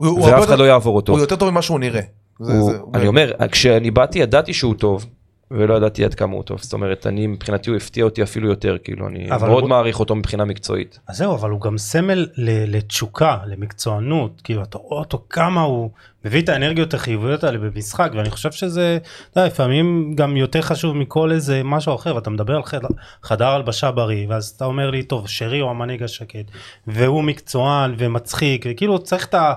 [0.00, 1.12] ואף אחד לא יעבור אותו.
[1.12, 2.00] הוא יותר טוב ממה שהוא נראה.
[2.40, 5.06] זה- הוא, זה- אני אומר, כשאני באתי ידעתי שהוא טוב,
[5.50, 6.58] ולא ידעתי עד כמה הוא טוב.
[6.62, 10.14] זאת אומרת, אני מבחינתי הוא הפתיע אותי אפילו יותר, כאילו, אני מאוד הוא- מעריך אותו
[10.14, 10.98] מבחינה מקצועית.
[11.08, 15.90] אז זהו, אבל הוא גם סמל ל- לתשוקה, למקצוענות, כאילו אתה רואה אותו כמה הוא
[16.24, 18.98] מביא את האנרגיות החיוביות האלה במשחק, ואני חושב שזה,
[19.32, 22.88] אתה יודע, לפעמים גם יותר חשוב מכל איזה משהו אחר, ואתה מדבר על חדר,
[23.22, 26.44] חדר הלבשה בריא, ואז אתה אומר לי, טוב, שרי הוא המנהיג השקט,
[26.86, 29.52] והוא מקצוען ומצחיק, וכאילו צריך את ה...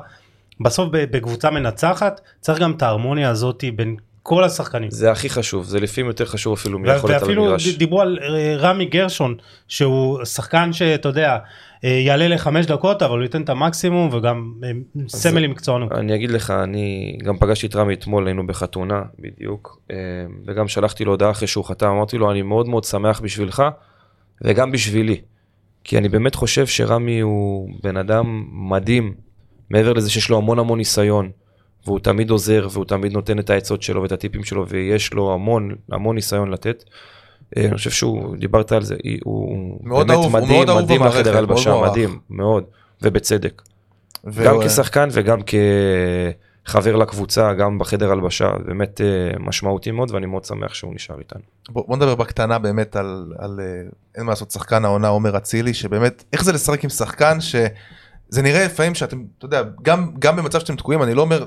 [0.59, 4.91] בסוף בקבוצה מנצחת, צריך גם את ההרמוניה הזאת בין כל השחקנים.
[4.91, 7.67] זה הכי חשוב, זה לפעמים יותר חשוב אפילו מיכולת על ואפילו המגרש.
[7.75, 9.35] ד- דיברו על אה, רמי גרשון
[9.67, 11.37] שהוא שחקן שאתה יודע
[11.83, 14.69] אה, יעלה לחמש דקות אבל הוא ייתן את המקסימום וגם אה,
[15.07, 15.91] סמל עם מקצוענות.
[15.91, 19.81] אני אגיד לך, אני גם פגשתי את רמי אתמול, היינו בחתונה, בדיוק,
[20.45, 23.63] וגם שלחתי לו הודעה אחרי שהוא חתם, אמרתי לו, אני מאוד מאוד שמח בשבילך,
[24.41, 25.21] וגם בשבילי.
[25.83, 29.13] כי אני באמת חושב שרמי הוא בן אדם מדהים,
[29.69, 31.29] מעבר לזה שיש לו המון המון ניסיון,
[31.85, 35.75] והוא תמיד עוזר, והוא תמיד נותן את העצות שלו ואת הטיפים שלו, ויש לו המון
[35.91, 36.83] המון ניסיון לתת.
[37.57, 41.01] אה, אני חושב שהוא, דיברת על זה, הוא באמת אהוב, הוא מדהים, מאוד אהוב מדהים
[41.01, 41.81] מאוד הלבשה.
[41.81, 42.63] מדהים, מאוד,
[43.01, 43.61] ובצדק.
[44.23, 45.39] והוא- גם כשחקן וגם
[46.65, 49.07] כחבר לקבוצה, גם בחדר הלבשה, באמת אה,
[49.39, 51.41] משמעותי מאוד ואני מאוד שמח שהוא נשאר איתנו.
[51.69, 53.65] בוא, בוא נדבר בקטנה באמת על, על אה,
[54.15, 57.37] אין מה לעשות שחקן העונה עומר אצילי שבאמת איך זה לשחק עם שחקן
[58.29, 61.45] זה נראה לפעמים שאתם, אתה יודע, גם, גם במצב שאתם תקועים, אני לא אומר,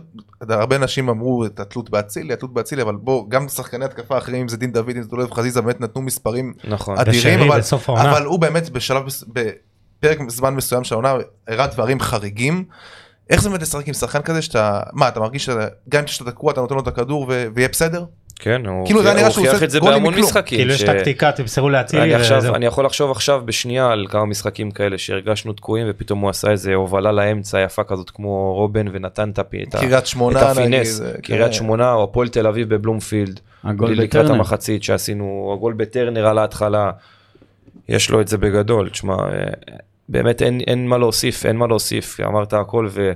[0.49, 4.49] הרבה אנשים אמרו את התלות באצילי, התלות באצילי, אבל בוא, גם שחקני התקפה אחרים, אם
[4.49, 6.99] זה דין דוד, אם זה דולב חזיזה, באמת נתנו מספרים נכון.
[6.99, 7.61] אדירים, אבל.
[8.09, 11.15] אבל הוא באמת בשלב, בפרק זמן מסוים של העונה,
[11.49, 12.65] הראה דברים חריגים.
[13.31, 16.53] איך זה באמת לשחק עם שחקן כזה שאתה, מה, אתה מרגיש שגם אם שאתה תקוע,
[16.53, 18.05] אתה נותן לו את הכדור ויהיה בסדר?
[18.43, 20.27] כן, הוא כאילו, זה נראה שהוא הוכיח עושה את זה גולים בהמון מכלום.
[20.27, 20.59] משחקים.
[20.59, 22.55] כאילו יש טקטיקה, תמסרו לאצילי אני, עכשיו, וזהו.
[22.55, 26.75] אני יכול לחשוב עכשיו בשנייה על כמה משחקים כאלה שהרגשנו תקועים ופתאום הוא עשה איזה
[26.75, 29.89] הובלה לאמצע יפה כזאת כמו רובן ונתן את הפינס, נגיד,
[31.23, 31.53] קריית כן.
[31.53, 34.35] שמונה או הפועל תל אביב בבלומפילד, הגול לקראת בטרנר.
[34.39, 36.91] המחצית שעשינו, הגול בטרנר על ההתחלה,
[37.89, 39.53] יש לו את זה בגדול, תשמע, אה,
[40.09, 43.13] באמת אין, אין מה להוסיף, אין מה להוסיף, אמרת הכל ו,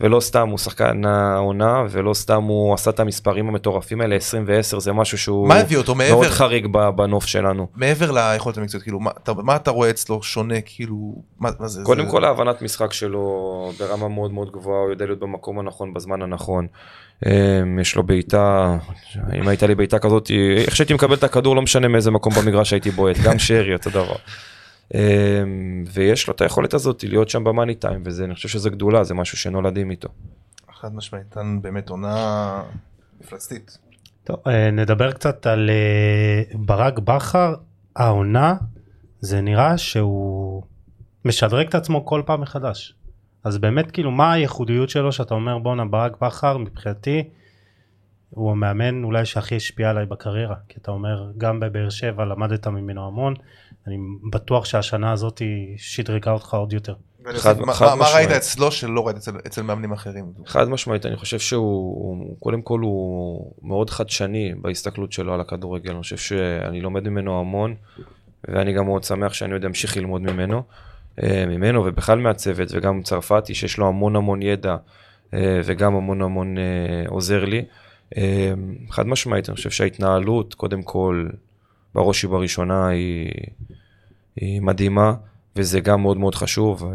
[0.00, 4.80] ולא סתם הוא שחקן העונה ולא סתם הוא עשה את המספרים המטורפים האלה, 20 ו-10
[4.80, 6.14] זה משהו שהוא מה הביא אותו מעבר?
[6.14, 7.66] מאוד חריג בנוף שלנו.
[7.76, 11.82] מעבר ליכולת המקצועית, כאילו, מה אתה, מה אתה רואה אצלו שונה, כאילו, מה, מה זה?
[11.84, 12.10] קודם זה...
[12.10, 16.66] כל ההבנת משחק שלו ברמה מאוד מאוד גבוהה, הוא יודע להיות במקום הנכון בזמן הנכון.
[17.26, 18.76] אמ, יש לו בעיטה,
[19.34, 20.30] אם הייתה לי בעיטה כזאת,
[20.66, 23.90] איך שהייתי מקבל את הכדור לא משנה מאיזה מקום במגרש הייתי בועט, גם שרי אותו
[23.90, 24.16] דבר.
[24.94, 29.04] אמ, ויש לו את היכולת הזאת להיות שם במאני טיים, וזה, אני חושב שזה גדולה,
[29.04, 30.08] זה משהו שנולדים איתו.
[30.72, 32.62] חד משמעית, נתן באמת עונה
[33.20, 33.78] מפלצתית.
[34.24, 37.54] טוב, אה, נדבר קצת על אה, ברק בכר,
[37.96, 38.56] העונה,
[39.20, 40.62] זה נראה שהוא
[41.24, 42.94] משדרג את עצמו כל פעם מחדש.
[43.44, 47.24] אז באמת כאילו מה הייחודיות שלו שאתה אומר בואנה ברק בכר מבחינתי
[48.30, 53.06] הוא המאמן אולי שהכי השפיע עליי בקריירה כי אתה אומר גם בבאר שבע למדת ממנו
[53.06, 53.34] המון
[53.86, 53.96] אני
[54.32, 56.94] בטוח שהשנה הזאת היא שדרגה אותך עוד יותר.
[57.36, 58.04] חד- מה, חד מה, מה.
[58.14, 60.24] ראית אצלו שלא ראית אצל, אצל מאמנים אחרים?
[60.46, 65.90] חד משמעית, אני חושב שהוא, הוא- קודם כל הוא מאוד חדשני בהסתכלות שלו על הכדורגל,
[65.90, 67.74] אני חושב שאני לומד ממנו המון,
[68.48, 70.62] ואני גם מאוד שמח שאני עוד אמשיך ללמוד ממנו,
[71.22, 74.76] אה, ממנו ובכלל מהצוות, וגם צרפתי שיש לו המון המון ידע,
[75.34, 76.62] אה, וגם המון המון אה,
[77.08, 77.64] עוזר לי.
[78.90, 81.26] חד משמעית, אני חושב שההתנהלות, קודם כל,
[81.94, 83.32] בראש ובראשונה היא,
[84.36, 85.14] היא מדהימה,
[85.56, 86.84] וזה גם מאוד מאוד חשוב.
[86.84, 86.90] אה,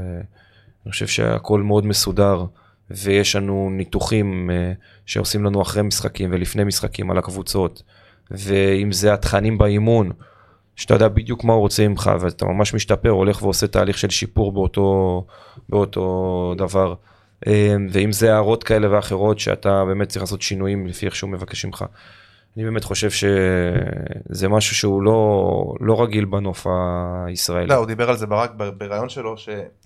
[0.86, 2.46] אני חושב שהכל מאוד מסודר,
[2.90, 4.72] ויש לנו ניתוחים אה,
[5.06, 7.84] שעושים לנו אחרי משחקים ולפני משחקים על הקבוצות,
[8.32, 10.12] ואם זה התכנים באימון,
[10.76, 14.52] שאתה יודע בדיוק מה הוא רוצה ממך, ואתה ממש משתפר, הולך ועושה תהליך של שיפור
[14.52, 15.26] באותו,
[15.70, 16.94] באותו דבר.
[17.48, 21.66] אה, ואם זה הערות כאלה ואחרות, שאתה באמת צריך לעשות שינויים לפי איך שהוא מבקש
[21.66, 21.86] ממך.
[22.58, 26.68] אני באמת חושב שזה משהו שהוא לא, לא רגיל בנוף
[27.28, 27.68] הישראלי.
[27.68, 29.38] לא, הוא דיבר על זה ברק בריאיון שלו,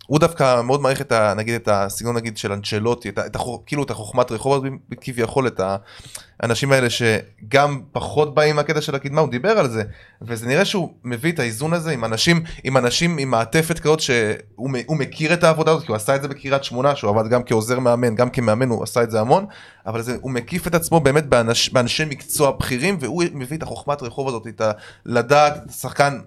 [0.10, 1.34] שהוא דווקא מאוד מעריך את ה...
[1.34, 4.66] נגיד את הסגנון נגיד של אנצ'לוטי, את את החוכ- כאילו את החוכמת רחוב
[5.02, 5.62] כביכול, את
[6.40, 9.84] האנשים האלה שגם פחות באים מהקטע של הקדמה, הוא דיבר על זה,
[10.22, 14.70] וזה נראה שהוא מביא את האיזון הזה עם אנשים, עם אנשים עם מעטפת כזאת שהוא
[14.86, 17.44] הוא מכיר את העבודה הזאת, כי הוא עשה את זה בקריית שמונה, שהוא עבד גם
[17.44, 19.46] כעוזר מאמן, גם כמאמן הוא עשה את זה המון,
[19.86, 24.02] אבל זה, הוא מקיף את עצמו באמת באנש, באנשי מקצוע בכירים, והוא מביא את החוכמת
[24.02, 24.72] רחוב הזאת, את ה...
[25.06, 26.20] לדעת את השחקן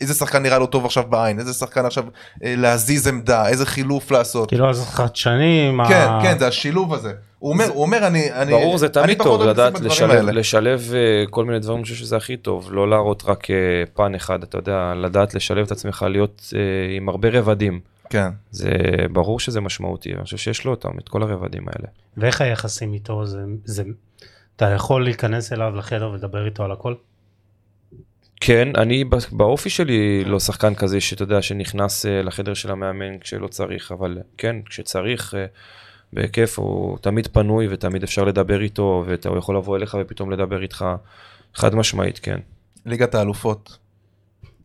[0.00, 2.04] איזה שחקן נראה לו טוב עכשיו בעין, איזה שחקן עכשיו
[2.44, 4.48] אה, להזיז עמדה, איזה חילוף לעשות.
[4.48, 6.18] כאילו אז חדשני עם כן, ה...
[6.22, 7.12] כן, זה השילוב הזה.
[7.38, 10.28] הוא אומר, הוא אומר, אני, אני, ברור זה תמיד טוב לדעת לשלב.
[10.28, 13.56] לשלב אה, כל מיני דברים, אני חושב שזה הכי טוב, לא להראות רק אה,
[13.94, 16.52] פן אחד, אתה יודע, לדעת לשלב את עצמך, להיות
[16.96, 17.80] עם הרבה רבדים.
[18.10, 18.28] כן.
[18.50, 18.70] זה
[19.12, 21.88] ברור שזה משמעותי, אני חושב שיש לו אותם, את כל הרבדים האלה.
[22.16, 23.82] ואיך היחסים איתו זה, זה
[24.56, 26.94] אתה יכול להיכנס אליו לחדר ולדבר איתו על הכל?
[28.40, 33.18] כן, אני ב- באופי שלי לא שחקן כזה שאתה יודע שנכנס אה, לחדר של המאמן
[33.18, 35.44] כשלא צריך, אבל כן, כשצריך, אה,
[36.12, 40.84] בכיף, הוא תמיד פנוי ותמיד אפשר לדבר איתו, והוא יכול לבוא אליך ופתאום לדבר איתך,
[41.54, 42.38] חד משמעית, כן,
[42.86, 43.78] ליגת האלופות.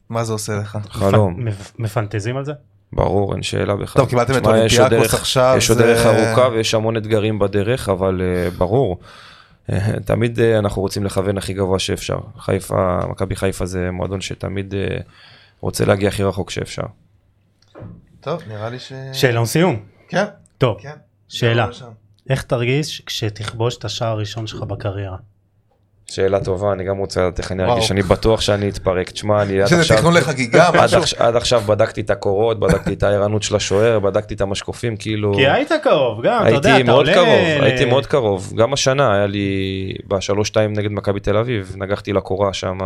[0.10, 0.78] מה זה עושה לך?
[0.90, 1.46] חלום.
[1.46, 2.52] מפ- מפנטזים על זה?
[2.94, 4.02] ברור, אין שאלה בכלל.
[4.02, 8.22] טוב, קיבלתם את אולימפיאקוס דרך- עכשיו, יש עוד דרך ארוכה ויש המון אתגרים בדרך, אבל
[8.58, 9.00] ברור.
[9.72, 12.18] אה, תמיד uh, אנחנו רוצים לכוון הכי גבוה שאפשר.
[12.38, 15.04] חיפה, מכבי חיפה זה מועדון שתמיד uh,
[15.60, 16.84] רוצה להגיע הכי רחוק שאפשר.
[18.20, 18.94] טוב, נראה לי ש...
[19.14, 19.86] שאלון סיום.
[20.10, 20.26] כן,
[20.58, 20.96] טוב, כן.
[21.28, 21.68] שאלה.
[22.30, 25.18] איך תרגיש כשתכבוש את השער הראשון שלך בקריירה?
[26.06, 27.64] שאלה טובה, אני גם רוצה לדעת איך אני.
[27.64, 29.10] ארגיש, אני בטוח שאני אתפרק.
[29.10, 29.98] תשמע, אני עד עכשיו...
[29.98, 31.02] תכנון לחגיגה, עד, משהו?
[31.18, 35.34] עד עכשיו בדקתי את הקורות, בדקתי את הערנות של השוער, בדקתי את המשקופים, כאילו...
[35.34, 37.64] כי היית קרוב גם, אתה יודע, הייתי אתה מאוד עולה...
[37.64, 38.54] הייתי מאוד קרוב.
[38.56, 42.78] גם השנה היה לי בשלוש שתיים נגד מכבי תל אביב, נגחתי לקורה שם.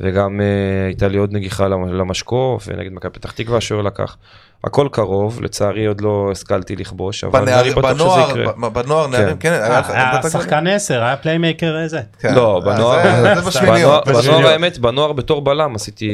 [0.00, 0.42] וגם uh,
[0.86, 4.16] הייתה לי עוד נגיחה למשקוף, ונגד מכבי פתח תקווה שהוא לקח.
[4.64, 8.68] הכל קרוב, לצערי עוד לא השכלתי לכבוש, אבל אני בטוח בנוער, שזה יקרה.
[8.70, 10.30] בנוער, נערים, כן, היה אה?
[10.30, 12.00] שחקן 10, היה playmaker איזה.
[12.20, 12.34] כן.
[12.34, 12.98] לא, אה, בנוער,
[14.46, 16.12] האמת, בנוער בתור בלם עשיתי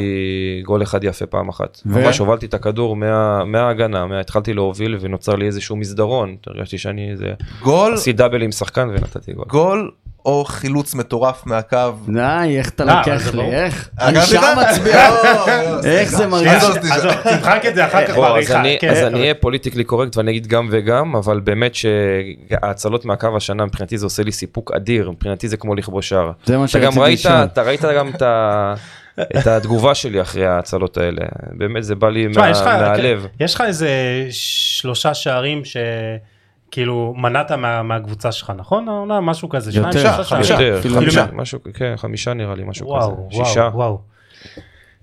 [0.64, 1.80] גול אחד יפה פעם אחת.
[1.86, 7.10] ממש הובלתי את הכדור מה- מההגנה, מה- התחלתי להוביל ונוצר לי איזשהו מסדרון, הרגשתי שאני
[7.10, 7.26] איזה,
[7.62, 9.44] גול, עשיתי double עם שחקן ונתתי גול.
[9.48, 9.90] גול
[10.24, 11.76] או חילוץ מטורף מהקו.
[12.08, 13.42] די, איך אתה לא, לוקח לי.
[13.42, 13.88] איך?
[14.00, 14.42] אה, אני שם?
[14.70, 16.26] מצביע, לא, לא, איך זה.
[16.26, 16.64] מרגיש?
[17.22, 18.60] תמחק את זה אחר כך בעריכה.
[18.60, 23.36] אני, כן, אז אני אהיה פוליטיקלי קורקט ואני אגיד גם וגם, אבל באמת שההצלות מהקו
[23.36, 26.30] השנה מבחינתי זה עושה לי סיפוק אדיר, מבחינתי זה כמו לכבוש שער.
[26.44, 27.34] זה מה אתה גם שרציתי לשאול.
[27.34, 28.74] אתה ראית גם את ה...
[29.20, 33.26] את התגובה שלי אחרי ההצלות האלה, באמת זה בא לי תשמע, מה- יש לך- מהלב.
[33.40, 33.88] יש לך איזה
[34.30, 35.62] שלושה שערים
[36.74, 38.88] שכאילו מנעת מה- מהקבוצה שלך, נכון?
[38.88, 40.48] העונה, משהו כזה, שניים, יותר, שלושה חמישה.
[40.48, 40.66] שערים.
[40.66, 41.26] יותר, אפילו חמישה.
[41.32, 43.60] משהו, כן, חמישה נראה לי, משהו וואו, כזה, שישה.
[43.60, 44.00] וואו, וואו.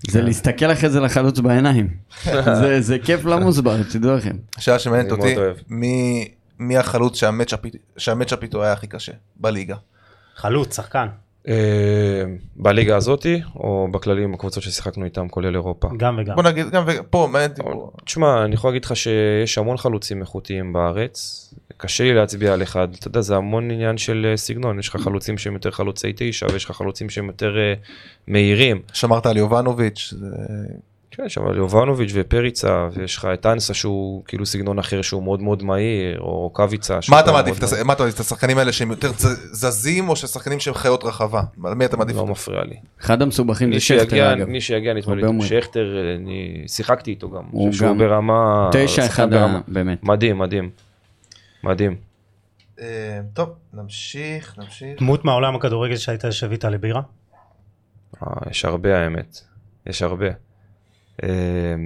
[0.08, 1.88] זה להסתכל אחרי זה לחלוץ בעיניים.
[2.60, 4.36] זה- זה כיף למוסבר, תדעו לכם.
[4.58, 5.34] שאלה שמעניינת אותי.
[5.68, 6.28] מי-
[6.58, 7.20] מי החלוץ
[7.96, 9.76] שהמצ'אפ איתו היה הכי קשה בליגה?
[10.36, 11.06] חלוץ, שחקן,
[12.56, 15.88] בליגה הזאתי, או בכללי עם הקבוצות ששיחקנו איתם, כולל אירופה?
[15.96, 16.34] גם וגם.
[16.36, 17.90] בוא נגיד גם פה מעניין פה.
[18.04, 21.38] תשמע, אני יכול להגיד לך שיש המון חלוצים איכותיים בארץ,
[21.76, 24.96] קשה לי להצביע על אחד, אתה יודע, זה המון עניין של אה, סגנון, יש לך
[24.96, 27.74] חלוצים שהם יותר חלוצי תשע, ויש לך חלוצים שהם יותר אה,
[28.28, 28.80] מהירים.
[28.92, 30.26] שמרת על יובנוביץ', זה-
[31.16, 35.42] כן, יש אבל יובנוביץ' ופריצה, ויש לך את אנסה שהוא כאילו סגנון אחר שהוא מאוד
[35.42, 37.02] מאוד מהיר, או קוויצה.
[37.02, 37.60] שהוא מה אתה מעדיף?
[37.84, 38.14] מה אתה מעדיף?
[38.14, 39.10] את השחקנים האלה שהם יותר
[39.52, 41.42] זזים או ששחקנים שהם חיות רחבה?
[41.64, 42.16] על מי אתה מעדיף?
[42.16, 42.76] לא מפריע לי.
[43.00, 44.48] אחד המסובכים זה שכטר אגב.
[44.48, 45.44] מי שיגיע נתמודד הרבה איתו.
[45.44, 45.62] אומרים.
[45.62, 47.44] שכטר, אני שיחקתי איתו גם.
[47.50, 48.70] הוא אני גם ברמה...
[48.72, 49.28] תשע אחד,
[49.68, 50.02] באמת.
[50.02, 50.70] מדהים, מדהים.
[51.64, 51.96] מדהים.
[52.80, 54.98] אה, טוב, נמשיך, נמשיך.
[54.98, 57.00] דמות מהעולם הכדורגל שהיית יושב איתה לבירה?
[58.22, 59.40] אה, יש הרבה האמת,
[59.86, 60.26] יש הרבה.
[61.22, 61.28] אה,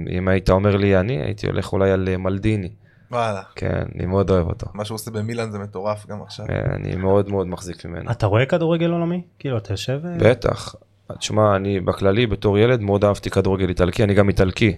[0.09, 2.69] אם היית אומר לי אני, הייתי הולך אולי על אה, מלדיני.
[3.11, 3.41] וואלה.
[3.55, 4.67] כן, אני מאוד אוהב אותו.
[4.73, 6.45] מה שהוא עושה במילאן זה מטורף גם עכשיו.
[6.49, 8.11] אה, אני מאוד מאוד מחזיק ממנו.
[8.11, 9.21] אתה רואה כדורגל עולמי?
[9.39, 9.99] כאילו, אתה יושב...
[10.05, 10.75] אה, בטח.
[11.19, 14.77] תשמע, אני בכללי, בתור ילד, מאוד אהבתי כדורגל איטלקי, אני גם איטלקי.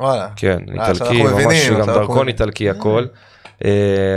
[0.00, 0.28] וואלה.
[0.36, 2.28] כן, אה, איטלקי, ממש גם דרכון.
[2.28, 3.06] איטלקי הכל.
[3.64, 3.70] אה,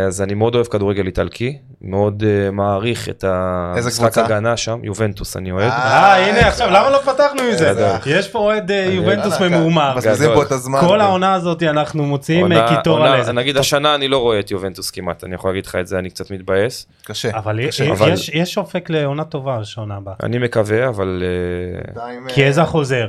[0.07, 4.17] אז אני מאוד אוהב כדורגל איטלקי, מאוד אה, מעריך את המשחק?
[4.17, 5.71] הגנה שם, יובנטוס אני אוהד.
[5.71, 7.71] אה, הנה עכשיו, למה לא פתחנו עם זה?
[7.73, 7.95] בסדר.
[8.05, 9.95] יש פה אוהד אה, יובנטוס ממורמר.
[10.79, 13.31] כל העונה הזאת אנחנו מוציאים אה, קיטור על איזה.
[13.31, 16.09] נגיד השנה אני לא רואה את יובנטוס כמעט, אני יכול להגיד לך את זה, אני
[16.09, 16.87] קצת מתבאס.
[17.03, 17.29] קשה.
[17.37, 17.59] אבל.
[17.59, 20.13] יש- אבל- יש- יש אופק לעונה טובה שעונה הבאה.
[20.23, 21.23] אני מקווה, אבל
[21.97, 23.07] אה, כי אה, איזה חוזר.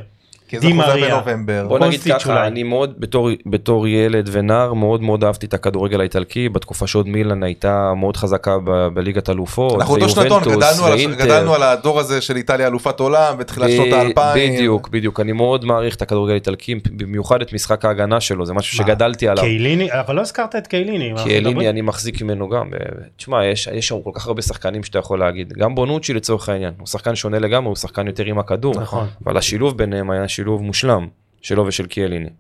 [0.49, 0.95] כי די חוזר.
[1.09, 1.67] בנובמבר.
[1.69, 2.47] בוא נגיד ככה, אולי.
[2.47, 7.43] אני מאוד, בתור, בתור ילד ונער, מאוד מאוד אהבתי את הכדורגל האיטלקי, בתקופה שעוד מילאן
[7.43, 11.15] הייתה מאוד חזקה ב- בליגת אלופות, אנחנו אותו שנתון, גדלנו על.
[11.15, 14.53] גדלנו על הדור הזה של איטליה אלופת עולם בתחילת שנות האלפיים.
[14.55, 18.79] בדיוק, בדיוק, אני מאוד מעריך את הכדורגל האיטלקי, במיוחד את משחק ההגנה שלו, זה משהו
[18.79, 19.45] מה, שגדלתי עליו.
[19.45, 21.13] קייליני, אבל לא הזכרת את קייליני.
[21.13, 22.71] מדברים- אני מחזיק ממנו גם,
[23.17, 26.73] תשמע, יש יש שם כל כך הרבה שחקנים שאתה יכול להגיד, גם בונוצ'י לצורך העניין,
[26.79, 29.07] הוא שחקן שונה לגמרי, הוא שחקן יותר עם הכדור, נכון.
[29.27, 31.09] אבל השילוב ביניהם היה שילוב מושלם,
[31.43, 32.31] שלו ושל קיאליני.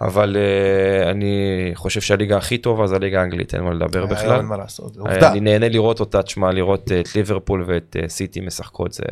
[0.00, 1.34] אבל uh, אני
[1.74, 4.36] חושב שהליגה הכי טובה זה הליגה האנגלית, אין מה לדבר אה, בכלל.
[4.36, 5.30] אין מה לעשות, זה אה, עובדה.
[5.30, 9.02] אני נהנה לראות אותה, תשמע, לראות את ליברפול ואת סיטי משחקות, זה,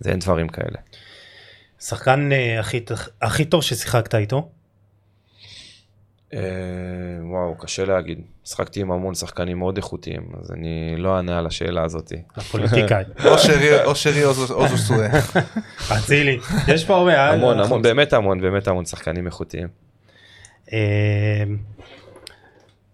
[0.00, 0.78] זה אין דברים כאלה.
[1.80, 2.30] שחקן
[2.60, 2.84] הכי-
[3.22, 4.48] הכי טוב ששיחקת איתו.
[6.34, 6.40] אה,
[7.22, 8.18] וואו, קשה להגיד.
[8.44, 12.12] שחקתי עם המון שחקנים מאוד איכותיים, אז אני לא אענה על השאלה הזאת.
[12.36, 13.04] הפוליטיקאי.
[13.30, 15.08] או שרי- או שרי או זו- או זוסואה.
[15.98, 16.38] אצילי.
[16.74, 17.30] יש פה הרבה.
[17.30, 19.68] המון, אה, המון, באמת המון, באמת המון שחקנים איכותיים.
[20.72, 21.42] אה,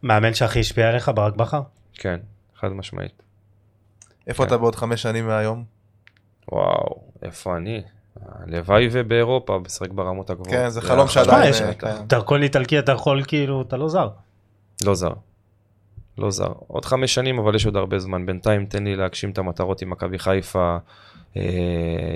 [0.02, 1.60] מאמן שהכי השפיע עליך ברק בכר?
[1.94, 2.16] כן,
[2.56, 3.22] חד משמעית.
[4.26, 5.64] איפה אתה בעוד חמש שנים מהיום?
[6.52, 7.82] וואו, איפה אני?
[8.31, 10.51] הלוואי ובאירופה, בשחק ברמות הגבוהות.
[10.51, 11.52] כן, זה חלום שעדיין...
[11.78, 11.97] כן.
[12.07, 14.09] דרכון איטלקי אתה יכול כאילו אתה לא זר.
[14.85, 15.12] לא זר.
[16.19, 16.52] לא זר.
[16.66, 18.27] עוד חמש שנים, אבל יש עוד הרבה זמן.
[18.27, 20.77] בינתיים תן לי להגשים את המטרות עם מכבי חיפה.
[21.36, 21.43] אה,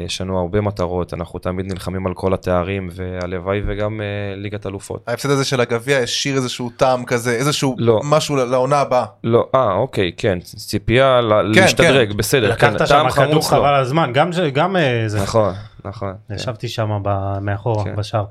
[0.07, 5.05] יש לנו הרבה מטרות, אנחנו תמיד נלחמים על כל התארים, והלוואי וגם אה, ליגת אלופות.
[5.07, 8.01] ההפסד הזה של הגביע השאיר איזשהו טעם כזה, איזשהו לא.
[8.05, 9.05] משהו לעונה הבאה.
[9.25, 12.55] לא, אה, אוקיי, כן, ציפייה כן, להשתדרג, בסדר.
[12.57, 13.41] כן, לקחת שם טעם כדור לא.
[13.41, 15.23] חבל על הזמן גם גם אה, זה.
[15.23, 15.55] נכון,
[15.85, 16.15] נכון.
[16.29, 16.35] כן.
[16.35, 17.03] ישבתי שם
[17.41, 17.97] מאחורה כן.
[17.97, 18.25] בשער.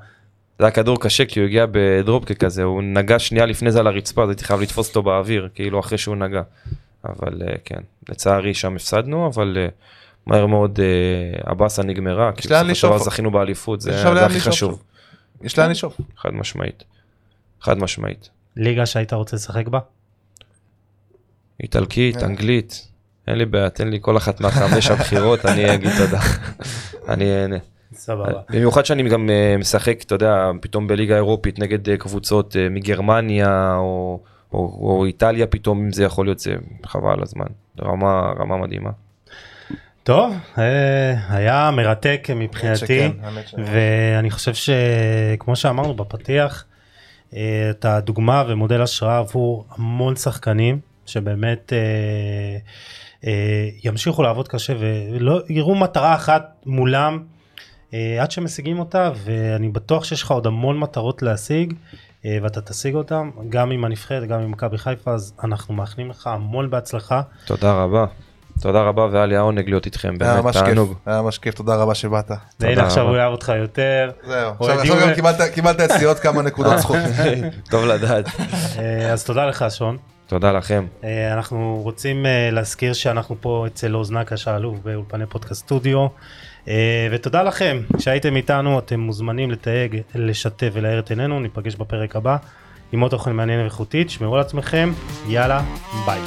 [0.58, 3.86] זה היה כדור קשה כי הוא הגיע בדרופקי כזה, הוא נגע שנייה לפני זה על
[3.86, 6.42] הרצפה, אז הייתי חייב לתפוס אותו באוויר, כאילו אחרי שהוא נגע.
[7.04, 9.68] אבל אה, כן, לצערי שם הפסדנו, אבל אה,
[10.26, 12.98] מהר מאוד אה, הבאסה נגמרה, כי בסופו של דבר.
[12.98, 14.40] זכינו באליפות, זה הכי.
[14.40, 14.82] חשוב,
[15.42, 16.00] יש לאן לשאוף.
[16.16, 16.84] חד משמעית.
[17.60, 18.28] חד משמעית.
[18.56, 19.78] ליגה שהיית רוצה לשחק בה?
[21.62, 22.22] איטלקית.
[22.22, 22.88] אנגלית,
[23.28, 26.20] אין לי בעיה, תן לי כל אחת מהחמש הבחירות, אני אגיד תודה.
[27.08, 27.56] אני אהנה.
[27.96, 28.40] סבבה.
[28.50, 33.74] במיוחד שאני גם אה, משחק, אתה יודע, פתאום בליגה האירופית נגד אה, קבוצות אה, מגרמניה
[33.76, 34.20] או,
[34.52, 36.54] או, או איטליה פתאום, אם זה יכול להיות, זה
[36.86, 37.46] חבל הזמן.
[37.82, 38.90] רמה, רמה מדהימה.
[40.02, 40.34] טוב,
[41.28, 43.08] היה מרתק מבחינתי,
[43.58, 46.64] ואני חושב שכמו שאמרנו בפתיח,
[47.70, 51.72] אתה דוגמה ומודל השראה עבור המון שחקנים שבאמת
[53.84, 57.22] ימשיכו לעבוד קשה ולא יראו מטרה אחת מולם
[57.94, 61.74] אה, עד שמשיגים אותה, ואני בטוח שיש לך עוד המון מטרות להשיג.
[62.24, 66.26] אה, ואתה תשיג אותם גם עם הנבחרת גם עם מכבי חיפה אז אנחנו מאחלים לך
[66.26, 68.04] המון בהצלחה תודה רבה.
[68.60, 70.94] תודה רבה והיה לי העונג להיות איתכם, באמת תענוג.
[71.06, 72.30] היה ממש כיף, תודה רבה שבאת.
[72.60, 73.08] והנה עכשיו.
[73.08, 74.10] הוא יאהב אותך יותר.
[74.26, 75.14] זהו, עכשיו גם
[75.54, 76.96] קיבלת- אצלי עוד כמה נקודות זכות.
[77.70, 78.24] טוב לדעת.
[78.78, 79.96] אה, אז תודה לך שון.
[80.26, 80.86] תודה לכם.
[81.04, 86.06] אה, אנחנו רוצים אה, להזכיר שאנחנו פה אצל אוזנה קשה אלוף באולפני פודקאסט סטודיו.
[86.68, 92.36] אה, ותודה לכם שהייתם איתנו אתם מוזמנים לתייג לשתף ולהאיר את עינינו ניפגש בפרק הבא
[92.92, 94.92] עם עוד תוכן מעניין ואיכותית שמרו על עצמכם
[95.28, 95.62] יאללה
[96.06, 96.20] ביי.